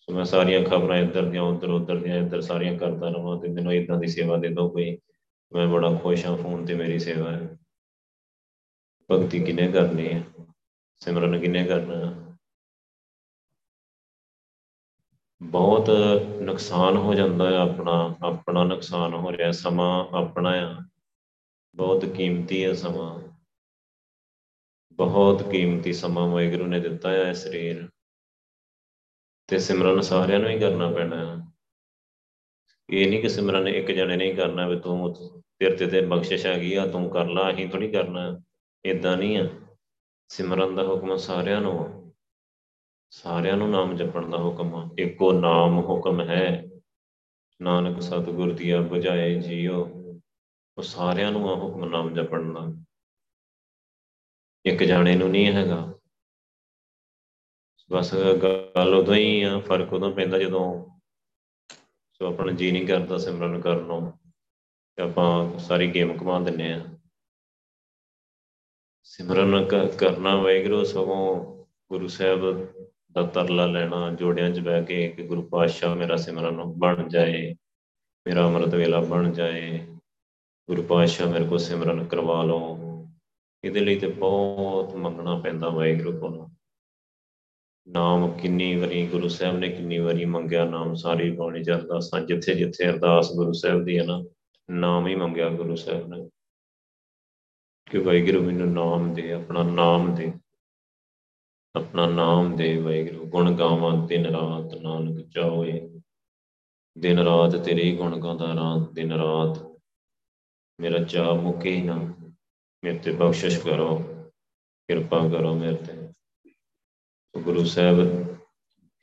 ਸੋ 0.00 0.12
ਮੈਂ 0.12 0.24
ਸਾਰੀਆਂ 0.24 0.64
ਖਬਰਾਂ 0.64 0.96
ਇੱਧਰ 0.96 1.22
ਦੀਆਂ, 1.22 1.42
ਉੱਧਰ 1.42 1.70
ਉੱਧਰ 1.70 1.96
ਦੀਆਂ, 1.96 2.16
ਇੱਧਰ 2.16 2.40
ਸਾਰੀਆਂ 2.40 2.78
ਕਰਦਾ 2.78 3.08
ਰਹਾਂ 3.08 3.40
ਤੇ 3.40 3.48
ਮੈਨੂੰ 3.48 3.74
ਇਦਾਂ 3.74 3.98
ਦੀ 3.98 4.06
ਸੇਵਾ 4.06 4.36
ਦੇ 4.36 4.48
ਦਿਓ 4.48 4.68
ਕੋਈ। 4.68 4.98
ਮੈਂ 5.52 5.66
ਬੜਾ 5.66 5.94
ਖੁਸ਼ 5.94 6.26
ਹਾਂ, 6.26 6.36
ਫੋਨ 6.36 6.66
ਤੇ 6.66 6.74
ਮੇਰੀ 6.74 6.98
ਸੇਵਾ 6.98 7.32
ਹੈ। 7.32 7.58
ਭਗਤੀ 9.10 9.40
ਕਿਨੇ 9.40 9.72
ਕਰਨੀ 9.72 10.12
ਹੈ? 10.12 10.22
ਸਿਮਰਨ 10.96 11.40
ਕਿਨੇ 11.40 11.64
ਕਰਨਾ 11.64 12.26
ਬਹੁਤ 15.42 15.90
ਨੁਕਸਾਨ 16.42 16.96
ਹੋ 16.96 17.14
ਜਾਂਦਾ 17.14 17.50
ਹੈ 17.50 17.56
ਆਪਣਾ 17.56 18.16
ਆਪਣਾ 18.22 18.64
ਨੁਕਸਾਨ 18.64 19.14
ਹੋ 19.14 19.32
ਰਿਹਾ, 19.32 19.52
ਸਮਾਂ 19.52 20.06
ਆਪਣਾ 20.14 20.50
ਆ। 20.50 20.80
ਬਹੁਤ 21.74 22.04
ਕੀਮਤੀ 22.04 22.64
ਹੈ 22.64 22.72
ਸਮਾਂ। 22.72 23.29
ਬਹੁਤ 25.00 25.42
ਕੀਮਤੀ 25.42 25.92
ਸਮਾਂ 25.92 26.28
ਵਾਹਿਗੁਰੂ 26.28 26.66
ਨੇ 26.66 26.80
ਦਿੱਤਾ 26.80 27.10
ਹੈ 27.10 27.32
ਸਰੀਰ 27.32 27.88
ਤੇ 29.46 29.58
ਸਿਮਰਨ 29.58 30.00
ਸਾਰਿਆਂ 30.00 30.40
ਨੂੰ 30.40 30.50
ਹੀ 30.50 30.58
ਕਰਨਾ 30.58 30.90
ਪੈਣਾ 30.90 31.16
ਹੈ 31.16 31.44
ਇਹ 32.90 33.10
ਨਹੀਂ 33.10 33.22
ਕਿ 33.22 33.28
ਸਿਮਰਨ 33.28 33.68
ਇੱਕ 33.68 33.90
ਜਣੇ 33.90 34.16
ਨਹੀਂ 34.16 34.34
ਕਰਨਾ 34.34 34.68
ਵੀ 34.68 34.80
ਤੂੰ 34.80 35.14
ਤੇਰੇ 35.58 35.76
ਤੇ 35.76 35.86
ਤੇ 35.86 36.00
ਬਖਸ਼ਿਸ਼ 36.00 36.46
ਆ 36.46 36.58
ਗਈ 36.58 36.74
ਆ, 36.74 36.86
ਤੂੰ 36.86 37.10
ਕਰ 37.10 37.26
ਲਾ, 37.26 37.50
ਅਸੀਂ 37.50 37.68
ਥੋੜੀ 37.68 37.90
ਕਰਨਾ। 37.90 38.40
ਇਦਾਂ 38.84 39.16
ਨਹੀਂ 39.16 39.38
ਆ। 39.38 39.48
ਸਿਮਰਨ 40.28 40.74
ਦਾ 40.74 40.82
ਹੁਕਮ 40.82 41.16
ਸਾਰਿਆਂ 41.16 41.60
ਨੂੰ 41.60 42.12
ਸਾਰਿਆਂ 43.10 43.56
ਨੂੰ 43.56 43.70
ਨਾਮ 43.70 43.96
ਜਪਣ 43.96 44.30
ਦਾ 44.30 44.38
ਹੁਕਮ 44.38 44.74
ਆ। 44.74 44.90
ਇੱਕੋ 44.98 45.32
ਨਾਮ 45.32 45.78
ਹੁਕਮ 45.78 46.20
ਹੈ। 46.20 46.64
ਨਾਨਕ 47.62 48.02
ਸਤਿਗੁਰ 48.02 48.52
ਦੀਆ 48.52 48.80
ਬੁਝਾਏ 48.80 49.40
ਜੀਓ। 49.40 49.84
ਉਹ 50.78 50.82
ਸਾਰਿਆਂ 50.82 51.32
ਨੂੰ 51.32 51.50
ਆ 51.50 51.54
ਹੁਕਮ 51.54 51.84
ਨਾਮ 51.84 52.14
ਜਪਣ 52.14 52.52
ਦਾ। 52.52 52.84
ਇੱਕ 54.64 54.82
ਜਾਣੇ 54.82 55.14
ਨੂੰ 55.16 55.30
ਨਹੀਂ 55.30 55.52
ਹੈਗਾ। 55.52 55.94
ਬਸ 57.90 58.14
ਗੱਲ 58.74 58.94
ਉਦੋਂ 58.94 59.14
ਹੀ 59.14 59.42
ਆ, 59.42 59.58
ਫ਼ਰਕ 59.58 59.92
ਉਦੋਂ 59.92 60.12
ਪੈਂਦਾ 60.12 60.38
ਜਦੋਂ 60.38 60.64
ਸੋ 62.12 62.26
ਆਪਣਾ 62.26 62.52
ਜੀ 62.52 62.70
ਨਹੀਂ 62.70 62.86
ਕਰਦਾ 62.86 63.18
ਸਿਮਰਨ 63.18 63.60
ਕਰਨ 63.60 63.82
ਨੂੰ 63.82 64.12
ਤੇ 64.98 65.02
ਆਪਾਂ 65.02 65.58
ਸਾਰੀ 65.58 65.90
ਗੇਮ 65.94 66.16
ਕਮਾ 66.18 66.38
ਦਿੰਨੇ 66.40 66.72
ਆ। 66.72 66.84
ਸਿਮਰਨ 69.02 69.64
ਕਰਨਾ 69.98 70.36
ਵੈਗਰੂ 70.36 70.84
ਸਗੋਂ 70.84 71.64
ਗੁਰੂ 71.88 72.08
ਸਾਹਿਬ 72.08 72.42
ਦਾ 73.12 73.22
ਤਰਲਾ 73.26 73.66
ਲੈਣਾ, 73.66 74.10
ਜੋੜਿਆਂ 74.10 74.50
'ਚ 74.50 74.60
ਬਹਿ 74.60 74.84
ਕੇ 74.84 75.08
ਕਿ 75.08 75.22
ਗੁਰੂ 75.22 75.42
ਪਾਤਸ਼ਾਹ 75.42 75.94
ਮੇਰਾ 75.94 76.16
ਸਿਮਰਨ 76.16 76.62
ਬਣ 76.78 77.08
ਜਾਏ, 77.08 77.54
ਮੇਰਾ 78.26 78.46
ਅੰਮ੍ਰਿਤ 78.46 78.74
ਵੇਲਾ 78.74 79.00
ਬਣ 79.00 79.32
ਜਾਏ, 79.32 79.78
ਗੁਰੂ 80.68 80.82
ਪਾਤਸ਼ਾਹ 80.82 81.28
ਮੇਰੇ 81.28 81.44
ਕੋ 81.44 81.58
ਸਿਮਰਨ 81.58 82.06
ਕਰਵਾ 82.06 82.42
ਲਓ। 82.44 82.89
ਇਹਦੇ 83.64 83.80
ਲਈ 83.80 83.98
ਤੇ 83.98 84.06
ਬਹੁਤ 84.06 84.94
ਮੰਗਣਾ 84.94 85.40
ਪੈਂਦਾ 85.40 85.68
ਵਾਹਿਗੁਰੂ 85.68 86.18
ਕੋਲੋਂ 86.18 86.48
ਨਾਮ 87.88 88.32
ਕਿੰਨੀ 88.32 88.76
ਵਾਰੀ 88.76 89.06
ਗੁਰੂ 89.06 89.28
ਸਾਹਿਬ 89.28 89.58
ਨੇ 89.58 89.68
ਕਿੰਨੀ 89.68 89.98
ਵਾਰੀ 89.98 90.24
ਮੰਗਿਆ, 90.24 90.64
ਨਾਮ 90.64 90.94
ਸਾਰੀ 90.94 91.30
ਬਾਣੀ 91.30 91.64
ਚ 91.64 91.70
ਅਰਦਾਸਾਂ 91.70 92.20
ਜਿੱਥੇ 92.20 92.54
ਜਿੱਥੇ 92.54 92.90
ਅਰਦਾਸ 92.90 93.32
ਗੁਰੂ 93.32 93.52
ਸਾਹਿਬ 93.52 93.84
ਦੀ 93.84 93.98
ਹੈ 93.98 94.04
ਨਾ, 94.04 94.24
ਨਾਮ 94.70 95.06
ਹੀ 95.06 95.14
ਮੰਗਿਆ 95.14 95.48
ਗੁਰੂ 95.48 95.76
ਸਾਹਿਬ 95.76 96.14
ਨੇ। 96.14 96.30
ਕਿ 97.90 97.98
ਵਾਹਿਗੁਰੂ 97.98 98.42
ਮੈਨੂੰ 98.42 98.72
ਨਾਮ 98.72 99.14
ਦੇ, 99.14 99.32
ਆਪਣਾ 99.32 99.62
ਨਾਮ 99.62 100.14
ਦੇ, 100.14 100.32
ਆਪਣਾ 101.76 102.06
ਨਾਮ 102.06 102.56
ਦੇ 102.56 102.76
ਵਾਹਿਗੁਰੂ। 102.76 103.26
ਗੁਣ 103.26 103.54
ਗਾਵਾਂ 103.54 104.06
ਦਿਨ 104.06 104.26
ਰਾਤ 104.26 104.74
ਨਾਨਕ 104.74 105.28
ਚਾਹੋਏ 105.28 106.00
ਦਿਨ 106.98 107.18
ਰਾਤ 107.18 107.56
ਤੇਰੇ 107.56 107.82
ਹੀ 107.82 107.96
ਗੁਣ 107.96 108.20
ਗਾਉਂਦਾ 108.20 108.46
ਰਾਤ 108.46 108.92
ਦਿਨ 108.92 109.12
ਰਾਤ। 109.12 109.80
ਮੇਰਾ 110.80 111.04
ਚਾਹ 111.04 111.34
ਮੁੱਕੇ 111.34 111.76
ਹੀ 111.76 111.82
ਨਾ। 111.82 112.14
ਮੇਰੇ 112.82 112.98
ਤੇ 112.98 113.12
ਬਖਸ਼ਿਸ਼ 113.12 113.58
ਕਰੋ, 113.60 113.96
ਕਿਰਪਾ 114.88 115.18
ਕਰੋ 115.28 115.54
ਮੇਰੇ 115.54 115.76
ਤੇ। 115.76 117.40
ਗੁਰੂ 117.40 117.64
ਸਾਹਿਬ 117.64 117.98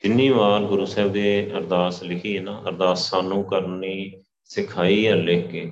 ਕਿੰਨੀ 0.02 0.28
ਵਾਰ 0.28 0.64
ਗੁਰੂ 0.64 0.86
ਸਾਹਿਬ 0.86 1.12
ਦੇ 1.12 1.50
ਅਰਦਾਸ 1.50 2.02
ਲਿਖੀ 2.02 2.36
ਹੈ 2.36 2.42
ਨਾ, 2.42 2.58
ਅਰਦਾਸ 2.68 3.08
ਸਾਨੂੰ 3.10 3.42
ਕਰਨੀ 3.44 4.22
ਸਿਖਾਈ 4.44 5.06
ਹੈ 5.06 5.14
ਲਿਖ 5.14 5.46
ਕੇ, 5.50 5.70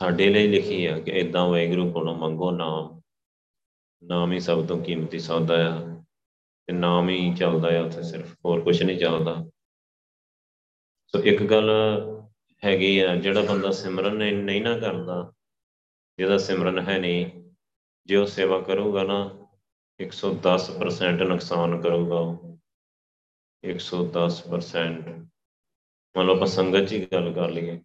ਸਾਡੇ 0.00 0.28
ਲਈ 0.28 0.48
ਲਿਖੀ 0.48 0.86
ਹੈ 0.86 0.98
ਕਿ 1.00 1.10
ਇਦਾਂ 1.10 1.46
ਵਾਹਿਗੁਰੂ 1.48 1.90
ਕੋਲੋਂ 1.92 2.14
ਮੰਗੋ 2.16 2.50
ਨਾਮ। 2.50 3.00
ਨਾਮ 4.02 4.32
ਹੀ 4.32 4.40
ਸਭ 4.40 4.66
ਤੋਂ 4.66 4.78
ਕੀਮਤੀ 4.84 5.18
ਸੌਦਾ 5.18 5.56
ਆ 5.68 5.80
ਤੇ 6.68 6.72
ਨਾਮ 6.72 7.08
ਹੀ 7.08 7.34
ਚੱਲਦਾ 7.34 7.76
ਆ 7.78 7.82
ਉੱਥੇ 7.82 8.02
ਸਿਰਫ, 8.02 8.34
ਹੋਰ 8.44 8.60
ਕੁਝ 8.60 8.82
ਨਹੀਂ 8.82 8.98
ਚੱਲਦਾ। 8.98 9.34
ਸੋ 11.14 11.22
ਇੱਕ 11.22 11.42
ਗੱਲ 11.42 11.70
ਹੈਗੀ 12.62 12.98
ਆ, 12.98 13.14
ਜਿਹੜਾ 13.16 13.42
ਬੰਦਾ 13.42 13.70
ਸਿਮਰਨ 13.72 14.16
ਨਹੀਂ 14.34 14.62
ਨਾ 14.62 14.78
ਕਰਦਾ 14.78 15.32
ਜਿਹਦਾ 16.18 16.38
ਸਿਮਰਨ 16.38 16.78
ਹੈ 16.78 16.98
ਨਹੀਂ, 16.98 17.26
ਜੇ 18.06 18.16
ਉਹ 18.16 18.26
ਸੇਵਾ 18.26 18.60
ਕਰੂਗਾ 18.60 19.02
ਨਾ 19.02 19.46
110% 20.00 21.22
ਨੁਕਸਾਨ 21.22 21.80
ਕਰੂਗਾ 21.80 22.18
ਉਹ। 22.18 22.58
110% 23.64 25.08
ਮੰਨ 26.16 26.26
ਲਓ 26.26 26.34
ਆਪਾਂ 26.34 26.46
ਸੰਗਤ 26.46 26.88
ਜੀ 26.88 27.06
ਗੱਲ 27.12 27.32
ਕਰ 27.32 27.50
ਲਈਏ। 27.50 27.80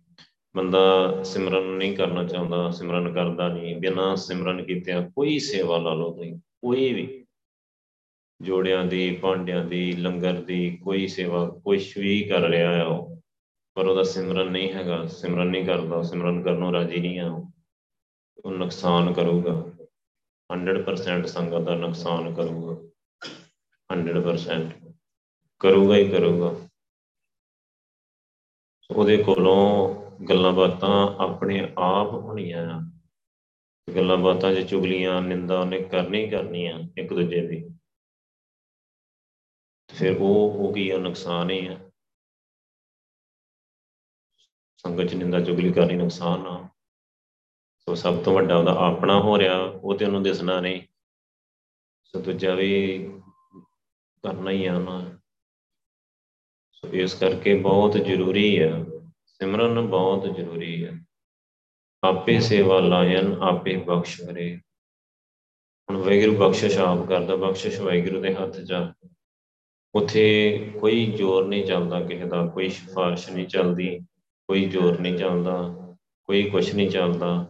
ਬੰਦਾ 0.56 0.80
ਸਿਮਰਨ 1.24 1.64
ਨਹੀਂ 1.64 1.98
ਕਰਨਾ 1.98 2.24
ਚਾਹੁੰਦਾ, 2.24 2.72
ਸਿਮਰਨ 2.72 3.14
ਕਰਦਾ 3.14 3.48
ਨਹੀਂ। 3.48 3.76
ਬਿਨਾਂ 3.76 4.16
ਸਿਮਰਨ 4.16 4.64
ਕੀਤਿਆਂ 4.64 5.10
ਕੋਈ 5.10 5.40
ਸੇਵਾ 5.40 5.78
ਲਾ 5.78 5.94
ਲਓ 5.94 6.14
ਤੁਸੀਂ, 6.14 6.36
ਕੋਈ 6.36 6.94
ਵੀ। 6.94 7.26
ਜੋੜਿਆਂ 8.42 8.86
ਦੀ, 8.86 9.16
ਭਾਂਡਿਆਂ 9.16 9.66
ਦੀ, 9.66 9.92
ਲੰਗਰ 9.92 10.34
ਦੀ 10.34 10.78
ਕੋਈ 10.84 11.08
ਸੇਵਾ 11.08 11.50
ਕੁਝ 11.64 11.98
ਵੀ 11.98 12.24
ਕਰ 12.24 12.42
ਰਿਹਾ 12.42 12.84
ਆ 12.84 12.88
ਉਹ। 12.88 13.22
ਪਰ 13.74 13.88
ਉਹਦਾ 13.88 14.04
ਸਿਮਰਨ 14.04 14.52
ਨਹੀਂ 14.52 14.74
ਹੈਗਾ, 14.74 15.06
ਸਿਮਰਨ 15.06 15.48
ਨਹੀਂ 15.48 15.66
ਕਰਦਾ, 15.66 16.02
ਸਿਮਰਨ 16.02 16.44
ਕਰਨੋਂ 16.44 16.74
ਰਾਜੀ 16.74 17.00
ਨਹੀਂ 17.00 17.20
ਆ 17.20 17.32
ਉਹ। 17.32 17.55
ਨੁਕਸਾਨ 18.52 19.14
ਕਰੂਗਾ। 19.14 19.86
100% 20.52 21.26
ਸੰਗਤ 21.26 21.62
ਦਾ 21.62 21.76
ਨੁਕਸਾਨ 21.76 22.36
ਕਰੂਗਾ। 22.36 22.92
100% 23.92 24.94
ਕਰੂਗਾ 25.60 25.96
ਹੀ 25.96 26.10
ਕਰੂਗਾ। 26.10 26.70
ਉਹਦੇ 28.92 29.24
ਕੋਲੋਂ 29.24 29.96
ਗੱਲਾਂ 30.30 30.52
ਬਾਤਾਂ 30.52 31.24
ਆਪਣੇ 31.24 31.74
ਆਪ 31.78 32.08
ਹੋਣੀਆਂ 32.08 32.68
ਆ। 32.68 32.92
ਗੱਲਾਂ 33.96 34.18
ਬਾਤਾਂ 34.18 34.56
'ਚ 34.56 34.70
ਚੁਗਲੀਆਂ, 34.70 35.22
ਨਿੰਦਾ 35.22 35.60
ਉਹਨੇ 35.60 35.84
ਕਰਨੀ 35.84 36.30
ਕਰਨੀਆਂ 36.30 36.80
ਇੱਕ 36.98 37.14
ਦੂਜੇ 37.14 37.48
ਦੀ। 37.48 37.70
ਫਿਰ 39.94 40.18
ਉਹ 40.18 40.52
ਉਹ 40.52 40.74
ਕੀ 40.74 40.90
ਆ, 40.90 40.98
ਨੁਕਸਾਨ 40.98 41.50
ਹੀ 41.50 41.68
ਆ। 41.68 41.90
ਸੰਗਤ 44.78 45.04
'ਚ 45.04 45.14
ਨਿੰਦਾ, 45.14 45.42
ਚੁਗਲੀ 45.42 45.74
ਕਰਨੀ 45.74 45.96
ਨੁਕਸਾਨ 45.96 46.48
ਆ। 46.48 46.75
ਸੋ 47.88 47.96
ਸਭ 47.96 48.18
ਤੋਂ 48.24 48.34
ਵੱਡਾ 48.34 48.56
ਉਹਦਾ 48.58 48.72
ਆਪਣਾ 48.82 49.20
ਹੋ 49.22 49.38
ਰਿਹਾ, 49.40 49.58
ਉਹ 49.58 49.98
ਤੇ 49.98 50.06
ਉਹਨੂੰ 50.06 50.22
ਦਿਸਣਾ 50.24 50.60
ਨਹੀਂ। 50.62 50.82
ਸੋ 52.04 52.20
ਦੂਜਾ 52.20 52.54
ਵੀ 52.56 52.72
ਕਰਨਾ 54.24 54.52
ਹੀ 54.52 54.66
ਆ 54.66 54.78
ਨਾ 54.80 55.00
ਸੋ 56.72 56.88
ਇਸ 56.94 57.14
ਕਰਕੇ 57.14 57.54
ਬਹੁਤ 57.62 57.98
ਜ਼ਰੂਰੀ 57.98 58.58
ਆ, 58.60 58.84
ਸਿਮਰਨ 59.26 59.88
ਬਹੁਤ 59.88 60.26
ਜ਼ਰੂਰੀ 60.36 60.86
ਹੈ 60.86 60.94
ਆਪੇ 62.04 62.40
ਸੇਵਾ 62.40 62.80
ਲਾਇਨ, 62.80 63.34
ਆਪੇ 63.42 63.76
ਬਖਸ਼ 63.78 64.22
ਕਰੇ। 64.22 64.56
ਹੁਣ 65.90 65.98
ਵੈਗੁਰੂ 65.98 66.36
ਬਖਸ਼ਿਸ਼ 66.38 66.78
ਆਪ 66.80 67.08
ਕਰਦਾ, 67.08 67.36
ਬਖਸ਼ਿਸ਼ 67.36 67.80
ਵੈਗੁਰੂ 67.82 68.22
ਦੇ 68.22 68.36
ਹੱਥ 68.36 68.60
'ਚ 68.60 68.74
ਉਥੇ 69.94 70.28
ਕੋਈ 70.82 71.06
ਜ਼ੋਰ 71.12 71.48
ਨਹੀਂ 71.48 71.66
ਚੱਲਦਾ 71.66 72.00
ਕਿਸੇ 72.02 72.26
ਦਾ, 72.26 72.46
ਕੋਈ 72.46 72.70
ਸਿਫਾਰਿਸ਼ 72.70 73.30
ਨਹੀਂ 73.30 73.48
ਚੱਲਦੀ, 73.48 74.00
ਕੋਈ 74.50 74.66
ਜ਼ੋਰ 74.66 75.00
ਨਹੀਂ 75.00 75.18
ਚੱਲਦਾ, 75.18 75.58
ਕੋਈ 76.30 76.50
ਕੁਝ 76.50 76.72
ਨਹੀਂ 76.76 76.90
ਚੱਲਦਾ। 76.90 77.46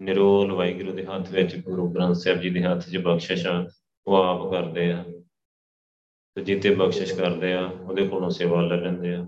ਨਿਰੋਲ 0.00 0.52
ਵਾਹਿਗੁਰੂ 0.52 0.92
ਦੇ 0.92 1.06
ਹੱਥ 1.06 1.30
ਵਿੱਚ, 1.30 1.56
ਗੁਰੂ 1.56 1.90
ਗ੍ਰੰਥ 1.90 2.16
ਸਾਹਿਬ 2.16 2.40
ਜੀ 2.40 2.50
ਦੇ 2.50 2.62
ਹੱਥ 2.62 2.88
'ਚ 2.88 2.96
ਬਖਸ਼ਿਸ਼ 2.96 3.46
ਆ, 3.46 3.70
ਉਹ 4.06 4.16
ਆਪ 4.16 4.50
ਕਰਦੇ 4.50 4.92
ਆ। 4.92 5.04
ਤੇ 6.34 6.42
ਜਿੱਤੇ 6.42 6.74
ਬਖਸ਼ਿਸ਼ 6.74 7.14
ਕਰਦੇ 7.14 7.54
ਆ, 7.54 7.66
ਉਹਦੇ 7.66 8.08
ਕੋਲੋਂ 8.08 8.30
ਸੇਵਾ 8.30 8.60
ਲੈ 8.60 8.76
ਲੈਂਦੇ 8.76 9.14
ਆ। 9.14 9.20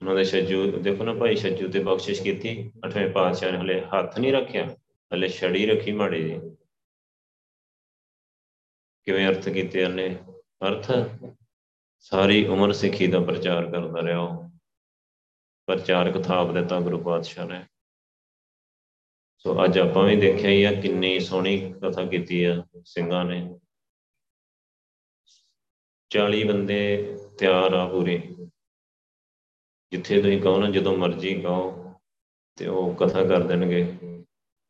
ਉਹਨਾਂ 0.00 0.14
ਦੇ 0.14 0.24
ਛੱਜੂ, 0.24 0.70
ਦੇਖੋ 0.70 1.04
ਨਾ 1.04 1.14
ਭਾਈ, 1.14 1.36
ਛੱਜੂ 1.36 1.68
ਤੇ 1.68 1.84
ਬਖਸ਼ਿਸ਼ 1.84 2.22
ਕੀਤੀ, 2.22 2.72
ਅਠਵੇਂ 2.86 3.10
ਪਾਤਸ਼ਾਹ 3.10 3.52
ਨੇ 3.52 3.58
ਹਲੇ 3.58 3.80
ਹੱਥ 3.80 4.18
ਨਹੀਂ 4.18 4.32
ਰੱਖਿਆ, 4.32 4.76
ਹਲੇ 5.14 5.28
ਛੜੀ 5.28 5.66
ਰੱਖੀ 5.66 5.92
ਮਾੜੀ 5.92 6.22
ਜੀ 6.22 6.40
ਕਿਵੇਂ 9.02 9.28
ਅਰਥ 9.28 9.48
ਕੀਤੇ 9.48 9.84
ਉਹਨੇ? 9.84 10.18
ਅਰਥ, 10.68 10.92
ਸਾਰੀ 11.98 12.46
ਉਮਰ 12.46 12.72
ਸਿੱਖੀ 12.72 13.06
ਦਾ 13.06 13.20
ਪ੍ਰਚਾਰ 13.20 13.70
ਕਰਦਾ 13.70 14.02
ਰਿਹਾ 14.02 14.20
ਉਹ। 14.20 14.44
ਪ੍ਰਚਾਰਕ 15.66 16.22
ਥਾਪ 16.22 16.52
ਦਿੱਤਾ 16.52 16.80
ਗੁਰੂ 16.80 16.98
ਪਾਤਸ਼ਾਹ 16.98 17.46
ਨੇ। 17.46 17.64
ਸੋ 19.38 19.64
ਅੱਜ 19.64 19.78
ਆਪਾਂ 19.78 20.04
ਵੀ 20.04 20.16
ਦੇਖਿਆ 20.16 20.50
ਹੀ 20.50 20.64
ਆ 20.64 20.80
ਕਿੰਨੀ 20.80 21.20
ਸੋਹਣੀ 21.20 21.74
ਕਥਾ 21.82 22.04
ਕੀਤੀ 22.04 22.44
ਆ 22.44 22.64
ਸਿੰਘਾਂ 22.84 23.24
ਨੇ। 23.24 23.58
40 26.10 26.44
ਬੰਦੇ 26.44 27.16
ਤਿਆਰ 27.38 27.72
ਆ 27.74 27.88
ਪੂਰੇ। 27.88 28.22
ਜਿੱਥੇ 29.92 30.22
ਤੁਸੀਂ 30.22 30.42
ਕਹੋ 30.42 30.60
ਨਾ 30.60 30.70
ਜਦੋਂ 30.70 30.96
ਮਰਜ਼ੀ 30.96 31.40
ਕਹੋ 31.40 31.92
ਤੇ 32.56 32.66
ਉਹ 32.66 32.94
ਕਥਾ 32.94 33.24
ਕਰ 33.24 33.42
ਦੇਣਗੇ। 33.42 33.94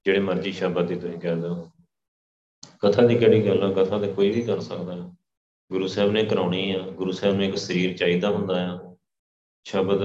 ਜਿਹੜੇ 0.05 0.19
ਮਰਜ਼ੀ 0.19 0.53
ਸ਼ਬਦ 0.53 0.87
ਦੀ 0.87 0.97
ਤੁਸੀਂ 0.97 1.19
ਕਹਿ 1.19 1.37
ਦਿਓ। 1.37 1.71
ਕਥਾ 2.79 3.07
ਦੀ 3.07 3.19
ਕਿਹੜੀ 3.19 3.47
ਗੱਲ 3.47 3.63
ਆ? 3.63 3.73
ਕਥਾ 3.73 3.99
ਤੇ 3.99 4.13
ਕੋਈ 4.13 4.31
ਵੀ 4.31 4.43
ਕਰ 4.43 4.61
ਸਕਦਾ 4.61 5.15
ਗੁਰੂ 5.73 5.87
ਸਾਹਿਬ 5.87 6.11
ਨੇ 6.11 6.25
ਕਰਾਉਣੀ 6.25 6.71
ਆ। 6.71 6.79
ਗੁਰੂ 6.79 7.13
ਸਾਹਿਬ 7.13 7.35
ਨੂੰ 7.35 7.45
ਇੱਕ 7.45 7.57
ਸਰੀਰ 7.57 7.97
ਚਾਹੀਦਾ 7.97 8.31
ਹੁੰਦਾ 8.31 8.71
ਆ। 8.73 8.97
ਸ਼ਬਦ, 9.65 10.01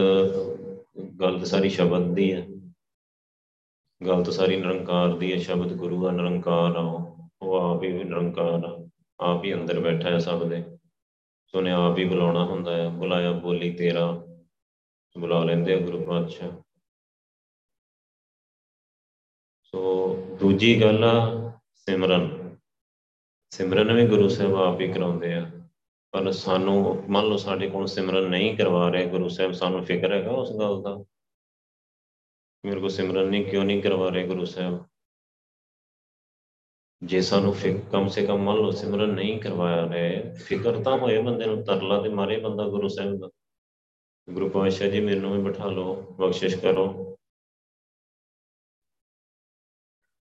ਗੱਲ 1.20 1.38
ਤਾਂ 1.38 1.46
ਸਾਰੀ 1.46 1.70
ਸ਼ਬਦ 1.70 2.16
ਦੀ 2.16 2.34
ਹੈ 2.34 2.48
ਗੱਲ 4.02 4.24
ਤਾਂ 4.24 4.34
ਸਾਰੀ 4.34 4.56
ਨਿਰੰਕਾਰ 4.56 5.18
ਦੀ 5.18 5.32
ਹੈ 5.34 5.38
ਸ਼ਬਦ 5.38 5.74
ਗੁਰੂ 5.74 6.04
ਦਾ 6.04 6.12
ਨਿਰੰਕਾਰ 6.12 6.76
ਆ, 6.76 6.82
ਉਹ 7.42 7.56
ਆਪ 7.56 7.84
ਹੀ 7.84 7.92
ਨਿਰੰਕਾਰ 7.94 8.66
ਆ, 8.66 8.78
ਆਪ 9.20 9.44
ਹੀ 9.46 9.54
ਅੰਦਰ 9.54 9.80
ਬੈਠਾ 9.80 10.10
ਹੈ 10.10 10.20
ਸਭ 10.20 10.48
ਦੇ। 10.50 10.64
ਸੋ 11.54 11.62
ਨੇ 11.62 11.72
ਆਪ 11.72 11.98
ਹੀ 11.98 12.06
ਬੁਲਾਉਣਾ 12.06 12.44
ਹੁੰਦਾ 12.46 12.76
ਹੈ, 12.76 12.88
ਬੁਲਾਇਆ 12.90 13.32
ਬੋਲੀ 13.40 13.72
ਤੇਰਾ, 13.74 14.08
ਬੁਲਾ 15.16 15.44
ਲੈਂਦੇ 15.44 15.74
ਆ 15.74 15.80
ਗੁਰੂ 15.80 16.04
ਪਾਤਸ਼ਾਹ। 16.06 16.52
ਸੋ 19.64 20.16
ਦੂਜੀ 20.40 20.82
ਗੱਲ 20.82 21.04
ਆ 21.04 21.14
ਸਿਮਰਨ। 21.76 22.56
ਸਿਮਰਨ 23.52 23.94
ਵੀ 23.94 24.08
ਗੁਰੂ 24.08 24.28
ਸਾਹਿਬ 24.30 24.56
ਆਪ 24.56 24.82
ਹੀ 24.82 24.92
ਕਰਾਉਂਦੇ 24.94 25.34
ਆ, 25.34 25.46
ਪਰ 26.14 26.32
ਸਾਨੂੰ 26.32 27.04
ਮੰਨ 27.10 27.26
ਲਓ 27.26 27.38
ਸਾਡੇ 27.38 27.70
ਕੋਲ 27.70 27.88
ਸਿਮਰਨ 27.88 28.30
ਨਹੀਂ 28.30 28.56
ਕਰਵਾ 28.58 28.90
ਰਹੇ 28.90 29.06
ਗੁਰੂ 29.10 29.30
ਸਾਹਿਬ, 29.30 29.52
ਸਾਨੂੰ 29.52 29.86
ਫਿਕਰ 29.86 30.14
ਹੈਗਾ 30.14 30.32
ਉਸ 30.32 30.52
ਗੱਲ 30.60 30.82
ਦਾ। 30.82 30.98
ਮੇਰੇ 32.66 32.80
ਕੋ 32.80 32.88
ਸਿਮਰਨ 32.88 33.28
ਨਹੀਂ, 33.28 33.46
ਕਿਉਂ 33.46 33.64
ਨਹੀਂ 33.64 33.82
ਕਰਵਾ 33.82 34.10
ਰਹੇ 34.10 34.28
ਗੁਰੂ 34.28 34.46
ਸਾਹਿਬ? 34.46 34.86
ਜੇ 37.04 37.22
ਸਾਨੂੰ 37.22 37.56
ਕਮ 37.92 38.08
ਸੇ 38.08 38.26
ਕਮ 38.26 38.38
ਮੰਨ 38.38 38.58
ਲਓ 38.58 38.72
ਸਿਮਰਨ 38.72 39.10
ਨਹੀਂ 39.10 39.40
ਕਰਵਾਇਆ 39.40 39.86
ਰਹੇ, 39.86 40.34
ਫਿਕਰ 40.34 40.84
ਤਾਂ 40.84 40.98
ਹੋਏ 40.98 41.22
ਬੰਦੇ 41.22 41.46
ਨੂੰ, 41.46 41.64
ਤਰਲਾ 41.64 42.02
ਤੇ 42.02 42.10
ਮਾਰੇ 42.10 42.40
ਬੰਦਾ 42.40 42.68
ਗੁਰੂ 42.68 42.88
ਸਾਹਿਬ 42.88 43.20
ਦਾ। 43.20 43.30
ਗੁਰੂ 44.30 44.50
ਪਾਤਸ਼ਾਹ 44.50 44.88
ਜੀ 44.88 45.00
ਮੈਨੂੰ 45.00 45.38
ਵੀ 45.38 45.44
ਬਿਠਾ 45.44 45.66
ਲਓ, 45.66 45.96
ਬਖਸ਼ਿਸ਼ 46.02 46.56
ਕਰੋ। 46.56 47.18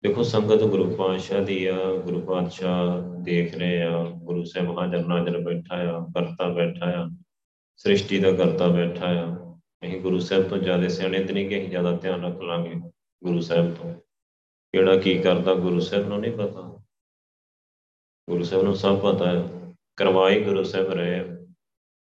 ਦੇਖੋ, 0.03 0.23
ਸੰਗਤ 0.23 0.63
ਗੁਰੂ 0.63 0.95
ਪਾਤਸ਼ਾਹ 0.95 1.45
ਦੀ 1.45 1.65
ਆ, 1.65 1.93
ਗੁਰੂ 2.05 2.21
ਪਾਤਸ਼ਾਹ 2.21 3.01
ਦੇਖ 3.23 3.55
ਰਹੇ 3.55 3.83
ਆ, 3.83 4.03
ਗੁਰੂ 4.03 4.43
ਸਾਹਿਬ 4.43 4.79
ਹਾਜ਼ਰ 4.79 5.05
ਨਾਜ਼ਰ 5.05 5.39
ਬੈਠਾ 5.39 5.75
ਆ, 5.75 5.99
ਕਰਤਾ 5.99 6.49
ਬੈਠਾ 6.49 6.85
ਆ, 6.85 7.09
ਸ੍ਰਿਸ਼ਟੀ 7.77 8.19
ਦਾ 8.19 8.31
ਕਰਤਾ 8.31 8.67
ਬੈਠਾ 8.67 9.07
ਆ। 9.07 9.46
ਅਸੀਂ 9.83 10.01
ਗੁਰੂ 10.01 10.19
ਸਾਹਿਬ 10.19 10.49
ਤੋਂ 10.49 10.57
ਜ਼ਿਆਦਾ 10.57 10.87
ਸਿਆਣੇ 10.87 11.23
ਤੇ 11.23 11.33
ਨਹੀਂ 11.33 11.49
ਕਿ 11.49 11.59
ਅਸੀਂ 11.59 11.69
ਜ਼ਿਆਦਾ 11.69 11.97
ਧਿਆਨ 11.97 12.25
ਰੱਖ 12.25 12.41
ਲਾਂਗੇ 12.41 12.75
ਗੁਰੂ 13.23 13.41
ਸਾਹਿਬ 13.41 13.75
ਤੋਂ। 13.75 13.93
ਕਿਹੜਾ 14.71 14.99
ਕੀ 14.99 15.21
ਕਰਦਾ 15.21 15.53
ਗੁਰੂ 15.53 15.79
ਸਾਹਿਬ 15.79 16.07
ਨੂੰ 16.07 16.19
ਨਹੀਂ 16.19 16.31
ਪਤਾ। 16.31 16.83
ਗੁਰੂ 18.29 18.43
ਸਾਹਿਬ 18.43 18.63
ਨੂੰ 18.63 18.75
ਸਭ 18.75 18.99
ਪਤਾ 18.99 19.31
ਹੈ। 19.31 19.75
ਕਰਵਾਈ 19.95 20.43
ਗੁਰੂ 20.43 20.63
ਸਾਹਿਬ 20.63 20.87
ਰਹੇ 20.87 21.23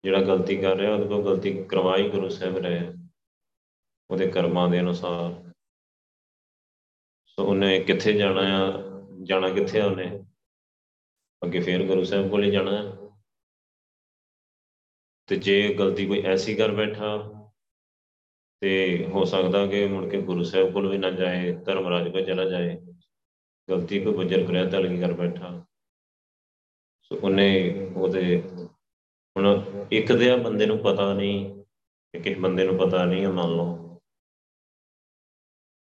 ਜਿਹੜਾ 0.04 0.22
ਗਲਤੀ 0.22 0.58
ਕਰ 0.58 0.76
ਰਿਹਾ, 0.76 0.94
ਉਹਦੇ 0.94 1.08
ਕੋਲ 1.08 1.26
ਗਲਤੀ 1.26 1.64
ਕਰਵਾਈ 1.64 2.10
ਗੁਰੂ 2.10 2.30
ਸਾਹਿਬ 2.30 2.58
ਰਹੇ 2.58 2.94
ਉਹਦੇ 4.10 4.28
ਕਰਮਾਂ 4.28 4.70
ਦੇ 4.70 4.80
ਅਨੁਸਾਰ। 4.80 5.54
ਸੋ 7.26 7.46
ਉਹਨੇ 7.46 7.80
ਕਿੱਥੇ 7.80 8.14
ਜਾਣਾ 8.14 8.42
ਆ, 8.42 8.74
ਜਾਣਾ 9.24 9.50
ਕਿੱਥੇ 9.50 9.80
ਆ 9.80 9.86
ਉਹਨੇ? 9.86 10.24
ਅੱਗੇ 11.44 11.60
ਫੇਰ 11.60 11.88
ਗੁਰੂ 11.88 12.04
ਸਾਹਿਬ 12.04 12.30
ਕੋਲ 12.30 12.44
ਹੀ 12.44 12.52
ਜਾਣਾ। 12.52 12.96
ਤੇ 15.28 15.36
ਜੇ 15.36 15.74
ਗਲਤੀ 15.74 16.08
ਕੋਈ 16.08 16.22
ਐਸੀ 16.22 16.56
ਕਰ 16.56 16.72
ਬੈਠਾ 16.72 17.34
ਤੇ 18.62 19.06
ਹੋ 19.14 19.26
ਸਕਦਾ 19.26 19.68
ਕਿ 19.68 19.88
ਮੁੜ 19.88 20.10
ਕੇ 20.10 20.22
ਗੁਰੂ 20.22 20.44
ਸਾਹਿਬ 20.44 20.74
ਕੋਲ 20.74 20.88
ਵੀ 20.88 20.98
ਨਾ 20.98 21.12
ਜਾਏ, 21.12 21.52
ਧਰਮਰਾਜ 21.54 22.12
ਕੋਲ 22.12 22.26
ਚਲਾ 22.26 22.46
ਜਾਏ। 22.46 22.78
ਗਲਤੀ 23.70 24.00
ਕੋਈ 24.00 24.14
ਗੁਜਰ 24.14 24.46
ਕਰਿਆ 24.46 24.70
ਤਾਂ 24.70 24.80
ਲਗੀ 24.80 25.00
ਕਰ 25.00 25.14
ਬੈਠਾ। 25.14 25.66
ਸੋ 27.02 27.16
ਉਹਨੇ 27.24 27.72
ਉਹਦੇ 27.96 28.44
ਹੁਣ 29.38 29.64
ਇੱਕ 29.92 30.12
ਦੇ 30.12 30.30
ਆ 30.32 30.38
ਬੰਦੇ 30.38 30.66
ਨੂੰ 30.66 30.78
ਪਤਾ 30.78 31.14
ਨਹੀਂ 31.14 31.64
ਕਿ 32.14 32.20
ਕਿਸ 32.20 32.38
ਬੰਦੇ 32.38 32.66
ਨੂੰ 32.66 32.78
ਪਤਾ 32.78 33.06
ਨਹੀਂ 33.06 33.28
ਮੰਨ 33.28 33.50
ਲਓ। 33.50 34.00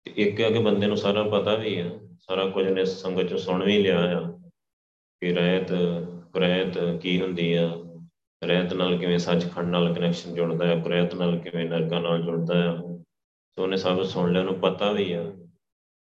ਇੱਕ 0.06 0.42
ਹੈ 0.42 0.52
ਕਿ 0.52 0.60
ਬੰਦੇ 0.60 0.88
ਨੂੰ 0.88 0.98
ਸਾਰਾ 0.98 1.24
ਪਤਾ 1.24 1.56
ਵੀ 1.56 1.80
ਆ, 1.80 2.00
ਸਾਰਾ 2.20 2.50
ਕੁਝ 2.50 2.68
ਨੇ 2.68 2.86
ਸੰਗਤ 2.86 3.24
ਚ 3.24 3.36
ਸੁਣ 3.36 3.66
ਵੀ 3.66 3.84
ਲਿਆ 3.84 4.20
ਆ 4.20 4.32
ਕਿ 5.22 5.34
ਰਹਿਤ, 5.34 5.72
ਕੁਰੈਤ 6.34 7.02
ਕੀ 7.02 7.22
ਹੁੰਦੀ 7.22 7.54
ਆ। 7.54 7.70
ਰਹਿਤ 8.44 8.74
ਨਾਲ 8.74 8.98
ਕਿਵੇਂ 8.98 9.20
ਸੱਚਖੰਡ 9.20 9.68
ਨਾਲ 9.68 9.94
ਕਨੈਕਸ਼ਨ 9.94 10.36
ਜੁੜਦਾ 10.36 10.68
ਹੈ 10.68 10.80
ਕੁਰੈਤ 10.80 11.16
ਨਾਲ 11.16 11.40
ਕਿਵੇਂ 11.40 11.70
ਨਰਕਾਂ 11.70 12.02
ਨਾਲ 12.02 12.22
ਜੁੜਦਾ 12.22 12.56
ਹੈ? 12.56 12.78
ਸੋ 13.52 13.64
ਉਹਨੇ 13.64 13.78
ਸਭ 13.78 14.04
ਸੁਣ 14.04 14.32
ਲਿਆ, 14.32 14.42
ਉਹਨੂੰ 14.42 14.60
ਪਤਾ 14.60 14.92
ਵੀ 14.92 15.12
ਆ। 15.12 15.34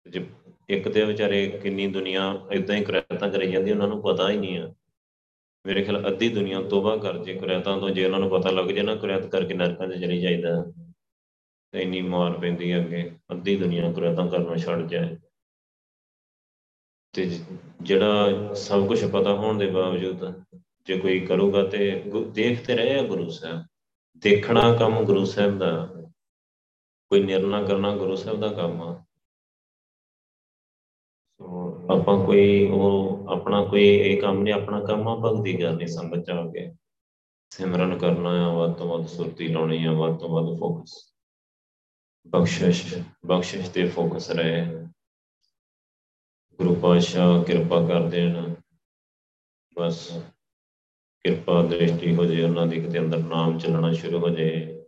ਜੇ 0.10 0.26
ਇੱਕ 0.70 0.90
ਤੇ 0.90 1.06
ਵਿਚਾਰੇ 1.06 1.48
ਕਿੰਨੀ 1.48 1.88
ਦੁਨੀਆ 1.88 2.42
ਇਦਾਂ 2.52 2.76
ਹੀ 2.76 2.84
ਕੁਰੈਤਾਂ 2.84 3.30
ਕਰੀ 3.30 3.52
ਜਾਂਦੀ, 3.52 3.72
ਉਹਨਾਂ 3.72 3.88
ਨੂੰ 3.88 4.02
ਪਤਾ 4.02 4.30
ਹੀ 4.30 4.38
ਨਹੀਂ 4.38 4.60
ਆ। 4.60 4.74
ਮੇਰੇ 5.66 5.84
ਖਿਆਲ 5.84 6.08
ਅੱਧੀ 6.08 6.30
ਦੁਨੀਆ 6.30 6.62
ਤੋਬਾ 6.62 6.98
ਕਰ 6.98 7.18
ਜੇ, 7.18 7.34
ਕੁਰੈਤਾਂ 7.34 7.80
ਤੋਂ 7.80 7.90
ਜੇ 7.90 8.06
ਉਹਨਾਂ 8.06 8.20
ਨੂੰ 8.20 8.30
ਪਤਾ 8.30 8.50
ਲੱਗ 8.50 8.66
ਜੇ 8.66 8.82
ਨਾ, 8.82 8.96
ਕੁਰੈਤ 8.96 9.26
ਕਰਕੇ 9.26 9.54
ਨਰਕਾਂ 9.54 9.88
'ਚ 9.88 9.92
ਚਲੀ 9.92 10.22
ਜਾਈਦਾ। 10.22 10.72
ਤੇ 11.72 11.82
ਇੰਨੀ 11.82 12.02
ਮਾਰ 12.02 12.32
ਪੈਂਦੀ 12.32 12.72
ਹੈ 12.72 12.86
ਅੱਗੇ, 12.86 13.12
ਅੱਧੀ 13.32 13.58
ਦੁਨੀਆ 13.58 13.92
ਕੁਰੈਤਾਂ 13.92 14.28
ਕਰਨਾ 14.28 14.56
ਛੱਡ 14.56 14.88
ਜਾਏ। 14.88 15.18
ਤੇ 17.14 17.40
ਜਿਹੜਾ 17.82 18.28
ਸਭ 18.54 18.88
ਕੁਝ 18.88 19.12
ਪਤਾ 19.12 19.34
ਹੋਣ 19.34 19.58
ਦੇ 19.58 19.68
ਬਾਵਜੂਦ 19.68 20.44
ਜੇ 20.86 21.00
ਕੋਈ 21.00 21.20
ਕਰੂਗਾ 21.20 21.64
ਤੇ 21.64 22.04
ਦੇਖਦੇ 22.32 22.76
ਰਹੇ 22.76 23.00
ਆ 23.00 23.04
ਗੁਰੂ 23.04 23.30
ਸਾਹਿਬ। 23.30 23.66
ਦੇਖਣਾ 24.18 24.76
ਕੰਮ 24.76 25.06
ਗੁਰੂ 25.06 25.26
ਸਾਹਿਬ 25.26 25.58
ਦਾ। 25.58 25.90
ਕੋਈ 27.10 27.24
ਨਿਰਣਾ 27.24 27.64
ਕਰਨਾ 27.64 27.96
ਗੁਰੂ 27.96 28.16
ਸਾਹਿਬ 28.16 28.40
ਦਾ 28.40 28.48
ਕੰਮ 28.48 28.82
ਆ। 28.82 29.04
ਸੋ 31.38 31.78
ਆਪਾਂ 31.94 32.26
ਕੋਈ 32.26 32.68
ਉਹ, 32.68 33.26
ਆਪਣਾ 33.30 33.66
ਕੋਈ 33.66 33.84
ਇਹ 33.84 34.22
ਕੰਮ 34.22 34.40
ਨਹੀਂ, 34.40 34.54
ਆਪਣਾ 34.54 34.84
ਕੰਮ 34.84 35.08
ਆ, 35.08 35.16
ਭਗਤੀ 35.16 35.58
ਕਰਨੀ 35.58 35.88
ਸੰਗਤ 35.88 36.26
ਚ 36.26 36.30
ਆ 36.30 36.48
ਕੇ। 36.48 36.74
ਸਿਮਰਨ 37.50 37.98
ਕਰਨਾ 37.98 38.52
ਆ, 38.52 38.54
ਵੱਧ 38.54 38.74
ਤੋਂ 38.74 39.00
ਵੱਧ 39.00 39.08
ਸੁਰਤੀ 39.08 39.48
ਲਾਉਣੀ 39.48 39.86
ਆ, 39.86 39.92
ਵੱਧ 39.92 40.20
ਤੋਂ 40.20 40.30
ਵੱਧ 40.30 40.60
ਫੋਕਸ 40.60 41.14
ਬਖਸ਼ਿਸ਼ 42.28 42.96
ਬਖਸ਼ਿਸ਼ 43.26 43.72
ਤੇ 43.72 43.90
ਫੋਕਸ 43.90 44.32
ਰਹੇ। 44.32 44.66
ਗੁਰੂ 46.58 46.76
ਪਾਤਸ਼ਾਹ 46.76 47.44
ਕਿਰਪਾ 47.44 47.88
ਕਰ 47.88 48.10
ਦੇਣ। 48.10 48.54
ਬਸ। 49.76 50.24
ਕਿਰਪਾ 51.26 51.62
ਦ੍ਰਿਸ਼ਟੀ 51.64 52.16
ਹੋ 52.16 52.26
ਜੇ 52.26 52.44
ਉਹਨਾਂ 52.44 52.68
ਦੇ, 52.68 52.80
ਕਿਤੇ 52.82 53.00
ਅੰਦਰ 53.00 53.18
ਨਾਮ 53.18 53.58
ਚੱਲਣਾ 53.58 53.92
ਸ਼ੁਰੂ 53.94 54.20
ਹੋ 54.20 54.30
ਜਾਏ 54.30 54.84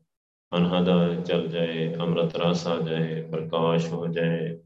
ਅਨਹਦਾ 0.57 1.15
ਚੱਲ 1.21 1.47
ਜਾਏ, 1.47 1.93
ਅੰਮ੍ਰਿਤ 1.95 2.35
ਰਸ 2.35 2.67
ਆ 2.67 2.81
ਜਾਏ, 2.81 3.21
ਪ੍ਰਕਾਸ਼ 3.21 3.87
ਹੋ 3.93 4.07
ਜਾਏ, 4.07 4.57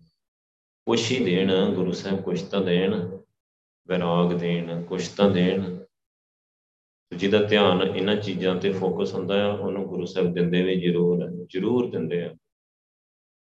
ਕੁਛ 0.87 1.11
ਹੀ 1.11 1.25
ਦੇਣ, 1.25 1.73
ਗੁਰੂ 1.75 1.91
ਸਾਹਿਬ 1.91 2.21
ਕੁਛ 2.21 2.41
ਤਾਂ 2.41 2.61
ਦੇਣ, 2.61 2.95
ਵਿਰਾਗ 3.87 4.33
ਦੇਣ, 4.33 4.83
ਕੁਛ 4.83 5.07
ਤਾਂ 5.07 5.29
ਦੇਣ। 5.31 5.85
ਜਿਹਦਾ 7.11 7.43
ਧਿਆਨ 7.43 7.81
ਇਹਨਾਂ 7.81 8.15
ਚੀਜ਼ਾਂ 8.15 8.55
ਤੇ 8.55 8.71
ਫੋਕਸ 8.71 9.13
ਹੁੰਦਾ 9.13 9.45
ਆ, 9.45 9.51
ਉਹਨੂੰ 9.51 9.85
ਗੁਰੂ 9.85 10.05
ਸਾਹਿਬ 10.05 10.33
ਦਿੰਦੇ 10.33 10.61
ਵੀ 10.63 10.79
ਜ਼ਰੂਰ 10.81 11.45
ਜ਼ਰੂਰ 11.49 11.89
ਦਿੰਦੇ 11.91 12.23
ਆ। 12.23 12.35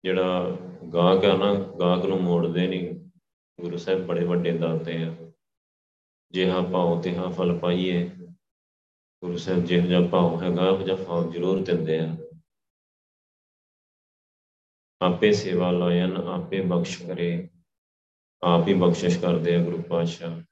ਜਿਹੜਾ 0.04 0.56
ਗਾਹਕ 0.94 1.24
ਆ 1.24 1.36
ਨਾ, 1.36 1.54
ਗਾਹਕ 1.80 2.06
ਨੂੰ 2.06 2.20
ਮੋੜਦੇ 2.22 2.66
ਨਹੀਂ, 2.66 2.88
ਗੁਰੂ 3.60 3.76
ਸਾਹਿਬ 3.76 4.06
ਬੜੇ 4.06 4.24
ਵੱਡੇ 4.24 4.52
ਦਾਤੇ 4.52 5.02
ਆ। 5.02 5.21
ਜਿਹਾ 6.32 6.60
ਭਾਉ 6.62 7.02
ਤਿਹਾ 7.02 7.28
ਫਲ 7.28 7.58
ਪਾਈਏ। 7.58 8.10
ਗੁਰੂ 9.22 9.36
ਸਾਹਿਬ 9.36 9.64
ਜਿਹੋ 9.64 9.86
ਜਿਹਾ 9.86 10.08
ਭਾਉ 10.08 10.42
ਹੈਗਾ, 10.42 10.70
ਉਹ 10.70 10.82
ਜਿਹਾ 10.82 10.96
ਫਲ 10.96 11.30
ਜ਼ਰੂਰ 11.30 11.62
ਦਿੰਦੇ 11.62 11.98
ਆ। 11.98 12.16
ਆਪੇ 15.02 15.32
ਸੇਵਾ 15.32 15.70
ਲਾਇਨ, 15.70 16.16
ਆਪੇ 16.16 16.60
ਬਖਸ਼ 16.60 17.02
ਕਰੇ। 17.02 17.48
ਆਪ 18.42 18.68
ਹੀ 18.68 18.74
ਬਖਸ਼ਿਸ਼ 18.74 19.18
ਕਰਦੇ 19.18 19.56
ਆ 19.56 19.64
ਗੁਰੂ 19.64 19.82
ਪਾਤਸ਼ਾਹ। 19.82 20.42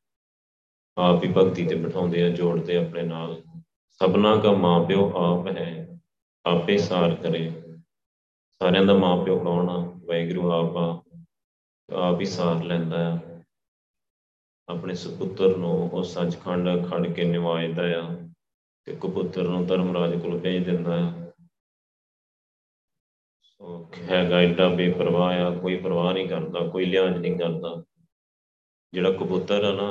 ਆਪ 0.98 1.24
ਹੀ 1.24 1.32
ਭਗਤੀ 1.32 1.66
ਤੇ 1.66 1.74
ਬਿਠਾਉਂਦੇ 1.74 2.22
ਆ, 2.22 2.28
ਜੋੜਦੇ 2.28 2.76
ਆਪਣੇ 2.76 3.02
ਨਾਲ। 3.02 3.42
ਸਭਨਾ 3.90 4.36
ਦਾ 4.36 4.52
ਮਾਪਿਓ 4.52 5.12
ਆਪ 5.12 5.56
ਹੈ, 5.56 6.00
ਆਪੇ 6.46 6.78
ਸਾਰ 6.78 7.14
ਕਰੇ। 7.14 7.52
ਸਾਰਿਆਂ 8.58 8.84
ਦਾ 8.84 8.94
ਮਾਪਿਓ 8.94 9.44
ਕੌਣ 9.44 9.68
ਆ? 9.68 10.00
ਵੈਗਰੂ 10.04 10.52
ਆਪ 10.52 10.76
ਆ, 10.76 11.02
ਆਪ 11.92 12.20
ਹੀ 12.20 12.24
ਸਾਰ 12.24 12.64
ਲੈਂਦਾ 12.64 13.14
ਆ। 13.14 13.29
ਆਪਣੇ 14.70 14.94
ਸੁਪੁੱਤਰ 14.94 15.56
ਨੂੰ 15.56 15.90
ਉਹ 15.90 16.02
ਸੱਚਖੰਡ 16.02 16.90
ਖੜ 16.90 17.06
ਕੇ 17.06 17.24
ਨਿਵਾਜਦਾ 17.24 17.82
ਆ 17.82 18.28
ਤੇ 18.84 18.96
ਕਪੁੱਤਰ 18.96 19.42
ਨੂੰ 19.42 19.66
ਧਰਮਰਾਜ 19.66 20.22
ਕੋਲ 20.22 20.38
ਭੇਜ 20.38 20.64
ਦਿੰਦਾ 20.64 20.94
ਆ। 20.94 21.12
ਸੋ 23.42 23.90
ਹੈਗਾ 24.10 24.40
ਐਡਾ 24.40 24.68
ਬੇਪਰਵਾਹ 24.68 25.40
ਆ, 25.40 25.50
ਕੋਈ 25.50 25.76
ਪਰਵਾਹ 25.76 26.12
ਨਹੀਂ 26.14 26.28
ਕਰਦਾ, 26.28 26.66
ਕੋਈ 26.66 26.84
ਲਿਹਾਜ਼ 26.84 27.18
ਨਹੀਂ 27.18 27.38
ਕਰਦਾ। 27.38 27.84
ਜਿਹੜਾ 28.92 29.10
ਕਬੂਤਰ 29.10 29.64
ਆ 29.64 29.72
ਨਾ, 29.72 29.90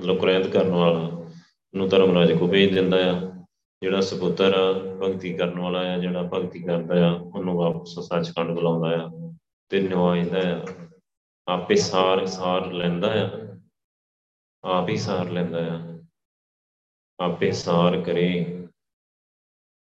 ਮਤਲਬ 0.00 0.18
ਕੁਰੈਤ 0.18 0.46
ਕਰਨ 0.46 0.70
ਵਾਲਾ 0.70 1.26
ਨੂੰ 1.74 1.88
ਧਰਮਰਾਜ 1.88 2.32
ਕੋ 2.32 2.48
ਭੇਜ 2.48 2.74
ਦਿੰਦਾ 2.74 2.96
ਆ। 3.10 3.44
ਜਿਹੜਾ 3.82 4.00
ਸਪੁੱਤਰ 4.00 4.54
ਆ, 4.54 4.72
ਭਗਤੀ 4.72 5.34
ਕਰਨ 5.34 5.58
ਵਾਲਾ 5.58 5.94
ਆ, 5.94 5.98
ਜਿਹੜਾ 5.98 6.22
ਭਗਤੀ 6.22 6.62
ਕਰਦਾ 6.62 7.08
ਆ, 7.08 7.12
ਉਹਨੂੰ 7.12 7.54
ਵਾਪਸ 7.54 7.98
ਸੱਚਖੰਡ 8.00 8.50
ਬੁਲਾਉਂਦਾ 8.50 8.88
ਆ 8.88 9.10
ਤੇ 9.68 9.80
ਨਿਵਾਜਦਾ 9.80 10.38
ਆ। 10.44 10.66
ਆਪੇ 11.48 11.76
ਸਾਰ 11.76 12.26
ਸਾਰ 12.26 12.72
ਲੈਂਦਾ 12.72 13.26
ਆ। 13.26 13.51
ਆਪ 14.64 14.88
ਹੀ 14.88 14.96
ਸਾਰ 14.96 15.30
ਲੈਂਦਾ 15.30 15.58
ਆ। 15.76 16.02
ਆਪੇ 17.20 17.52
ਸਾਰ 17.52 18.00
ਕਰੇ। 18.00 18.46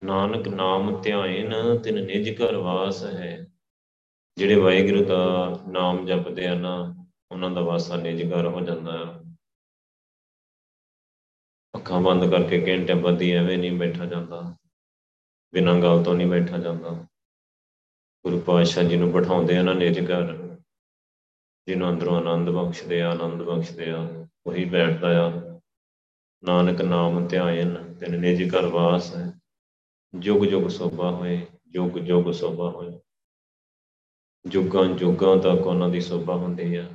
ਨਾਨਕ 0.04 0.48
ਨਾਮ 0.48 1.02
ਧਿਆਇਨ, 1.02 1.80
ਤਿਨ 1.84 2.06
ਨਿਜ 2.06 2.42
ਘਰ 2.42 2.56
ਵਾਸ 2.56 3.04
ਹੈ। 3.04 3.48
ਜਿਹੜੇ 4.38 4.56
ਵਾਹਿਗੁਰੂ 4.56 5.06
ਦਾ 5.06 5.50
ਨਾਮ 5.68 6.06
ਜਪਦੇ 6.06 6.48
ਆ 6.48 6.54
ਨਾ, 6.54 7.06
ਉਹਨਾਂ 7.32 7.50
ਦਾ 7.50 7.62
ਵਾਸਾ 7.62 7.96
ਨਿਜ 7.96 8.34
ਘਰ 8.34 8.46
ਹੋ 8.46 8.62
ਜਾਂਦਾ 8.62 8.92
ਆ। 8.92 9.24
ਅੱਖਾਂ 11.76 12.02
ਬੰਦ 12.02 12.32
ਕਰਕੇ 12.32 12.66
ਘੰਟੇ 12.68 12.94
ਬੱਧੀ 12.94 13.32
ਐਵੇਂ 13.32 13.58
ਨਹੀਂ 13.58 13.72
ਬੈਠਾ 13.72 14.06
ਜਾਂਦਾ। 14.06 14.58
ਬਿਨਾਂ 15.54 15.82
ਗੱਲ 15.82 16.04
ਤੋਂ 16.04 16.16
ਨਹੀਂ 16.16 16.28
ਬੈਠਾ 16.28 16.58
ਜਾਂਦਾ। 16.58 16.90
ਗੁਰੂ 18.24 18.40
ਪਾਤਸ਼ਾਹ 18.40 18.84
ਜੀ 18.84 18.98
ਨੂੰ 18.98 19.12
ਬਿਠਾਉਂਦੇ 19.12 19.58
ਆ 19.58 19.62
ਨਾ 19.62 19.74
ਨਿਜ 19.74 20.12
ਘਰ। 20.12 20.56
ਜਿਹਨੂੰ 21.68 21.90
ਅੰਦਰੋਂ 21.90 22.18
ਆਨੰਦ 22.18 22.50
ਬਖਸ਼ਦੇ 22.50 23.02
ਆ, 23.02 23.12
ਆਨੰਦ 23.12 23.44
ਬਖਸ਼ਦੇ 23.44 23.92
ਆ। 23.92 24.19
ਉਹੀ 24.50 24.66
ਬੈਠਦਾ 24.66 25.28
ਆ। 25.28 25.32
ਨਾਨਕ 26.44 26.82
ਨਾਮ 26.82 27.28
ਧਿਆਇਨ, 27.28 27.94
ਤਿਨ 27.94 28.20
ਨਿਜ 28.20 28.56
ਘਰ 28.56 28.66
ਵਾਸ 28.66 29.16
ਹੈ। 29.16 29.34
ਜੁਗ 30.20 30.46
ਜੁਗ 30.46 30.68
ਸੋਭਾ 30.68 31.12
ਹੋਏ, 31.12 31.46
ਜੁਗ 31.68 32.00
ਜੁਗ 32.00 32.32
ਸੋਭਾ 32.32 32.70
ਹੋਏ। 32.70 33.00
ਜੁਗਾਂ 34.48 34.86
ਜੁਗਾਂ 34.86 35.38
ਤੱਕ 35.38 35.68
ਉਹਨਾਂ 35.68 35.90
ਦੀ 35.90 36.02
ਸੋਭਾ 36.02 36.36
ਹੁੰਦੀ 36.36 36.76
ਆ। 36.76 36.90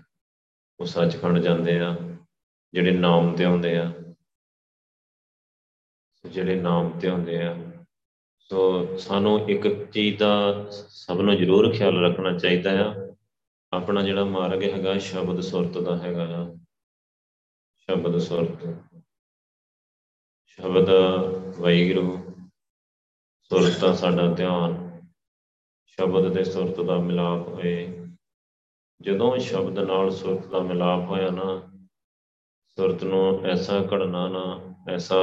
ਉਹ 0.80 0.86
ਸੱਚਖੰਡ 0.86 1.38
ਜਾਂਦੇ 1.38 1.80
ਆ, 1.80 1.96
ਜਿਹੜੇ 2.72 2.90
ਨਾਮ 2.90 3.36
ਤੇ 3.36 3.44
ਆਉਂਦੇ 3.44 3.78
ਆ। 3.78 3.92
ਜਿਹੜੇ 6.26 6.60
ਨਾਮ 6.60 6.98
ਤੇ 7.00 7.10
ਹੁੰਦੇ 7.10 7.42
ਆ। 7.42 7.72
ਸੋ 8.38 8.96
ਸਾਨੂੰ 8.96 9.50
ਇੱਕ 9.50 9.90
ਚੀਜ਼ 9.90 10.18
ਦਾ 10.18 10.66
ਸਭ 10.70 11.20
ਨੂੰ 11.20 11.36
ਜ਼ਰੂਰ 11.36 11.72
ਖਿਆਲ 11.72 12.04
ਰੱਖਣਾ 12.04 12.38
ਚਾਹੀਦਾ 12.38 12.90
ਆ। 12.90 12.94
ਆਪਣਾ 13.72 14.02
ਜਿਹੜਾ 14.02 14.24
ਮਾਰਗ 14.24 14.62
ਹੈਗਾ, 14.62 14.98
ਸ਼ਬਦ 14.98 15.40
ਸੁਰਤ 15.40 15.78
ਦਾ 15.78 15.98
ਹੈਗਾ 15.98 16.26
ਆ। 16.42 16.63
ਸ਼ਬਦ 17.88 18.18
ਸੁਰਤ, 18.18 18.62
ਸ਼ਬਦ 20.46 20.90
ਵਾਹਿਗੁਰੂ 21.58 22.16
ਸੁਰਤ 23.50 23.80
ਦਾ 23.80 23.92
ਸਾਡਾ 23.92 24.26
ਧਿਆਨ। 24.34 25.00
ਸ਼ਬਦ 25.86 26.32
ਦੇ 26.32 26.44
ਸੁਰਤ 26.44 26.80
ਦਾ 26.80 26.96
ਮਿਲਾਪ 26.98 27.48
ਹੋਏ। 27.48 27.74
ਜਦੋਂ 29.00 29.36
ਸ਼ਬਦ 29.38 29.78
ਨਾਲ 29.78 30.10
ਸੁਰਤ 30.10 30.46
ਦਾ 30.46 30.60
ਮਿਲਾਪ 30.60 31.00
ਹੋਇਆ 31.00 31.30
ਨਾ, 31.30 31.48
ਸੁਰਤ 32.76 33.04
ਨੂੰ 33.04 33.44
ਐਸਾ 33.46 33.80
ਘੜਨਾ 33.92 34.26
ਨਾ, 34.28 34.74
ਐਸਾ 34.88 35.16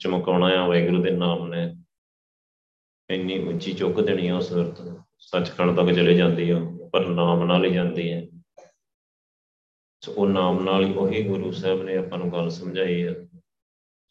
ਚਮਕਾਉਣਾ 0.00 0.46
ਆ 0.46 0.66
ਵਾਹਿਗੁਰੂ 0.66 1.02
ਦੇ 1.02 1.10
ਨਾਮ 1.10 1.46
ਨੇ। 1.48 1.64
ਇੰਨੀ 3.10 3.42
ਉੱਚੀ 3.48 3.72
ਚੁੱਕ 3.72 4.00
ਦੇਣੀ 4.00 4.28
ਆ 4.28 4.40
ਸੁਰਤ। 4.40 4.80
ਸੱਚਖੰਡ 5.18 5.76
ਤੱਕ 5.76 5.94
ਚਲੇ 5.94 6.14
ਜਾਂਦੀ 6.14 6.50
ਆ, 6.50 6.60
ਪਰ 6.92 7.06
ਨਾਮ 7.06 7.44
ਨਾਲ 7.44 7.64
ਹੀ 7.64 7.74
ਜਾਂਦੀ 7.74 8.12
ਹੈ 8.12 8.26
ਸੋ 10.06 10.12
ਉਹ 10.12 10.26
ਨਾਮ 10.28 10.64
ਨਾਲ 10.64 10.84
ਹੀ 10.84 10.94
ਉਹੀ 10.94 11.22
ਗੁਰੂ 11.22 11.52
ਸਾਹਿਬ 11.52 11.82
ਨੇ 11.82 11.96
ਆਪਾਂ 11.96 12.18
ਨੂੰ 12.18 12.32
ਗੱਲ 12.32 12.50
ਸਮਝਾਈ 12.50 13.06
ਹੈ 13.06 13.14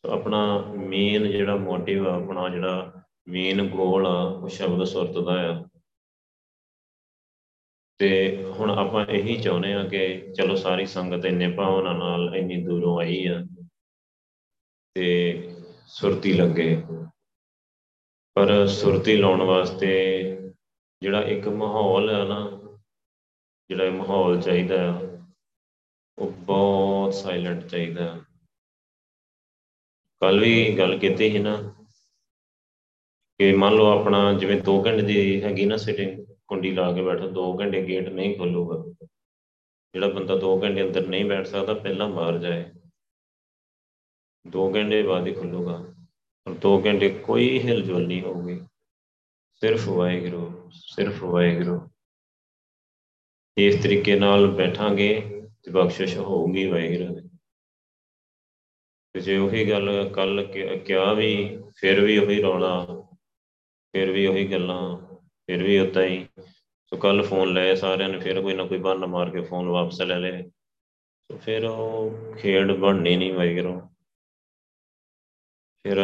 ਸੋ 0.06 0.12
ਆਪਣਾ 0.12 0.64
ਮੇਨ 0.78 1.32
ਜਿਹੜਾ 1.32 1.56
ਮੋਟਿਵ 1.56 2.08
ਆ, 2.08 2.16
ਆਪਣਾ 2.16 2.50
ਜਿਹੜਾ 2.50 3.04
ਮੇਨ 3.28 3.70
ਗੋਲ 3.70 4.08
ਆ, 4.08 4.24
ਉਹ 4.24 4.50
ਸ਼ਬਦ 4.50 4.84
ਸੁਰਤ 4.84 5.26
ਦਾ 5.26 5.54
ਆ। 5.54 5.64
ਤੇ 7.98 8.44
ਹੁਣ 8.46 8.72
ਆਪਾਂ 8.72 9.06
ਇਹੀ 9.06 9.42
ਚਾਹੁੰਦੇ 9.42 9.74
ਆ 9.74 9.84
ਕਿ 9.84 10.34
ਚਲੋ 10.34 10.56
ਸਾਰੀ 10.56 10.86
ਸੰਗਤ 10.86 11.26
ਇੰਨੇ 11.26 11.52
ਭਾਵਨਾ 11.52 11.94
ਨਾਲ 11.94 12.36
ਇੰਨੀ 12.36 12.64
ਦੂਰੋਂ 12.66 13.00
ਆਈ 13.00 13.26
ਆ 13.26 13.46
ਤੇ 14.96 15.50
ਸੁਰਤੀ 15.88 16.34
ਲੱਗੇ। 16.34 16.84
ਪਰ 18.34 18.68
ਸੁਰਤੀ 18.68 19.18
ਲਾਉਣ 19.18 19.42
ਵਾਸਤੇ 19.42 19.92
ਜਿਹੜਾ 21.02 21.22
ਇੱਕ 21.22 21.48
ਮਾਹੌਲ 21.48 22.10
ਹੈ 22.10 22.24
ਨਾ, 22.24 22.62
ਜਿਹੜਾ 23.70 23.90
ਮਾਹੌਲ 23.90 24.42
ਚਾਹੀਦਾ 24.42 24.90
ਆ 24.90 25.05
ਉਹ 26.18 26.32
ਬਹੁਤ 26.32 27.14
ਸਾਇਲੈਂਟ 27.14 27.66
ਚਾਹੀਦਾ। 27.66 28.24
ਕੱਲ 30.22 30.40
ਵੀ 30.40 30.78
ਗੱਲ 30.78 30.98
ਕੀਤੀ 31.00 31.32
ਸੀ 31.32 31.40
ਨਾ 31.40 31.76
ਕਿ 33.40 33.54
ਮੰਨ 33.54 33.74
ਲਓ 33.74 33.86
ਆਪਣਾ 34.00 34.34
ਜਿਵੇਂ 34.34 34.62
2 34.62 34.86
ਘੰਟੇ 34.86 35.02
ਦੀ 35.02 35.44
ਹੈਗੀ 35.44 35.66
ਨਾ 35.66 35.78
ਸਿਟਿੰਗ 35.78 36.26
ਕੁੰਡੀ 36.48 36.72
ਲਾ 36.72 36.92
ਕੇ 36.94 37.02
ਬੈਠੋ 37.02 37.30
2 37.32 37.60
ਘੰਟੇ 37.60 37.88
ਗੇਟ 37.88 38.10
ਨਹੀਂ 38.10 38.38
ਖੋਲੂਗਾ। 38.38 39.08
ਜਿਹੜਾ 39.94 40.08
ਬੰਦਾ 40.08 40.36
2 40.36 40.64
ਘੰਟੇ 40.64 40.82
ਅੰਦਰ 40.82 41.08
ਨਹੀਂ 41.08 41.26
ਬੈਠ 41.26 41.48
ਸਕਦਾ, 41.48 41.74
ਪਹਿਲਾਂ 41.74 42.10
ਬਾਹਰ 42.10 42.38
ਜਾਏ। 42.38 42.72
2 44.48 44.74
ਘੰਟੇ 44.76 45.04
ਬਾਅਦ 45.04 45.28
ਹੀ 45.28 45.34
ਖੁੱਲੂਗਾ। 45.34 45.78
ਪਰ 46.44 46.54
2 46.54 46.84
ਘੰਟੇ 46.86 47.10
ਕੋਈ 47.10 47.60
ਹਿਲਜੁਲ 47.60 48.08
ਨਹੀਂ 48.08 48.22
ਹੋਊਗੀ। 48.22 48.62
ਸਿਰਫ 49.56 49.88
ਵਾਹਿਗੁਰੂ 49.88 50.70
ਸਿਰਫ 50.72 51.24
ਵਾਹਿਗੁਰੂ। 51.24 51.90
ਇਸ 53.58 53.84
ਤਰੀਕੇ 53.84 54.20
ਨਾਲ 54.20 54.48
ਬੈਠਾਂਗੇ। 54.48 55.35
ਤੇ 55.66 55.72
ਬਖਸ਼ਿਸ਼ 55.72 56.18
ਹੋਊਗੀ 56.18 56.66
ਵਾਹਿਗੁਰੂ 56.68 57.16
ਦੀ। 57.16 57.30
ਤੇ 59.14 59.20
ਜੇ 59.20 59.38
ਉਹੀ 59.38 59.70
ਗੱਲ 59.70 60.10
ਕੱਲ 60.10 60.44
ਕਿਹਾ 60.86 61.14
ਵੀ 61.14 61.60
ਫਿਰ 61.78 62.02
ਵੀ 62.02 62.18
ਉਹੀ 62.18 62.42
ਰੌਲਾ, 62.42 62.86
ਫਿਰ 63.94 64.12
ਵੀ 64.12 64.26
ਉਹੀ 64.28 64.52
ਗੱਲਾਂ, 64.52 64.98
ਫਿਰ 65.48 65.64
ਵੀ 65.64 65.80
ਉਦਾਂ 65.80 66.04
ਹੀ। 66.04 66.28
ਸੋ 66.88 66.98
ਕੱਲ 66.98 67.22
ਫੋਨ 67.22 67.54
ਲਏ 67.54 67.76
ਸਾਰਿਆਂ 67.76 68.10
ਨੇ, 68.10 68.20
ਫਿਰ 68.20 68.42
ਕੋਈ 68.42 68.54
ਨਾ 68.54 68.66
ਕੋਈ 68.66 68.78
ਬਹਾਨਾ 68.78 69.06
ਮਾਰ 69.06 69.30
ਕੇ 69.30 69.42
ਫੋਨ 69.42 69.68
ਵਾਪਸ 69.68 70.02
ਲੈ 70.02 70.20
ਲਏ। 70.20 70.44
ਸੋ 71.32 71.38
ਫਿਰ 71.38 71.66
ਉਹ 71.66 72.36
ਖੇਡ 72.36 72.72
ਬਣਨੀ 72.72 73.16
ਨਹੀਂ 73.16 73.34
ਵਾਹਿਗੁਰੂ 73.34 73.80
ਫਿਰ 75.86 75.98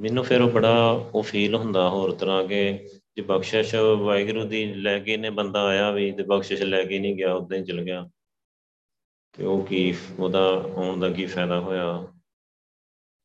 ਮੈਨੂੰ 0.00 0.24
ਫਿਰ 0.24 0.46
ਬੜਾ 0.46 0.90
ਉਹ 1.14 1.22
ਫੀਲ 1.22 1.54
ਹੁੰਦਾ 1.54 1.88
ਹੋਰ 1.88 2.14
ਤਰ੍ਹਾਂ 2.14 2.44
ਕਿ 2.44 2.88
ਜੇ 3.18 3.24
ਬਖਸ਼ਿਸ਼ 3.24 3.74
ਵਾਹਿਗੁਰੂ 3.74 4.44
ਦੀ 4.44 4.74
ਲੈ 4.74 4.98
ਕੇ 4.98 5.16
ਨੇ 5.16 5.30
ਬੰਦਾ 5.30 5.64
ਆਇਆ 5.66 5.90
ਵੀ 5.90 6.12
ਤੇ 6.12 6.22
ਬਖਸ਼ਿਸ਼ 6.22 6.62
ਲੈ 6.62 6.84
ਕੇ 6.84 6.98
ਨਹੀਂ 6.98 7.16
ਗਿਆ 7.16 7.34
ਉਦਾਂ 7.34 7.58
ਹੀ 7.58 7.64
ਚਲ 7.64 7.82
ਗਿਆ। 7.82 8.10
ਤੇ 9.32 9.44
ਉਹ 9.44 9.66
ਕੀ, 9.66 9.94
ਉਹਦਾ 10.18 10.48
ਆਉਣ 10.76 11.00
ਦਾ 11.00 11.10
ਕੀ 11.10 11.26
ਫਾਇਦਾ 11.26 11.60
ਹੋਇਆ? 11.60 12.12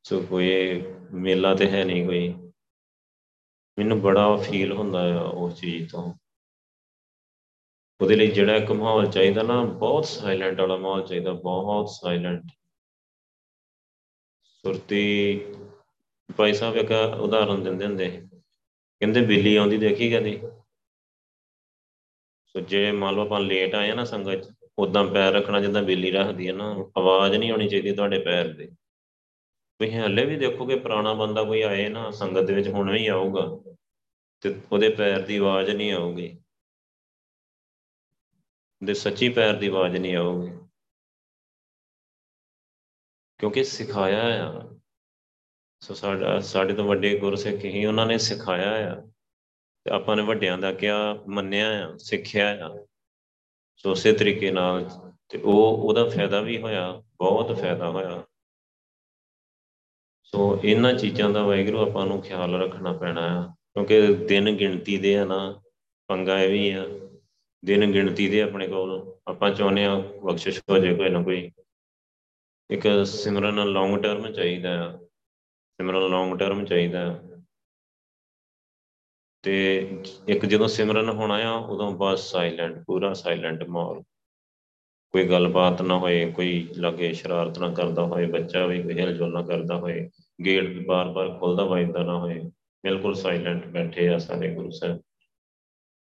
ਸੋ 0.03 0.21
ਕੋਈ 0.21 0.81
ਮੇਲਾ 1.13 1.55
ਤੇ 1.55 1.69
ਹੈ 1.69 1.83
ਨਹੀਂ 1.83 2.05
ਕੋਈ। 2.05 2.33
ਮੈਨੂੰ 3.77 4.01
ਬੜਾ 4.01 4.37
ਫੀਲ 4.37 4.71
ਹੁੰਦਾ 4.71 5.19
ਆ 5.19 5.21
ਉਸ 5.21 5.59
ਚੀਜ਼ 5.59 5.91
ਤੋਂ। 5.91 6.13
ਉਹਦੇ 8.01 8.15
ਲਈ 8.15 8.27
ਜਿਹੜਾ 8.27 8.55
ਇੱਕ 8.55 8.71
ਮਾਹੌਲ 8.71 9.07
ਚਾਹੀਦਾ 9.07 9.43
ਨਾ, 9.43 9.63
ਬਹੁਤ 9.63 10.05
ਸਾਇਲੈਂਟ 10.05 10.59
ਵਾਲਾ 10.59 10.77
ਮਾਹੌਲ 10.77 11.07
ਚਾਹੀਦਾ, 11.07 11.33
ਬਹੁਤ 11.33 11.89
ਸਾਇਲੈਂਟ 11.89 12.43
ਸੁਰਤੀ 14.43 15.41
ਭਾਈ 16.37 16.53
ਸਾਹਿਬ 16.53 16.75
ਇੱਕ 16.75 16.91
ਉਦਾਹਰਨ 17.19 17.63
ਦਿੰਦੇ 17.63 17.85
ਹੁੰਦੇ। 17.85 18.27
ਕਹਿੰਦੇ 19.03 19.21
ਬਿੱਲੀ 19.21 19.55
ਆਉਂਦੀ 19.55 19.77
ਦੇਖੀ 19.77 20.11
ਕਦੀ? 20.11 20.41
ਸੋ 22.45 22.59
ਜੇ 22.59 22.91
ਮੰਨ 22.91 23.15
ਲਓ 23.15 23.21
ਆਪਾਂ 23.21 23.39
ਲੇਟ 23.39 23.75
ਆਏ 23.75 23.91
ਆ 23.91 23.93
ਨਾ 23.93 24.03
ਸੰਗਤ 24.03 24.55
ਉਦਾਂ 24.77 25.05
ਪੈਰ 25.05 25.33
ਰੱਖਣਾ 25.33 25.61
ਜਿੱਦਾਂ 25.61 25.83
ਬਿੱਲੀ 25.83 26.11
ਰੱਖਦੀ 26.11 26.47
ਹੈ 26.47 26.53
ਨਾ, 26.53 26.75
ਆਵਾਜ਼ 26.97 27.35
ਨਹੀਂ 27.35 27.51
ਆਉਣੀ 27.51 27.69
ਚਾਹੀਦੀ 27.69 27.95
ਤੁਹਾਡੇ 27.95 28.19
ਪੈਰ 28.19 28.53
ਦੇ 28.53 28.67
ਤੁਸੀਂ 29.79 29.99
ਹਲੇ 29.99 30.25
ਵੀ 30.25 30.35
ਦੇਖੋਗੇ 30.35 30.79
ਪੁਰਾਣਾ 30.79 31.13
ਬੰਦਾ 31.13 31.43
ਕੋਈ 31.43 31.61
ਆਏ 31.61 31.89
ਨਾ, 31.89 32.11
ਸੰਗਤ 32.11 32.41
ਦੇ 32.41 32.53
ਵਿੱਚ 32.53 32.67
ਹੁਣ 32.67 32.91
ਵੀ 32.91 33.07
ਆਊਗਾ 33.07 33.73
ਤੇ 34.41 34.61
ਉਹਦੇ 34.71 34.89
ਪੈਰ 34.89 35.21
ਦੀ 35.21 35.37
ਆਵਾਜ਼ 35.37 35.69
ਨਹੀਂ 35.69 35.91
ਆਊਗੀ। 35.93 36.39
ਦੇ 38.83 38.93
ਸੱਚੀ 38.93 39.29
ਪੈਰ 39.29 39.53
ਦੀ 39.53 39.67
ਆਵਾਜ਼ 39.67 39.97
ਨਹੀਂ 39.97 40.15
ਆਊਗੀ। 40.15 40.67
ਕਿਉਂਕਿ 43.39 43.63
ਸਿਖਾਇਆ 43.63 44.49
ਆ। 44.49 44.72
ਸੋ 45.83 45.93
ਸਾਡਾ, 45.93 46.39
ਸਾਡੇ 46.39 46.73
ਤੋਂ 46.73 46.85
ਵੱਡੇ 46.85 47.19
ਗੁਰਸਿੱਖ 47.19 47.65
ਹੀ 47.65 47.85
ਉਹਨਾਂ 47.85 48.05
ਨੇ 48.05 48.17
ਸਿਖਾਇਆ 48.17 48.93
ਆ। 48.93 49.01
ਤੇ 49.83 49.91
ਆਪਾਂ 49.91 50.15
ਨੇ 50.15 50.23
ਵੱਡਿਆਂ 50.23 50.57
ਦਾ 50.57 50.73
ਕਿਹਾ 50.73 51.23
ਮੰਨਿਆ 51.27 51.87
ਆ, 51.87 51.97
ਸਿੱਖਿਆ 51.97 52.67
ਆ। 52.67 52.85
ਸੋ 53.75 53.91
ਉਸੇ 53.91 54.13
ਤਰੀਕੇ 54.13 54.51
ਨਾਲ 54.51 54.89
ਤੇ 55.29 55.37
ਉਹ, 55.37 55.77
ਉਹਦਾ 55.77 56.09
ਫਾਇਦਾ 56.09 56.41
ਵੀ 56.41 56.61
ਹੋਇਆ, 56.61 57.03
ਬਹੁਤ 57.17 57.61
ਫਾਇਦਾ 57.61 57.89
ਹੋਇਆ। 57.89 58.23
ਸੋ 60.23 60.59
ਇਹਨਾਂ 60.63 60.93
ਚੀਜ਼ਾਂ 60.93 61.29
ਦਾ 61.29 61.43
ਵਾਹਿਗੁਰੂ 61.43 61.77
ਆਪਾਂ 61.77 62.05
ਨੂੰ 62.05 62.21
ਖਿਆਲ 62.21 62.55
ਰੱਖਣਾ 62.55 62.93
ਪੈਣਾ 62.93 63.21
ਆ, 63.21 63.47
ਕਿਉਂਕਿ 63.47 64.13
ਦਿਨ 64.13 64.55
ਗਿਣਤੀ 64.55 64.97
ਦੇ 64.97 65.17
ਆ 65.17 65.25
ਨਾ, 65.25 65.61
ਪੰਗਾ 66.07 66.43
ਇਹ 66.43 66.49
ਵੀ 66.49 66.71
ਆ। 66.71 66.85
ਦਿਨ 67.65 67.93
ਗਿਣਤੀ 67.93 68.29
ਦੇ 68.29 68.41
ਆਪਣੇ 68.41 68.67
ਕੋਲ, 68.67 69.15
ਆਪਾਂ 69.27 69.51
ਚਾਹੁੰਦੇ 69.51 69.85
ਆ 69.85 69.95
ਬਖਸ਼ਿਸ਼ 69.99 70.61
ਹੋ 70.69 70.77
ਜਾਏ 70.77 70.95
ਕੋਈ 70.95 71.09
ਨਾ 71.09 71.23
ਕੋਈ। 71.23 71.51
ਇੱਕ 72.69 73.05
ਸਿਮਰਨ 73.05 73.67
ਲੌਂਗ 73.67 74.03
ਟਰਮ 74.03 74.33
ਚਾਹੀਦਾ 74.33 74.89
ਆ। 74.89 75.02
ਸਿਮਰਨ 75.83 76.09
ਲੌਂਗ 76.09 76.37
ਟਰਮ 76.39 76.65
ਚਾਹੀਦਾ 76.65 77.21
ਤੇ 79.43 79.55
ਇੱਕ 80.27 80.45
ਜਦੋਂ 80.45 80.67
ਸਿਮਰਨ 80.67 81.09
ਹੋਣਾ 81.09 81.35
ਆ 81.35 81.51
ਉਦੋਂ 81.51 81.91
ਬਸ 81.91 82.31
ਸਾਇਲੈਂਟ 82.31 82.83
ਪੂਰਾ 82.87 83.13
ਸਾਇਲੈਂਟ 83.13 83.63
ਮਾਹੌਲ। 83.63 84.01
ਕੋਈ 85.11 85.27
ਗੱਲਬਾਤ 85.27 85.81
ਨਾ 85.81 85.97
ਹੋਏ, 85.97 86.31
ਕੋਈ 86.31 86.69
ਲਾਗੇ 86.77 87.13
ਸ਼ਰਾਰਤ 87.13 87.59
ਨਾ 87.59 87.73
ਕਰਦਾ 87.73 88.01
ਹੋਏ, 88.01 88.25
ਬੱਚਾ 88.25 88.65
ਵੀ 88.65 88.83
ਕੋਈ 88.83 88.99
ਹਿਲਜੁਲ 88.99 89.33
ਨਾ 89.33 89.41
ਕਰਦਾ 89.41 89.77
ਹੋਏ 89.77 90.09
ਗੇਟ 90.45 90.87
ਬਾਰ-ਬਾਰ 90.87 91.39
ਖੁੱਲਦਾ 91.39 91.63
ਵੱਜਦਾ 91.63 92.03
ਨਾ 92.03 92.19
ਹੋਏ, 92.19 92.39
ਬਿਲਕੁਲ 92.83 93.15
ਸਾਇਲੈਂਟ 93.15 93.67
ਬੈਠੇ 93.67 94.09
ਆ 94.09 94.17
ਸਾਰੇ 94.17 94.55
ਗੁਰੂ 94.55 94.71
ਸਾਹਿਬ। 94.71 95.01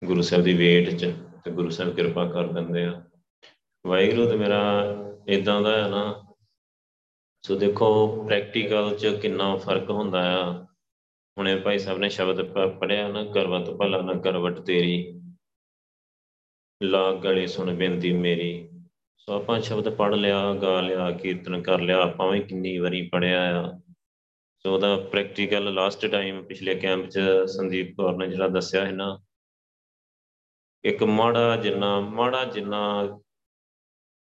ਗੁਰੂ 0.05 0.23
ਸਾਹਿਬ 0.23 0.45
ਦੀ 0.45 0.55
ਵੇਟ 0.55 0.95
'ਚ 0.95 1.13
ਤੇ 1.45 1.51
ਗੁਰੂ 1.51 1.71
ਸਾਹਿਬ 1.71 1.95
ਕਿਰਪਾ 1.97 2.31
ਕਰ 2.33 2.47
ਦਿੰਦੇ 2.47 2.85
ਆ। 2.85 3.03
ਵਾਹਿਗੁਰੂ 3.87 4.31
ਤੇ 4.31 4.37
ਮੇਰਾ 4.37 4.63
ਇਦਾਂ 5.29 5.61
ਦਾ 5.61 5.85
ਹੈ 5.85 5.89
ਨਾ 5.89 6.22
ਸੋ 7.45 7.55
ਦੇਖੋ 7.59 7.87
ਪ੍ਰੈਕਟੀਕਲ 8.27 8.95
'ਚ 8.97 9.07
ਕਿੰਨਾ 9.23 9.55
ਫ਼ਰਕ 9.57 9.89
ਹੁੰਦਾ 9.91 10.21
ਆ। 10.35 10.51
ਹੁਣੇ 11.37 11.55
ਭਾਈ 11.57 11.79
ਸਾਹਿਬ 11.79 11.99
ਨੇ 11.99 12.09
ਸ਼ਬਦ 12.09 12.43
ਪੜਿਆ 12.79 13.09
ਨਾ, 13.09 13.25
ਕਰਵਤ 13.25 13.71
ਭਲਾ 13.71 14.01
ਨਾ 14.03 14.15
ਕਰਵਟ 14.15 14.61
ਤੇਰੀ। 14.61 15.21
ਲਾ 16.81 17.11
ਗਲੇ 17.15 17.47
ਸੁਣ 17.47 17.75
ਬੇਨਤੀ 17.75 18.13
ਮੇਰੀ। 18.13 18.69
ਸੋ 19.19 19.33
ਆਪਾਂ 19.33 19.61
ਸ਼ਬਦ 19.61 19.89
ਪੜ 19.97 20.15
ਲਿਆ, 20.15 20.53
ਗਾ 20.55 20.81
ਲਿਆ, 20.81 21.11
ਕੀਰਤਨ 21.13 21.61
ਕਰ 21.63 21.81
ਲਿਆ, 21.81 22.01
ਆਪਾਂ 22.03 22.31
ਵੀ 22.33 22.41
ਕਿੰਨੀ 22.41 22.79
ਵਾਰੀ 22.79 23.03
ਪੜਿਆ 23.09 23.43
ਆ। 23.61 23.73
ਸੋ 24.65 24.75
ਉਹਦਾ 24.75 24.97
ਪ੍ਰੈਕਟੀਕਲ 25.11 25.73
ਲਾਸਟ 25.75 26.07
ਟਾਈਮ 26.07 26.43
ਪਿਛਲੇ 26.45 26.75
ਕੈਂਪ 26.75 27.09
'ਚ 27.09 27.21
ਸੰਦੀਪ 27.49 27.95
ਕੌਰ 27.97 28.17
ਨੇ 28.17 28.27
ਜਿਹੜਾ 28.27 28.49
ਦੱਸਿਆ 28.49 28.85
ਹੈ 28.87 28.93
ਨਾ, 28.93 29.19
ਇੱਕ 30.85 31.03
ਮਾੜਾ 31.03 31.57
ਜਿੰਨਾ 31.57 31.99
ਮਾੜਾ 32.01 32.45
ਜਿੰਨਾ 32.45 32.83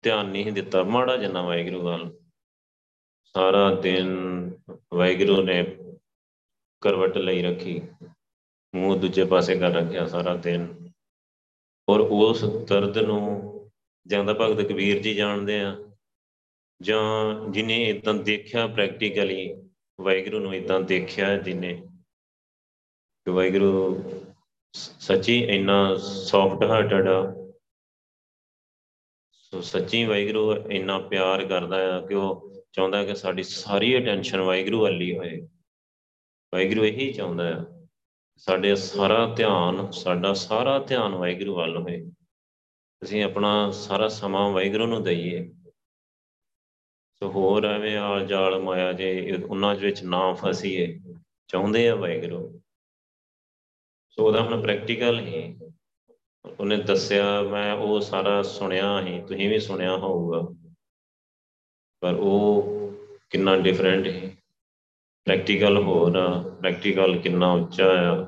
ਧਿਆਨ 0.05 0.27
ਨਹੀਂ 0.27 0.53
ਦਿੱਤਾ, 0.53 0.83
ਮਾੜਾ 0.85 1.17
ਜਿੰਨਾ 1.17 1.43
ਵਾਹਿਗੁਰੂ 1.43 1.83
ਵੱਲ। 1.83 2.18
ਸਾਰਾ 3.35 3.75
ਦਿਨ 3.75 4.09
ਵਾਹਿਗੁਰੂ 4.95 5.43
ਨੇ 5.43 5.63
ਕਰਵਟ 6.83 7.17
ਲਈ 7.17 7.43
ਰੱਖੀ, 7.43 7.81
ਮੂੰਹ 8.75 8.97
ਦੂਜੇ 8.97 9.25
ਪਾਸੇ 9.25 9.57
ਕਰ 9.59 9.73
ਰੱਖਿਆ 9.73 10.07
ਸਾਰਾ 10.07 10.35
ਦਿਨ। 10.37 10.67
ਔਰ 11.89 12.01
ਉਸ 12.01 12.45
ਦਰਦ 12.69 12.99
ਨੂੰ 12.99 13.71
ਜਾਂ 14.07 14.25
ਤਾਂ 14.25 14.35
ਭਗਤ 14.35 14.67
ਕਬੀਰ 14.67 15.03
ਜੀ 15.03 15.15
ਜਾਣਦੇ 15.15 15.61
ਆ, 15.61 15.77
ਜਾਂ 16.83 17.51
ਜਿਨੇ 17.51 17.83
ਇਦਾਂ 17.85 18.15
ਦੇਖਿਆ 18.15 18.67
ਪ੍ਰੈਕਟੀਕਲੀ 18.67 19.55
ਵਾਹਿਗੁਰੂ 20.01 20.39
ਨੂੰ 20.39 20.55
ਇਦਾਂ 20.55 20.81
ਦੇਖਿਆ 20.81 21.37
ਜਿਨੇ, 21.39 21.75
ਕਿ 23.27 23.31
ਵਾਹਿਗੁਰੂ 23.31 24.03
ਸੱਚੀ 24.75 25.39
ਇੰਨਾ 25.45 25.97
ਸੌਫਟ 25.97 26.65
ਹਾਰਟਡ 26.65 27.09
ਆ। 27.09 27.23
ਸੋ 29.33 29.61
ਸੱਚੀ 29.61 30.05
ਵਾਹਿਗੁਰੂ 30.05 30.71
ਇੰਨਾ 30.71 30.99
ਪਿਆਰ 30.99 31.45
ਕਰਦਾ 31.47 31.97
ਆ 31.97 32.01
ਕਿ 32.07 32.15
ਉਹ 32.15 32.48
ਚਾਹੁੰਦਾ 32.73 33.05
ਕਿ 33.05 33.15
ਸਾਡੀ 33.15 33.43
ਸਾਰੀ 33.43 34.03
ਅਟੈਂਸ਼ਨ 34.03 34.41
ਵਾਹਿਗੁਰੂ 34.41 34.83
ਵੱਲ 34.83 35.01
ਹੀ 35.01 35.19
ਹੋਏ। 35.19 35.41
ਵਾਹਿਗੁਰੂ 36.55 36.85
ਇਹੀ 36.85 37.13
ਚਾਹੁੰਦਾ 37.13 37.55
ਆ 37.57 37.87
ਸਾਡੇ 38.37 38.75
ਸਾਰਾ 38.75 39.35
ਧਿਆਨ, 39.35 39.91
ਸਾਡਾ 39.91 40.35
ਸਾਰਾ 40.35 40.79
ਧਿਆਨ 40.79 41.15
ਵਾਹਿਗੁਰੂ 41.15 41.55
ਵੱਲ 41.55 41.77
ਹੋਏ। 41.77 42.11
ਅਸੀਂ 43.03 43.25
ਆਪਣਾ 43.25 43.71
ਸਾਰਾ 43.71 44.09
ਸਮਾਂ 44.09 44.51
ਵਾਹਿਗੁਰੂ 44.51 44.87
ਨੂੰ 44.87 45.03
ਦਈਏ। 45.03 45.53
ਸੋ 47.15 47.31
ਹੋਰ 47.31 47.65
ਐਵੇਂ 47.65 47.97
ਆਲ 47.97 48.27
ਜਾਲ 48.27 48.59
ਮਾਇਆ 48.59 48.93
ਜੇ 48.93 49.37
ਉਹਨਾਂ 49.51 49.75
ਵਿੱਚ 49.75 50.03
ਨਾ 50.03 50.33
ਫਸੀਏ, 50.33 50.99
ਚਾਹੁੰਦੇ 51.49 51.89
ਆ 51.89 51.95
ਵਾਹਿਗੁਰੂ। 51.95 52.61
ਸੋ 54.11 54.27
ਉਹਦਾ 54.27 54.43
ਹੁਣ 54.43 54.63
ਪ੍ਰੈਕਟੀਕਲ 54.63 55.21
ਹੀ। 55.21 55.59
ਉਹਨੇ 56.61 56.77
ਦੱਸਿਆ, 56.77 57.43
ਮੈਂ 57.43 57.75
ਉਹ 57.75 58.01
ਸਾਰਾ 58.01 58.43
ਸੁਣਿਆ 58.43 59.01
ਹੀ, 59.01 59.21
ਤੁਸੀਂ 59.21 59.49
ਵੀ 59.49 59.59
ਸੁਣਿਆ 59.59 59.97
ਹੋਊਗਾ। 59.97 60.68
ਪਰ 62.01 62.15
ਉਹ 62.15 62.75
ਕਿੰਨਾ 63.31 63.57
ਡਿਫਰੈਂਟ 63.57 64.07
ਹੈ 64.07 64.37
ਪ੍ਰੈਕਟੀਕਲ 65.25 65.83
ਹੋਰ 65.83 66.17
ਆ 66.17 66.57
ਪ੍ਰੈਕਟੀਕਲ 66.61 67.19
ਕਿੰਨਾ 67.19 67.53
ਉੱਚਾ 67.53 67.85
ਆ। 67.87 68.25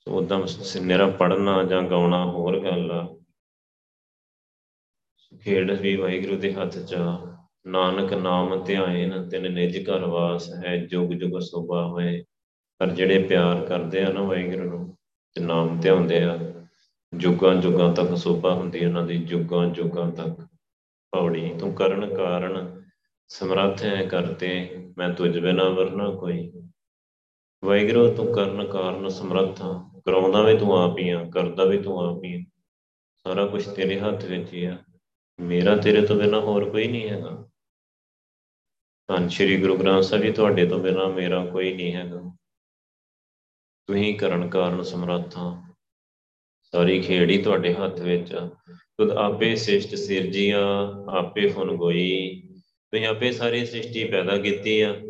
ਸੋ 0.00 0.10
ਉਦਾਂ 0.10 0.40
ਨਿਰਾ 0.80 1.06
ਪੜਨਾ 1.06 1.64
ਜਾਂ 1.64 1.82
ਗਾਉਣਾ 1.82 2.24
ਹੋਰ 2.24 2.64
ਗੱਲ 2.64 2.92
ਆ। 2.92 3.16
ਖੇਡ 5.40 5.70
ਵੀ 5.70 5.96
ਵਾਹਿਗੁਰੂ 5.96 6.36
ਦੇ 6.36 6.54
ਹੱਥ 6.54 6.78
'ਚ 6.78 6.96
ਨਾਨਕ 7.66 8.12
ਨਾਮ 8.12 8.64
ਧਿਆਇਨ, 8.64 9.28
ਤਿਨ 9.28 9.52
ਨਿਜ 9.52 9.90
ਘਰ 9.90 10.04
ਵਾਸ 10.04 10.50
ਹੈ, 10.54 10.76
ਜੁਗ 10.76 11.10
ਜੁਗ 11.10 11.40
ਸੋਭਾ 11.40 11.86
ਹੋਏ। 11.86 12.24
ਪਰ 12.78 12.90
ਜਿਹੜੇ 12.90 13.22
ਪਿਆਰ 13.22 13.66
ਕਰਦੇ 13.66 14.02
ਆ 14.02 14.12
ਨਾ 14.12 14.22
ਵਾਹਿਗੁਰੂ 14.22 14.70
ਨੂੰ, 14.70 14.96
ਤੇ 15.34 15.40
ਨਾਮ 15.40 15.80
ਧਿਆਉਂਦੇ 15.80 16.22
ਆ, 16.22 16.38
ਜੁਗਾਂ 17.16 17.54
ਜੁਗਾਂ 17.54 17.94
ਤੱਕ 17.94 18.16
ਸੋਭਾ 18.16 18.54
ਹੁੰਦੀ 18.54 18.84
ਉਹਨਾਂ 18.84 19.02
ਦੀ, 19.02 19.18
ਜੁਗਾਂ 19.18 19.66
ਜੁਗਾਂ 19.66 20.10
ਤੱਕ। 20.12 20.47
ਪੌੜੀ, 21.12 21.54
ਤੂੰ 21.58 21.74
ਕਰਨ 21.74 22.14
ਕਾਰਨ 22.14 22.82
ਸਮਰੱਥ 23.28 23.82
ਹੈ 23.82 24.06
ਕਰਤੇ, 24.06 24.76
ਮੈਂ 24.98 25.14
ਤੁਝ 25.14 25.38
ਬਿਨਾ 25.38 25.68
ਵਰਨਾ 25.68 26.10
ਕੋਈ। 26.10 26.52
ਵਾਹਿਗੁਰੂ, 27.64 28.14
ਤੂੰ 28.14 28.34
ਕਰਨ 28.34 28.66
ਕਾਰਨ 28.66 29.08
ਸਮਰੱਥ 29.08 29.62
ਆ। 29.62 30.00
ਕਰਾਉਂਦਾ 30.04 30.42
ਵੀ 30.42 30.58
ਤੂੰ 30.58 30.78
ਆਪ 30.78 30.98
ਹੀ 30.98 31.10
ਆ, 31.10 31.24
ਕਰਦਾ 31.24 31.64
ਵੀ 31.64 31.82
ਤੂੰ 31.82 31.98
ਆਪ 31.98 32.24
ਹੀ 32.24 32.34
ਆ। 32.34 32.60
ਸਾਰਾ 33.24 33.46
ਕੁਝ 33.46 33.68
ਤੇਰੇ 33.68 34.00
ਹੱਥ 34.00 34.24
ਵਿੱਚ 34.24 34.52
ਹੀ 34.52 34.64
ਆ। 34.64 34.78
ਮੇਰਾ 35.40 35.76
ਤੇਰੇ 35.76 36.06
ਤੋਂ 36.06 36.16
ਬਿਨਾ 36.16 36.40
ਹੋਰ 36.40 36.70
ਕੋਈ 36.70 36.88
ਨਹੀਂ 36.88 37.08
ਹੈਗਾ। 37.08 37.48
ਧੰਨ 39.06 39.28
ਸ਼੍ਰੀ 39.28 39.60
ਗੁਰੂ 39.60 39.76
ਗ੍ਰੰਥ 39.76 40.02
ਸਾਹਿਬ 40.02 40.24
ਜੀ, 40.24 40.32
ਤੁਹਾਡੇ 40.32 40.66
ਤੋਂ 40.66 40.78
ਬਿਨਾ 40.78 41.08
ਮੇਰਾ 41.08 41.46
ਕੋਈ 41.46 41.74
ਨਹੀਂ 41.74 41.94
ਹੈਗਾ। 41.94 42.36
ਤੁਸੀਂ 43.86 44.18
ਕਰਨ 44.18 44.48
ਕਾਰਨ 44.48 44.82
ਸਮਰੱਥ 44.82 45.38
ਆ। 45.38 45.67
ਸਾਰੀ 46.72 47.00
ਖੇੜੀ 47.00 47.42
ਤੁਹਾਡੇ 47.42 47.74
ਹੱਥ 47.74 48.00
ਵਿੱਚ। 48.00 48.34
ਆ 48.34 48.50
ਤੁਦ 48.66 49.10
ਆਪੇ 49.10 49.56
ਸਿਸ਼ਟ 49.56 49.94
ਸਿਰਜੀਆ, 49.94 50.60
ਆਪੇ 51.08 51.48
ਫੁਨ 51.48 51.76
ਗੋਈ। 51.76 52.42
ਤੁਸੀਂ 52.62 53.06
ਆਪੇ 53.06 53.32
ਸਾਰੀ 53.32 53.66
ਸ੍ਰਿਸ਼ਟੀ 53.66 54.04
ਪੈਦਾ 54.04 54.38
ਕੀਤੀ 54.38 54.80
ਆ, 54.80 55.00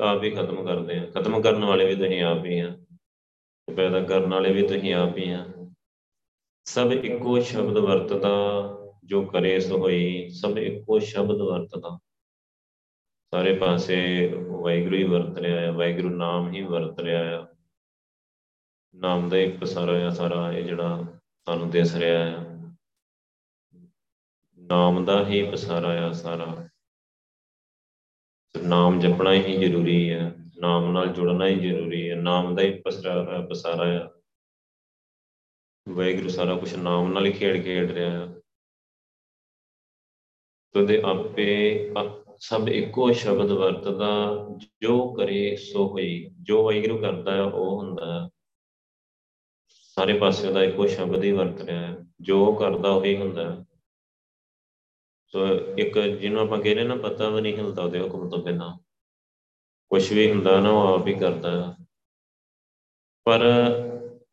ਆਪ 0.00 0.24
ਹੀ 0.24 0.30
ਖਤਮ 0.30 0.64
ਕਰਦੇ 0.66 0.98
ਆ। 0.98 1.04
ਖਤਮ 1.04 1.42
ਕਰਨ 1.42 1.64
ਵਾਲੇ 1.64 1.86
ਵੀ 1.86 1.96
ਤੁਸੀਂ 1.96 2.22
ਆਪ 2.22 2.44
ਹੀ 2.44 2.58
ਆ। 2.58 2.78
ਪੈਦਾ 3.76 4.00
ਕਰਨ 4.00 4.30
ਵਾਲੇ 4.30 4.52
ਵੀ 4.52 4.62
ਤੁਸੀਂ 4.62 4.94
ਆਪ 4.94 5.18
ਹੀ 5.18 5.30
ਆ। 5.30 5.46
ਸਭ 6.64 6.92
ਇੱਕੋ 6.92 7.40
ਸ਼ਬਦ 7.40 7.78
ਵਰਤਦਾ, 7.78 8.32
ਜੋ 9.04 9.22
ਕਰੇ 9.22 9.60
ਸੋ 9.60 9.78
ਹੋਈ। 9.78 10.28
ਸਭ 10.28 10.58
ਇੱਕੋ 10.58 10.98
ਸ਼ਬਦ 10.98 11.40
ਵਰਤਦਾ। 11.40 11.98
ਸਾਰੇ 13.34 13.54
ਪਾਸੇ 13.54 14.28
ਵਾਹਿਗੁਰੂ 14.36 14.96
ਹੀ 14.96 15.04
ਵਰਤ 15.04 15.38
ਰਿਹਾ 15.38 15.60
ਹੈ 15.60 15.72
ਵਾਹਿਗੁਰੂ 15.72 16.08
ਨਾਮ 16.08 16.54
ਹੀ 16.54 16.62
ਵਰਤ 16.62 17.00
ਰਿਹਾ 17.00 17.24
ਹੈ 17.24 17.49
ਨਾਮ 18.94 19.28
ਦਾ 19.28 19.38
ਇੱਕ 19.38 19.64
ਸਾਰਾ 19.64 20.06
ਆ 20.06 20.10
ਸਾਰਾ 20.10 20.52
ਇਹ 20.52 20.64
ਜਿਹੜਾ 20.64 21.04
ਸਾਨੂੰ 21.46 21.70
ਦਿਸ 21.70 21.94
ਰਿਹਾ 21.94 22.24
ਹੈ। 22.24 22.56
ਨਾਮ 24.58 25.04
ਦਾ 25.04 25.26
ਹੀ 25.26 25.50
ਪਸਾਰਾ 25.50 26.08
ਆ 26.08 26.12
ਸਾਰਾ। 26.12 26.68
ਨਾਮ 28.62 29.00
ਜਪਣਾ 29.00 29.32
ਹੀ 29.32 29.68
ਜ਼ਰੂਰੀ 29.68 30.12
ਹੈ। 30.12 30.34
ਨਾਮ 30.58 30.92
ਨਾਲ 30.92 31.06
ਜੁੜਨਾ 31.08 31.46
ਹੀ 31.46 31.68
ਜ਼ਰੂਰੀ 31.68 32.10
ਹੈ। 32.10 32.14
ਨਾਮ 32.14 32.54
ਦਾ 32.54 32.62
ਹੀ 32.62 32.80
ਪਸਾਰਾ 32.80 33.46
ਪਸਾਰਾ 33.50 33.84
ਆ। 33.84 34.10
ਵਾਹਿਗੁਰੂ 35.88 36.28
ਸਾਰਾ 36.28 36.56
ਕੁਝ 36.56 36.74
ਨਾਮ 36.74 37.12
ਨਾਲ 37.12 37.26
ਹੀ 37.26 37.32
ਖੇਡ 37.32 37.64
ਖੇਡ 37.64 37.90
ਰਿਹਾ 37.90 38.10
ਹੈ 38.10 38.34
ਤੁਦੇ 40.72 41.02
ਆਪੇ 41.04 41.94
ਸਭ 42.38 42.68
ਇੱਕੋ 42.68 43.12
ਸ਼ਬਦ 43.12 43.50
ਵਰਤਦਾ। 43.50 44.36
ਜੋ 44.82 45.14
ਕਰੇ 45.14 45.56
ਸੋ 45.56 45.88
ਹੋਈ। 45.88 46.30
ਜੋ 46.42 46.64
ਵਾਹਿਗੁਰੂ 46.64 46.98
ਕਰਦਾ 46.98 47.34
ਹੈ, 47.34 47.42
ਉਹ 47.42 47.78
ਹੁੰਦਾ 47.78 48.24
ਹੈ। 48.24 48.30
ਸਾਰੇ 50.00 50.18
ਪਾਸੇ 50.18 50.48
ਉਹਦਾ 50.48 50.64
ਇੱਕੋ 50.64 50.86
ਸ਼ਬਦ 50.86 51.24
ਹੀ 51.24 51.32
ਵਰਤ 51.32 51.60
ਰਿਹਾ 51.60 51.86
ਹੈ। 51.86 51.96
ਜੋ 52.20 52.54
ਕਰਦਾ, 52.54 52.90
ਉਹੀ 52.90 53.16
ਹੁੰਦਾ 53.16 53.54
ਹੈ। 53.54 53.64
ਸੋ 55.26 55.46
ਇੱਕ 55.78 55.98
ਜਿਹਨੂੰ 55.98 56.42
ਆਪਾਂ 56.42 56.58
ਕਹਿੰਦੇ 56.58 56.84
ਨਾ, 56.84 56.94
ਪਤਾ 56.94 57.28
ਵੀ 57.28 57.40
ਨਹੀਂ 57.40 57.56
ਹਿਲਦਾ 57.56 57.82
ਉਹਦੇ 57.82 58.00
ਹੁਕਮ 58.00 58.28
ਤੋਂ 58.28 58.38
ਬਿਨਾਂ। 58.38 58.78
ਕੁਝ 59.88 60.12
ਵੀ 60.12 60.30
ਹੁੰਦਾ 60.30 60.60
ਨਾ, 60.60 60.70
ਉਹ 60.70 60.98
ਆਪ 60.98 61.06
ਹੀ 61.06 61.14
ਕਰਦਾ 61.14 61.72
ਹੈ। 61.72 61.86
ਪਰ 63.24 63.42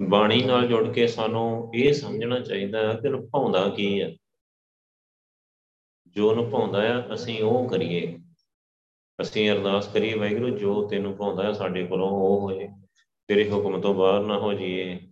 ਬਾਣੀ 0.10 0.44
ਨਾਲ 0.44 0.68
ਜੁੜ 0.68 0.94
ਕੇ 0.94 1.08
ਸਾਨੂੰ 1.08 1.72
ਇਹ 1.76 1.94
ਸਮਝਣਾ 1.94 2.40
ਚਾਹੀਦਾ 2.40 2.88
ਹੈ 2.88 2.94
ਕਿ 2.94 3.28
ਭਾਉਂਦਾ 3.28 3.70
ਕੀ 3.70 4.02
ਹੈ। 4.02 4.16
ਜੋ 6.08 6.36
ਨੂੰ 6.36 6.50
ਭਾਉਂਦਾ 6.50 7.00
ਆ 7.00 7.14
ਅਸੀਂ 7.14 7.44
ਉਹ 7.44 7.70
ਕਰੀਏ। 7.70 8.18
ਅਸੀਂ 9.22 9.52
ਅਰਦਾਸ 9.52 9.88
ਕਰੀਏ, 9.88 10.14
ਵਾਹਿਗੁਰੂ, 10.14 10.58
ਜੋ 10.58 10.88
ਤੈਨੂੰ 10.88 11.18
ਭਾਉਂਦਾ 11.18 11.48
ਆ 11.48 11.52
ਸਾਡੇ 11.52 11.88
ਕੋਲੋਂ 11.88 12.10
ਉਹ 12.10 12.42
ਹੋਏ। 12.42 12.70
ਤੇਰੇ 13.28 13.52
ਹੁਕਮ 13.52 13.82
ਤੋਂ 13.82 13.94
ਬਾਹਰ 13.94 14.24
ਨਾ 14.24 14.40
ਹੋ 14.40 14.54
ਜਾਈਏ। 14.54 15.07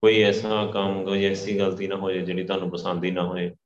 ਕੋਈ 0.00 0.22
ਐਸਾ 0.22 0.66
ਕੰਮ 0.66 1.04
ਕੋਈ 1.04 1.24
ਐਸੀ 1.24 1.58
ਗਲਤੀ 1.58 1.86
ਨਾ 1.86 1.96
ਹੋ 1.96 2.10
ਜਾਏ 2.10 2.24
ਜਿਹੜੀ 2.24 2.44
ਤੁਹਾਨੂੰ 2.44 2.70
ਪਸੰਦ 2.70 3.04
ਹੀ 3.04 3.10
ਨਾ 3.10 3.22
ਹੋਏ। 3.22 3.56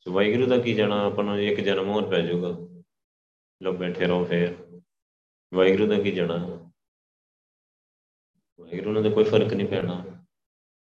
ਸੋ 0.00 0.12
ਵਾਹਿਗੁਰੂ 0.12 0.46
ਦਾ 0.46 0.58
ਕੀ 0.58 0.74
ਜਾਣਾ, 0.74 1.06
ਆਪਾਂ 1.06 1.24
ਨੂੰ 1.24 1.42
ਇੱਕ 1.42 1.60
ਜਨਮ 1.60 1.88
ਹੋਰ 1.88 2.08
ਪੈ 2.08 2.20
ਜਾਊਗਾ। 2.20 2.82
ਲੋ 3.62 3.72
ਬੈਠੇ 3.72 4.06
ਰਹੋ 4.06 4.24
ਫੇਰ। 4.24 4.80
ਵਾਹਿਗੁਰੂ 5.54 5.86
ਦਾ 5.86 5.98
ਕੀ 5.98 6.10
ਜਾਣਾ? 6.10 6.36
ਵਾਹਿਗੁਰੂ 8.60 8.92
ਨਾਲ 8.92 9.10
ਕੋਈ 9.10 9.24
ਫ਼ਰਕ 9.24 9.54
ਨਹੀਂ 9.54 9.68
ਪੈਣਾ। 9.68 10.04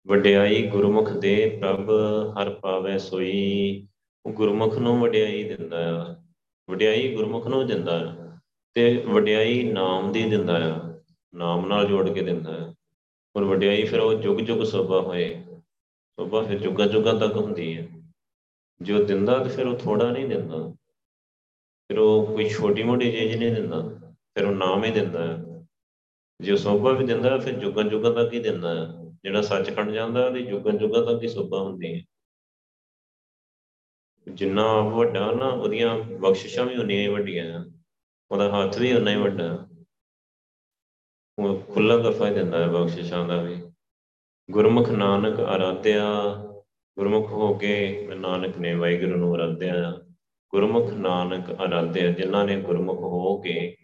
ਵਡਿਆਈ 0.07 0.67
ਗੁਰਮੁਖ 0.67 1.09
ਦੇ 1.09 1.57
ਪ੍ਰਭ, 1.61 1.89
ਹਰ 2.41 2.53
ਪਾਵੇ 2.53 2.97
ਸੋਈ। 2.97 3.87
ਉਹ 4.25 4.31
ਗੁਰਮੁਖ 4.31 4.77
ਨੂੰ 4.77 4.99
ਵਡਿਆਈ 4.99 5.43
ਦਿੰਦਾ 5.43 6.01
ਆ। 6.01 6.15
ਵਡਿਆਈ 6.69 7.15
ਗੁਰਮੁਖ 7.15 7.47
ਨੂੰ 7.47 7.67
ਦਿੰਦਾ 7.67 8.11
ਆ। 8.11 8.37
ਤੇ 8.73 9.03
ਵਡਿਆਈ 9.07 9.63
ਨਾਮ 9.63 10.11
ਦੀ 10.11 10.29
ਦਿੰਦਾ 10.29 10.75
ਆ। 10.75 11.01
ਨਾਮ 11.35 11.67
ਨਾਲ 11.67 11.87
ਜੋੜ 11.87 12.09
ਕੇ 12.09 12.21
ਦਿੰਦਾ 12.21 12.69
ਆ। 12.69 12.73
ਔਰ 13.35 13.43
ਵਡਿਆਈ 13.43 13.83
ਫਿਰ 13.83 13.99
ਉਹ 13.99 14.13
ਜੁਗ 14.13 14.39
ਜੁਗ 14.39 14.63
ਸੋਭਾ 14.63 15.01
ਹੋਏ। 15.01 15.43
ਸੋਭਾ 16.19 16.41
ਫਿਰ 16.41 16.59
ਜੁਗਾ 16.59 16.85
ਜੁਗਾ 16.85 17.13
ਤੱਕ 17.13 17.35
ਹੁੰਦੀ 17.35 17.77
ਹੈ। 17.77 17.87
ਜੋ 18.81 19.03
ਦਿੰਦਾ 19.03 19.43
ਤੇ 19.43 19.49
ਫਿਰ 19.49 19.67
ਉਹ 19.67 19.77
ਥੋੜਾ 19.77 20.11
ਨਹੀਂ 20.11 20.27
ਦਿੰਦਾ। 20.27 20.73
ਫਿਰ 21.89 21.99
ਉਹ 21.99 22.25
ਕੋਈ 22.25 22.49
ਛੋਟੀ 22.49 22.83
ਮੋਟੀ 22.83 23.11
ਚੀਜ਼ 23.11 23.37
ਨਹੀਂ 23.37 23.55
ਦਿੰਦਾ। 23.55 23.81
ਫਿਰ 24.33 24.45
ਉਹ 24.45 24.51
ਨਾਮ 24.51 24.83
ਹੀ 24.83 24.91
ਦਿੰਦਾ। 24.91 25.27
ਹੈ 25.27 25.65
ਜੇ 26.41 26.57
ਸੋਭਾ 26.57 26.91
ਵੀ 26.91 27.05
ਦਿੰਦਾ 27.05 27.37
ਫਿਰ 27.37 27.53
ਜੁਗਾਂ 27.53 27.83
ਜੁਗਾਂ 27.83 28.13
ਤੱਕ 28.13 28.33
ਹੀ 28.33 28.39
ਦਿੰਦਾ। 28.39 28.75
ਹੈ 28.75 29.11
ਜਿਹੜਾ 29.23 29.41
ਸੱਚਖੰਡ 29.41 29.91
ਜਾਂਦਾ 29.91 30.25
ਉਹਦੀ 30.25 30.45
ਜੁਗਾਂ 30.45 30.73
ਜੁਗਾਂ 30.73 31.05
ਤੱਕ 31.05 31.23
ਹੀ 31.23 31.27
ਸੋਭਾ 31.27 31.59
ਹੁੰਦੀ 31.59 31.95
ਹੈ। 31.95 32.01
ਜਿੰਨਾ 34.33 34.81
ਵੱਡਾ 34.81 35.31
ਨਾ 35.31 35.45
ਉਹਦੀਆਂ 35.45 35.97
ਬਖਸ਼ਿਸ਼ਾਂ 35.97 36.65
ਵੀ 36.65 36.77
ਉਨੀਆਂ 36.77 37.01
ਹੀ 37.01 37.07
ਵੱਡੀਆਂ। 37.07 37.65
ਉਹਦਾ 38.31 38.49
ਹੱਥ 38.49 38.77
ਵੀ 38.77 38.93
ਉਨਾ 38.93 39.11
ਹੀ 39.11 39.15
ਵੱਡਾ। 39.15 39.53
ਉਹ 39.53 39.70
ਖੁੱਲਾ 41.73 41.97
ਦਫਾ 41.97 42.29
ਦਿੰਦਾ 42.29 42.59
ਹੈ 42.59 42.67
ਬਖਸ਼ਿਸ਼ਾਂ 42.67 43.27
ਦਾ 43.27 43.41
ਵੀ। 43.41 43.55
ਗੁਰਮੁਖ 44.49 44.89
ਨਾਨਕ 44.89 45.39
ਆਰਾਧਿਆ 45.39 46.05
ਗੁਰਮੁਖ 46.97 47.31
ਹੋ 47.31 47.53
ਕੇ 47.53 48.07
ਨਾਨਕ 48.15 48.57
ਨੇ 48.57 48.73
ਵਾਹਿਗੁਰੂ 48.73 49.17
ਨੂੰ 49.17 49.33
ਆਰਾਧਿਆ 49.33 49.91
ਗੁਰਮੁਖ 50.53 50.91
ਨਾਨਕ 50.93 51.49
ਆਰਾਧਿਆ 51.51 52.11
ਜਿਨ੍ਹਾਂ 52.11 52.45
ਨੇ 52.45 52.61
ਗੁਰਮੁਖ 52.61 52.99
ਹੋ 52.99 53.37
ਕੇ 53.37 53.75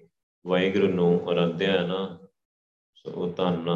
ਵਾਹਿਗੁਰੂ 0.45 0.87
ਨੂੰ 0.87 1.29
ਆਰਾਧਿਆ 1.29 1.81
ਨਾ, 1.87 2.17
ਸੋ 2.95 3.33
ਧੰਨ 3.37 3.69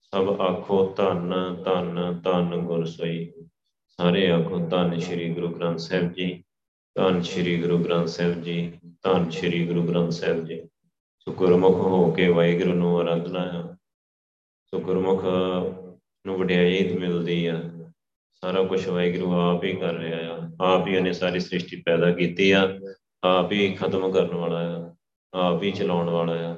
ਸਭ 0.00 0.40
ਆਖੋ 0.40 0.94
ਧੰਨ 0.96 1.56
ਧੰਨ 1.64 2.20
ਧੰਨ 2.24 2.56
ਗੁਰ 2.56 2.84
ਸੋਈ। 2.84 3.32
ਸਾਰੇ 3.88 4.30
ਆਖੋ 4.30 4.58
ਧੰਨ 4.58 4.98
ਸ਼੍ਰੀ 4.98 5.28
ਗੁਰੂ 5.34 5.48
ਗ੍ਰੰਥ 5.48 5.78
ਸਾਹਿਬ 5.78 6.12
ਜੀ, 6.12 6.42
ਧੰਨ 6.96 7.20
ਸ਼੍ਰੀ 7.22 7.60
ਗੁਰੂ 7.62 7.78
ਗ੍ਰੰਥ 7.78 8.08
ਸਾਹਿਬ 8.08 8.42
ਜੀ, 8.42 8.72
ਧੰਨ 9.02 9.30
ਸ਼੍ਰੀ 9.30 9.66
ਗੁਰੂ 9.66 9.82
ਗ੍ਰੰਥ 9.82 10.12
ਸਾਹਿਬ 10.12 10.44
ਜੀ। 10.44 10.60
ਸੋ 11.22 11.32
ਗੁਰਮੁਖ 11.32 11.74
ਹੋ 11.74 12.12
ਕੇ 12.12 12.28
ਵਾਹਿਗੁਰੂ 12.28 12.72
ਨੂੰ 12.72 13.00
ਆਰਾਧਨਾ 13.00 13.52
ਹੈ 13.52 13.76
ਸੋ 14.66 14.80
ਗੁਰਮੁਖ 14.80 15.24
ਨੂੰ 16.26 16.38
ਵਡਿਆਈ 16.38 16.96
ਮਿਲਦੀ 16.98 17.46
ਆ। 17.46 17.62
ਸਾਰਾ 18.34 18.62
ਕੁਝ 18.62 18.88
ਵਾਹਿਗੁਰੂ 18.88 19.32
ਆਪ 19.32 19.64
ਹੀ 19.64 19.76
ਕਰ 19.76 19.94
ਰਿਹਾ 19.94 20.34
ਆ। 20.34 20.50
ਆਪ 20.60 20.86
ਹੀ 20.86 20.96
ਉਹਨੇ 20.96 21.12
ਸਾਰੀ 21.12 21.40
ਸ੍ਰਿਸ਼ਟੀ 21.40 21.82
ਪੈਦਾ 21.86 22.12
ਕੀਤੀ 22.12 22.50
ਆ। 22.50 22.80
ਆਪ 23.24 23.52
ਹੀ 23.52 23.72
ਖਤਮ 23.72 24.12
ਕਰਨ 24.12 24.34
ਵਾਲਾ 24.34 24.60
ਆ। 24.78 24.96
ਆਪ 25.34 25.62
ਹੀ 25.62 25.72
ਚਲਾਉਣ 25.72 26.10
ਵਾਲਾ 26.10 26.32
ਆ। 26.32 26.56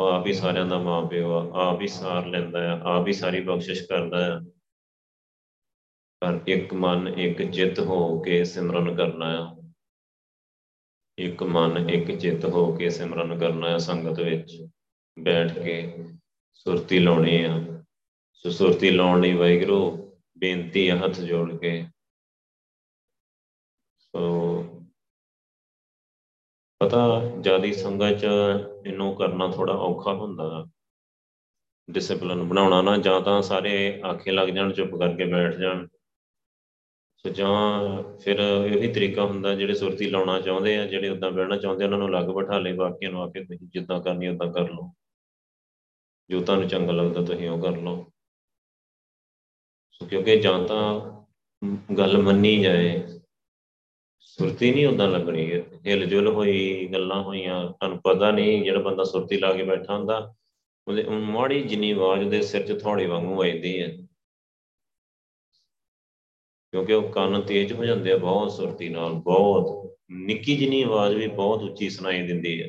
ਆਪ 0.00 0.26
ਹੀ 0.26 0.32
ਸਾਰਿਆਂ 0.32 0.66
ਦਾ 0.66 0.78
ਮਾਂ 0.78 1.06
ਪਿਓ 1.06 1.32
ਆ। 1.32 1.70
ਆਪ 1.70 1.80
ਹੀ 1.80 1.86
ਸਾਰ 1.86 2.26
ਲੈਂਦਾ 2.26 2.74
ਆ। 2.74 2.80
ਆਪ 2.82 3.08
ਹੀ 3.08 3.12
ਸਾਰੀ 3.12 3.40
ਬਖਸ਼ਿਸ਼ 3.40 3.82
ਕਰਦਾ 3.82 4.36
ਆ। 4.36 4.40
ਪਰ 6.20 6.40
ਇੱਕ 6.46 6.74
ਮਨ, 6.74 7.08
ਇੱਕ 7.08 7.42
ਚਿੱਤ 7.42 7.80
ਹੋ 7.80 8.20
ਕੇ 8.20 8.44
ਸਿਮਰਨ 8.44 8.96
ਕਰਨਾ 8.96 9.54
ਆ। 9.54 9.63
ਇੱਕ 11.18 11.42
ਮਨ, 11.42 11.90
ਇੱਕ 11.90 12.18
ਚਿੱਤ 12.18 12.44
ਹੋ 12.44 12.76
ਕੇ 12.76 12.90
ਸਿਮਰਨ 12.90 13.38
ਕਰਨਾ 13.38 13.66
ਆ 13.66 13.78
ਸੰਗਤ 13.78 14.20
ਵਿੱਚ। 14.20 14.66
ਬੈਠ 15.18 15.58
ਕੇ 15.58 16.04
ਸੁਰਤੀ 16.52 16.98
ਲਾਉਣੀ 16.98 17.44
ਆ। 17.44 17.82
ਸੋ 18.32 18.50
ਸੁਰਤੀ 18.50 18.90
ਲਾਉਣ 18.90 19.20
ਲਈ 19.20 19.32
ਵਾਹਿਗੁਰੂ 19.32 20.12
ਬੇਨਤੀ 20.38 20.88
ਆ 20.88 20.96
ਹੱਥ 20.96 21.20
ਜੋੜ 21.20 21.56
ਕੇ। 21.56 21.86
ਸੋ 23.98 24.62
ਪਤਾ 26.78 27.20
ਜਿਆਦੀ 27.40 27.72
ਸੰਗਤ 27.72 28.18
ਚ 28.18 28.26
ਇਹਨੂੰ 28.86 29.14
ਕਰਨਾ 29.14 29.48
ਥੋੜਾ 29.48 29.72
ਔਖਾ 29.72 30.12
ਹੁੰਦਾ। 30.12 30.66
ਡਿਸਪਲਿਨ 31.90 32.42
ਬਣਾਉਣਾ 32.42 32.82
ਨਾ 32.82 32.96
ਜਾਂ 32.96 33.20
ਤਾਂ 33.20 33.42
ਸਾਰੇ 33.42 34.00
ਆਖੇ 34.00 34.30
ਲੱਗ 34.30 34.48
ਜਾਣ, 34.48 34.72
ਚੁੱਪ 34.72 34.90
ਕਰਕੇ 34.90 35.24
ਬੈਠ 35.24 35.54
ਜਾਣ। 35.54 35.88
ਸੋ 37.24 37.30
ਜਾਂ 37.30 38.02
ਫਿਰ 38.18 38.40
ਇਹੀ 38.40 38.92
ਤਰੀਕਾ 38.92 39.24
ਹੁੰਦਾ 39.24 39.54
ਜਿਹੜੇ 39.54 39.74
ਸੁਰਤੀ 39.74 40.08
ਲਾਉਣਾ 40.10 40.40
ਚਾਹੁੰਦੇ 40.40 40.76
ਆ, 40.78 40.86
ਜਿਹੜੇ 40.86 41.08
ਉਦਾਂ 41.08 41.30
ਬਹਿਣਾ 41.30 41.56
ਚਾਹੁੰਦੇ 41.56 41.84
ਉਹਨਾਂ 41.84 41.98
ਨੂੰ 41.98 42.10
ਲੱਗ 42.10 42.28
ਬਿਠਾ 42.28 42.58
ਲੇ 42.58 42.72
ਬਾਕੀਆਂ 42.72 43.10
ਨੂੰ 43.10 43.22
ਆਕੇ 43.22 43.44
ਤੁਸੀਂ 43.44 43.68
ਜਿੱਦਾਂ 43.72 44.00
ਕਰਨੀ 44.00 44.28
ਉਦਾਂ 44.28 44.52
ਕਰ 44.52 44.70
ਲਓ। 44.70 44.90
ਜੋ 46.30 46.40
ਤੁਹਾਨੂੰ 46.40 46.68
ਚੰਗਾ 46.68 46.92
ਲੱਗਦਾ 46.92 47.22
ਤੁਸੀਂ 47.22 47.48
ਉਹ 47.50 47.62
ਕਰ 47.62 47.76
ਲਓ। 47.76 48.04
ਸੋ 49.92 50.06
ਕਿਉਂਕਿ 50.06 50.36
ਜਾਂ 50.36 50.58
ਤਾਂ 50.68 51.00
ਗੱਲ 51.98 52.22
ਮੰਨੀ 52.22 52.56
ਜਾਏ, 52.62 53.02
ਸੁਰਤੀ 54.20 54.70
ਨਹੀਂ 54.70 54.86
ਉਦਾਂ 54.86 55.08
ਲੱਗਣੀ। 55.08 55.50
ਹਿਲ 55.86 56.06
ਜੁਲ 56.06 56.28
ਹੋਈ, 56.28 56.88
ਗੱਲਾਂ 56.92 57.22
ਹੋਈਆਂ, 57.22 57.64
ਤੁਹਾਨੂੰ 57.68 58.00
ਪਤਾ 58.04 58.30
ਨਹੀਂ 58.30 58.62
ਜਿਹੜਾ 58.64 58.80
ਬੰਦਾ 58.80 59.04
ਸੁਰਤੀ 59.04 59.38
ਲਾ 59.38 59.52
ਕੇ 59.52 59.62
ਬੈਠਾ 59.62 59.96
ਹੁੰਦਾ, 59.96 60.34
ਉਹਦੇ 60.86 61.02
ਮਾੜੀ 61.08 61.62
ਜਿੰਨੀ 61.62 61.90
ਆਵਾਜ਼ 61.90 62.24
ਉਹਦੇ 62.24 62.42
ਸਿਰ 62.42 62.66
'ਚ 62.66 62.80
ਥੋੜੀ 62.82 63.06
ਵਾਂਗੂ 63.06 63.34
ਵੱਜਦੀ 63.34 63.80
ਹੈ। 63.82 64.03
ਕਿਉਂਕਿ 66.74 66.92
ਉਹ 66.92 67.08
ਕੰਨ 67.08 67.40
ਤੇਜ਼ 67.40 67.72
ਹੋ 67.72 67.84
ਜਾਂਦੇ 67.84 68.12
ਆ, 68.12 68.16
ਬਹੁਤ 68.16 68.52
ਸੁਰਤੀ 68.52 68.88
ਨਾਲ, 68.88 69.12
ਬਹੁਤ। 69.12 69.90
ਨਿੱਕੀ 70.10 70.56
ਜਿਹੀ 70.56 70.82
ਆਵਾਜ਼ 70.82 71.16
ਵੀ 71.16 71.26
ਬਹੁਤ 71.26 71.62
ਉੱਚੀ 71.62 71.90
ਸੁਣਾਈ 71.90 72.26
ਦਿੰਦੀ 72.26 72.62
ਹੈ। 72.62 72.68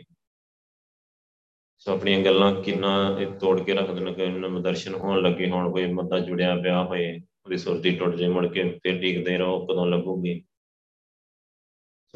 ਸੋ 1.78 1.94
ਆਪਣੀਆਂ 1.94 2.26
ਗੱਲਾਂ 2.26 2.62
ਕਿੰਨਾ 2.62 3.18
ਇਹ 3.20 3.28
ਤੋੜ 3.28 3.62
ਕੇ 3.62 3.74
ਰੱਖ 3.74 3.92
ਦੇਣ 3.92 4.14
ਕਿ 4.14 4.24
ਇਹਨਾਂ 4.24 4.50
ਦਰਸ਼ਨ 4.50 4.96
ਹੋਣ 4.96 5.22
ਲੱਗੇ 5.22 5.50
ਹੋਣ, 5.50 5.72
ਕੋਈ 5.72 5.86
ਮੱਦਾ 5.86 6.20
ਜੁੜਿਆ 6.20 6.56
ਪਿਆ 6.56 6.84
ਹੋਏ, 6.84 7.18
ਉਹਦੀ 7.18 7.58
ਸੁਰਤੀ 7.58 7.96
ਟੁੱਟ 7.96 8.16
ਜੇ 8.16 8.28
ਮੁੜ 8.28 8.48
ਕੇ 8.48 8.80
ਫਿਰ 8.84 9.00
ਡੀਕਦੇ 9.00 9.38
ਰਹੋ 9.38 9.66
ਕਦੋਂ 9.66 9.88
ਲੱਗੂਗੀ। 9.88 10.46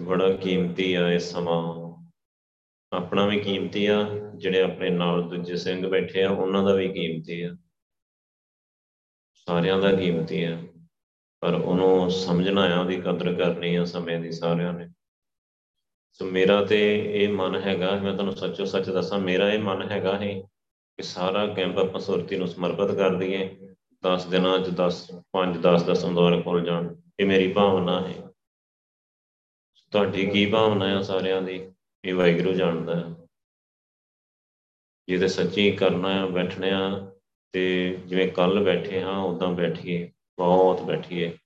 ਬੜਾ 0.01 0.31
ਕੀਮਤੀ 0.31 0.93
ਆ 0.93 1.11
ਇਹ 1.11 1.19
ਸਮਾਂ। 1.19 1.89
ਆਪਣਾ 2.91 3.25
ਵੀ 3.25 3.39
ਕੀਮਤੀ 3.39 3.85
ਆ, 3.85 4.09
ਜਿਹੜੇ 4.35 4.61
ਆਪਣੇ 4.61 4.89
ਨਾਲ 4.89 5.29
ਦੂਜੇ 5.29 5.57
ਸਿੰਘ 5.57 5.87
ਬੈਠੇ 5.87 6.23
ਆ, 6.23 6.31
ਉਹਨਾਂ 6.31 6.63
ਦਾ 6.63 6.73
ਵੀ 6.73 6.87
ਕੀਮਤੀ 6.87 7.41
ਆ। 7.41 7.55
ਸਾਰਿਆਂ 9.33 9.79
ਦਾ 9.79 9.91
ਕੀਮਤੀ 9.91 10.43
ਆ। 10.43 10.63
ਪਰ 11.41 11.53
ਉਹਨੂੰ 11.53 12.11
ਸਮਝਣਾ 12.11 12.75
ਆ, 12.75 12.79
ਉਹਦੀ 12.79 13.01
ਕਦਰ 13.01 13.33
ਕਰਨੀ 13.33 13.75
ਆ 13.75 13.85
ਸਮੇਂ 13.85 14.19
ਦੀ 14.19 14.31
ਸਾਰਿਆਂ 14.31 14.73
ਨੇ। 14.73 14.89
ਸੋ 16.11 16.25
ਮੇਰਾ 16.25 16.65
ਤੇ 16.65 17.11
ਇਹ 17.23 17.29
ਮਨ 17.29 17.55
ਹੈਗਾ, 17.55 17.95
ਮੈਂ 17.95 18.13
ਤੁਹਾਨੂੰ 18.13 18.35
ਸੱਚੋ 18.35 18.65
ਸੱਚ 18.65 18.89
ਦੱਸਾਂ, 18.89 19.19
ਮੇਰਾ 19.19 19.51
ਇਹ 19.51 19.59
ਮਨ 19.59 19.91
ਹੈਗਾ 19.91 20.17
ਹੈ 20.17 20.41
ਕਿ 20.97 21.03
ਸਾਰਾ 21.03 21.47
ਕੈਂਪ 21.47 21.77
ਆਪਾਂ 21.77 22.01
ਸੁਰਤੀ 22.01 22.35
ਨੂੰ 22.35 22.47
ਸਮਰਪਿਤ 22.47 22.95
ਕਰ 22.95 23.15
ਦਈਏ 23.15 23.57
10 24.05 24.27
ਦਿਨਾਂ 24.27 24.59
ਚ 24.59 24.69
10 24.69 25.11
5 25.31 25.57
10 25.57 25.83
10 25.83 26.05
ਅੰਦੋਰ 26.05 26.41
ਖੁੱਲ 26.41 26.65
ਜਾਣ। 26.65 26.95
ਇਹ 27.19 27.25
ਮੇਰੀ 27.25 27.53
ਭਾਵਨਾ 27.53 28.07
ਹੈ। 28.07 28.13
ਤੁਹਾਡੀ 29.91 30.25
ਕੀ 30.25 30.45
ਭਾਵਨਾ 30.45 30.87
ਹੈ 30.87 31.01
ਸਾਰਿਆਂ 31.01 31.41
ਦੀ? 31.41 31.71
ਇਹ 32.05 32.13
ਵਾਹਿਗੁਰੂ 32.13 32.53
ਜਾਣਦਾ 32.53 32.95
ਹੈ। 32.95 33.27
ਜੇ 35.07 35.17
ਤੇ 35.17 35.27
ਸੱਚੀ 35.27 35.71
ਕਰਨਾ 35.71 36.13
ਹੈ 36.13 36.25
ਬੈਠਣਾ 36.25 37.11
ਤੇ 37.51 37.97
ਜਿਵੇਂ 38.05 38.31
ਕੱਲ 38.31 38.63
ਬੈਠੇ 38.63 39.01
ਹਾਂ 39.01 39.17
ਉਦਾਂ 39.17 39.47
ਬੈਠੀਏ। 39.47 40.11
ਬਹੁਤ 40.39 40.81
ਬੈਠੀਏ, 40.81 41.37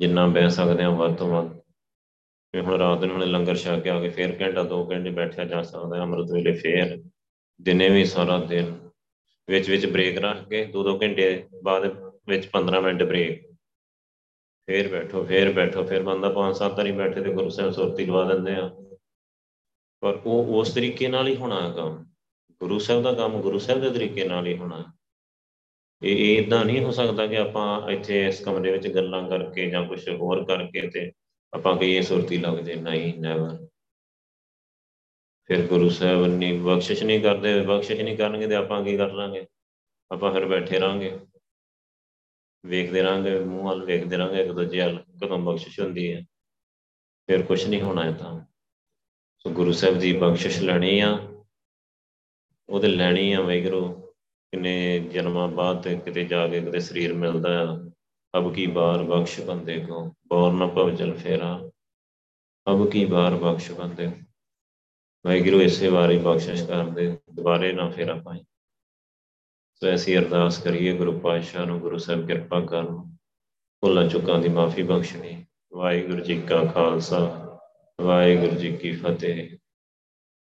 ਜਿੰਨਾ 0.00 0.26
ਬਹਿ 0.26 0.50
ਸਕਦੇ 0.50 0.82
ਹਾਂ 0.82 0.90
ਵੱਧ 0.90 1.14
ਤੋਂ 1.14 1.28
ਵੱਧ। 1.28 1.60
ਵੀ 2.54 2.60
ਹੁਣ 2.60 2.74
ਰਾਤ 2.74 3.04
ਨੂੰ 3.04 3.14
ਹੁਣ 3.14 3.24
ਲੰਗਰ 3.26 3.56
ਛਕ 3.56 3.80
ਕੇ 3.80 3.90
ਆ 3.90 4.00
ਕੇ 4.00 4.08
ਫੇਰ 4.08 4.36
ਘੰਟਾ, 4.40 4.62
ਦੋ 4.62 4.90
ਘੰਟੇ 4.90 5.10
ਬੈਠਿਆ 5.10 5.44
ਜਾ 5.44 5.62
ਸਕਦਾ, 5.62 6.02
ਅੰਮ੍ਰਿਤ 6.02 6.32
ਵੇਲੇ 6.32 6.52
ਫੇਰ 6.52 7.02
ਦਿਨੇ 7.62 7.88
ਵੀ 7.88 8.04
ਸਾਰਾ 8.04 8.38
ਦਿਨ। 8.38 8.90
ਵਿੱਚ 9.48 9.70
ਵਿੱਚ 9.70 9.86
ਬ੍ਰੇਕ 9.86 10.18
ਰੱਖ 10.18 10.48
ਕੇ 10.48 10.64
ਦੋ 10.64 10.82
ਦੋ 10.82 10.98
ਘੰਟੇ 11.02 11.48
ਬਾਅਦ 11.62 11.84
ਵਿੱਚ 12.28 12.46
15 12.46 12.80
ਮਿੰਟ 12.80 13.02
ਬ੍ਰੇਕ 13.02 13.52
ਫੇਰ 14.68 14.88
ਬੈਠੋ 14.88 15.24
ਫੇਰ 15.24 15.52
ਬੈਠੋ, 15.52 15.84
ਫੇਰ 15.84 16.02
ਬੰਦਾ 16.02 16.28
ਪੰਜ 16.28 16.56
ਸੱਤ 16.56 16.72
ਵਾਰੀ 16.72 16.92
ਬੈਠੇ 16.92 17.20
ਤੇ 17.20 17.32
ਗੁਰੂ 17.32 17.48
ਸਾਹਿਬ 17.48 17.72
ਸੁਰਤੀ 17.72 18.06
ਲਵਾ 18.06 18.24
ਦਿੰਦੇ 18.24 18.54
ਆ। 18.54 18.70
ਪਰ 20.00 20.18
ਉਹ 20.26 20.60
ਉਸ 20.60 20.74
ਤਰੀਕੇ 20.74 21.08
ਨਾਲ 21.08 21.26
ਹੀ 21.26 21.36
ਹੋਣਾ 21.36 21.70
ਕੰਮ। 21.70 22.04
ਗੁਰੂ 22.60 22.78
ਸਾਹਿਬ 22.78 23.02
ਦਾ 23.02 23.12
ਕੰਮ 23.12 23.40
ਗੁਰੂ 23.40 23.58
ਸਾਹਿਬ 23.58 23.80
ਦੇ 23.80 23.90
ਤਰੀਕੇ 23.90 24.28
ਨਾਲ 24.28 24.46
ਹੀ 24.46 24.56
ਹੋਣਾ। 24.56 24.95
ਇਹ 26.02 26.44
ਇਦਾਂ 26.44 26.64
ਨਹੀਂ 26.64 26.84
ਹੋ 26.84 26.90
ਸਕਦਾ 26.90 27.26
ਕਿ 27.26 27.36
ਆਪਾਂ 27.36 27.90
ਇੱਥੇ 27.90 28.26
ਇਸ 28.26 28.40
ਕਮਰੇ 28.40 28.72
ਵਿੱਚ 28.72 28.88
ਗੱਲਾਂ 28.88 29.28
ਕਰਕੇ 29.28 29.70
ਜਾਂ 29.70 29.86
ਕੁਝ 29.86 30.08
ਹੋਰ 30.08 30.44
ਕਰਕੇ 30.44 30.88
ਤੇ 30.88 31.12
ਆਪਾਂ 31.54 31.76
ਕਹੀਏ 31.76 32.02
ਸੁਰਤੀ 32.02 32.38
ਲੱਗ 32.38 32.58
ਜੇ 32.58 32.74
ਨਹੀਂ 32.74 33.14
ਨੈਵਰ 33.20 33.66
ਫਿਰ 35.44 35.66
ਗੁਰੂ 35.66 35.88
ਸਾਹਿਬ 35.88 36.26
ਨਹੀਂ 36.26 36.60
ਬਖਸ਼ਿਸ਼ 36.60 37.02
ਨਹੀਂ 37.02 37.20
ਕਰਦੇ, 37.20 37.60
ਬਖਸ਼ਿਸ਼ 37.60 38.00
ਨਹੀਂ 38.00 38.16
ਕਰਨਗੇ 38.16 38.46
ਤੇ 38.46 38.54
ਆਪਾਂ 38.54 38.84
ਕੀ 38.84 38.96
ਕਰ 38.96 39.12
ਲਾਂਗੇ? 39.12 39.46
ਆਪਾਂ 40.10 40.32
ਫਿਰ 40.32 40.44
ਬੈਠੇ 40.44 40.80
ਰਾਂਗੇ 40.80 41.18
ਵੇਖਦੇ 42.66 43.02
ਰਾਂਗੇ 43.02 43.38
ਮੂੰਹ 43.38 43.64
ਵੱਲ 43.64 43.84
ਵੇਖਦੇ 43.84 44.18
ਰਾਂਗੇ 44.18 44.42
ਇੱਕ 44.42 44.52
ਦੂਜੇ 44.52 44.80
ਵੱਲ 44.80 44.98
ਕਦੋਂ 44.98 45.38
ਬਖਸ਼ਿਸ਼ 45.38 45.80
ਹੁੰਦੀ 45.80 46.12
ਹੈ। 46.12 46.22
ਫਿਰ 47.26 47.42
ਕੁਝ 47.42 47.64
ਨਹੀਂ 47.64 47.82
ਹੋਣਾ 47.82 48.10
ਤਾਂ 48.10 48.40
ਸੋ 49.38 49.50
ਗੁਰੂ 49.50 49.72
ਸਾਹਿਬ 49.72 49.98
ਦੀ 49.98 50.12
ਬਖਸ਼ਿਸ਼ 50.12 50.62
ਲੈਣੀ 50.62 51.00
ਆ, 51.00 51.18
ਉਹਦੇ 52.68 52.88
ਲੈਣੀ 52.88 53.32
ਆ 53.32 53.40
ਵੈਗਰੂ 53.40 54.05
ਕਿਨੇ 54.56 55.00
ਜਨਮਾਂ 55.00 55.48
ਬਾਅਦ 55.48 55.82
ਤੇ 55.82 55.96
ਕਿਤੇ 55.96 56.24
ਜਾ 56.24 56.48
ਕੇ 56.48 56.60
ਕਿਤੇ 56.60 56.80
ਸਰੀਰ 56.80 57.12
ਮਿਲਦਾ 57.12 57.64
ਆ, 57.64 57.90
ਅਬ 58.38 58.54
ਕੀ 58.54 58.66
ਬਾਰ 58.66 59.02
ਬਖਸ਼ 59.02 59.40
ਬੰਦੇ 59.40 59.80
ਕੋ? 59.80 60.14
ਬੌਰ 60.26 60.52
ਨ 60.52 60.68
ਪਵ 60.68 60.90
ਜਲ 60.90 61.14
ਫੇਰਾ। 61.14 61.70
ਅਬ 62.70 62.90
ਕੀ 62.90 63.04
ਬਾਰ 63.04 63.34
ਬਖਸ਼ 63.34 63.72
ਬੰਦੇ 63.72 64.10
ਵੈਗਰੂ 65.26 65.60
ਇਸੇ 65.60 65.88
ਵਾਰੀ 65.88 66.18
ਬਖਸ਼ਿਸ਼ 66.18 66.64
ਕਰਦੇ, 66.64 67.18
ਦੁਬਾਰੇ 67.32 67.72
ਨਾ 67.72 67.90
ਫੇਰਾ 67.90 68.14
ਪਾਈ। 68.14 68.44
ਸੋ 69.74 69.86
ਐਸੀ 69.86 70.18
ਅਰਦਾਸ 70.18 70.58
ਕਰੀਏ, 70.58 70.96
ਗੁਰੂ 70.96 71.20
ਪਾਤਸ਼ਾਹ 71.20 71.66
ਨੂੰ, 71.66 71.80
ਗੁਰੂ 71.80 71.98
ਸਾਹਿਬ 71.98 72.26
ਕਿਰਪਾ 72.26 72.60
ਕਰਨ। 72.60 73.16
ਭੁੱਲਾਂ 73.80 74.08
ਚੁੱਕਾਂ 74.08 74.38
ਦੀ 74.38 74.48
ਮਾਫੀ 74.48 74.82
ਬਖਸ਼ਣੀ। 74.82 75.44
ਵਾਹਿਗੁਰੂ 75.72 76.20
ਜੀ 76.20 76.42
ਕਾ 76.42 76.64
ਖਾਲਸਾ, 76.64 77.20
ਵਾਹਿਗੁਰੂ 78.00 78.56
ਜੀ 78.56 78.76
ਕੀ 78.76 78.92
ਫਤਿਹ। 78.92 79.58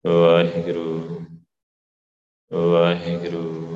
ਵਾਹਿਗੁਰੂ 0.07 1.19
ਵਾਹਿਗੁਰੂ। 2.53 3.75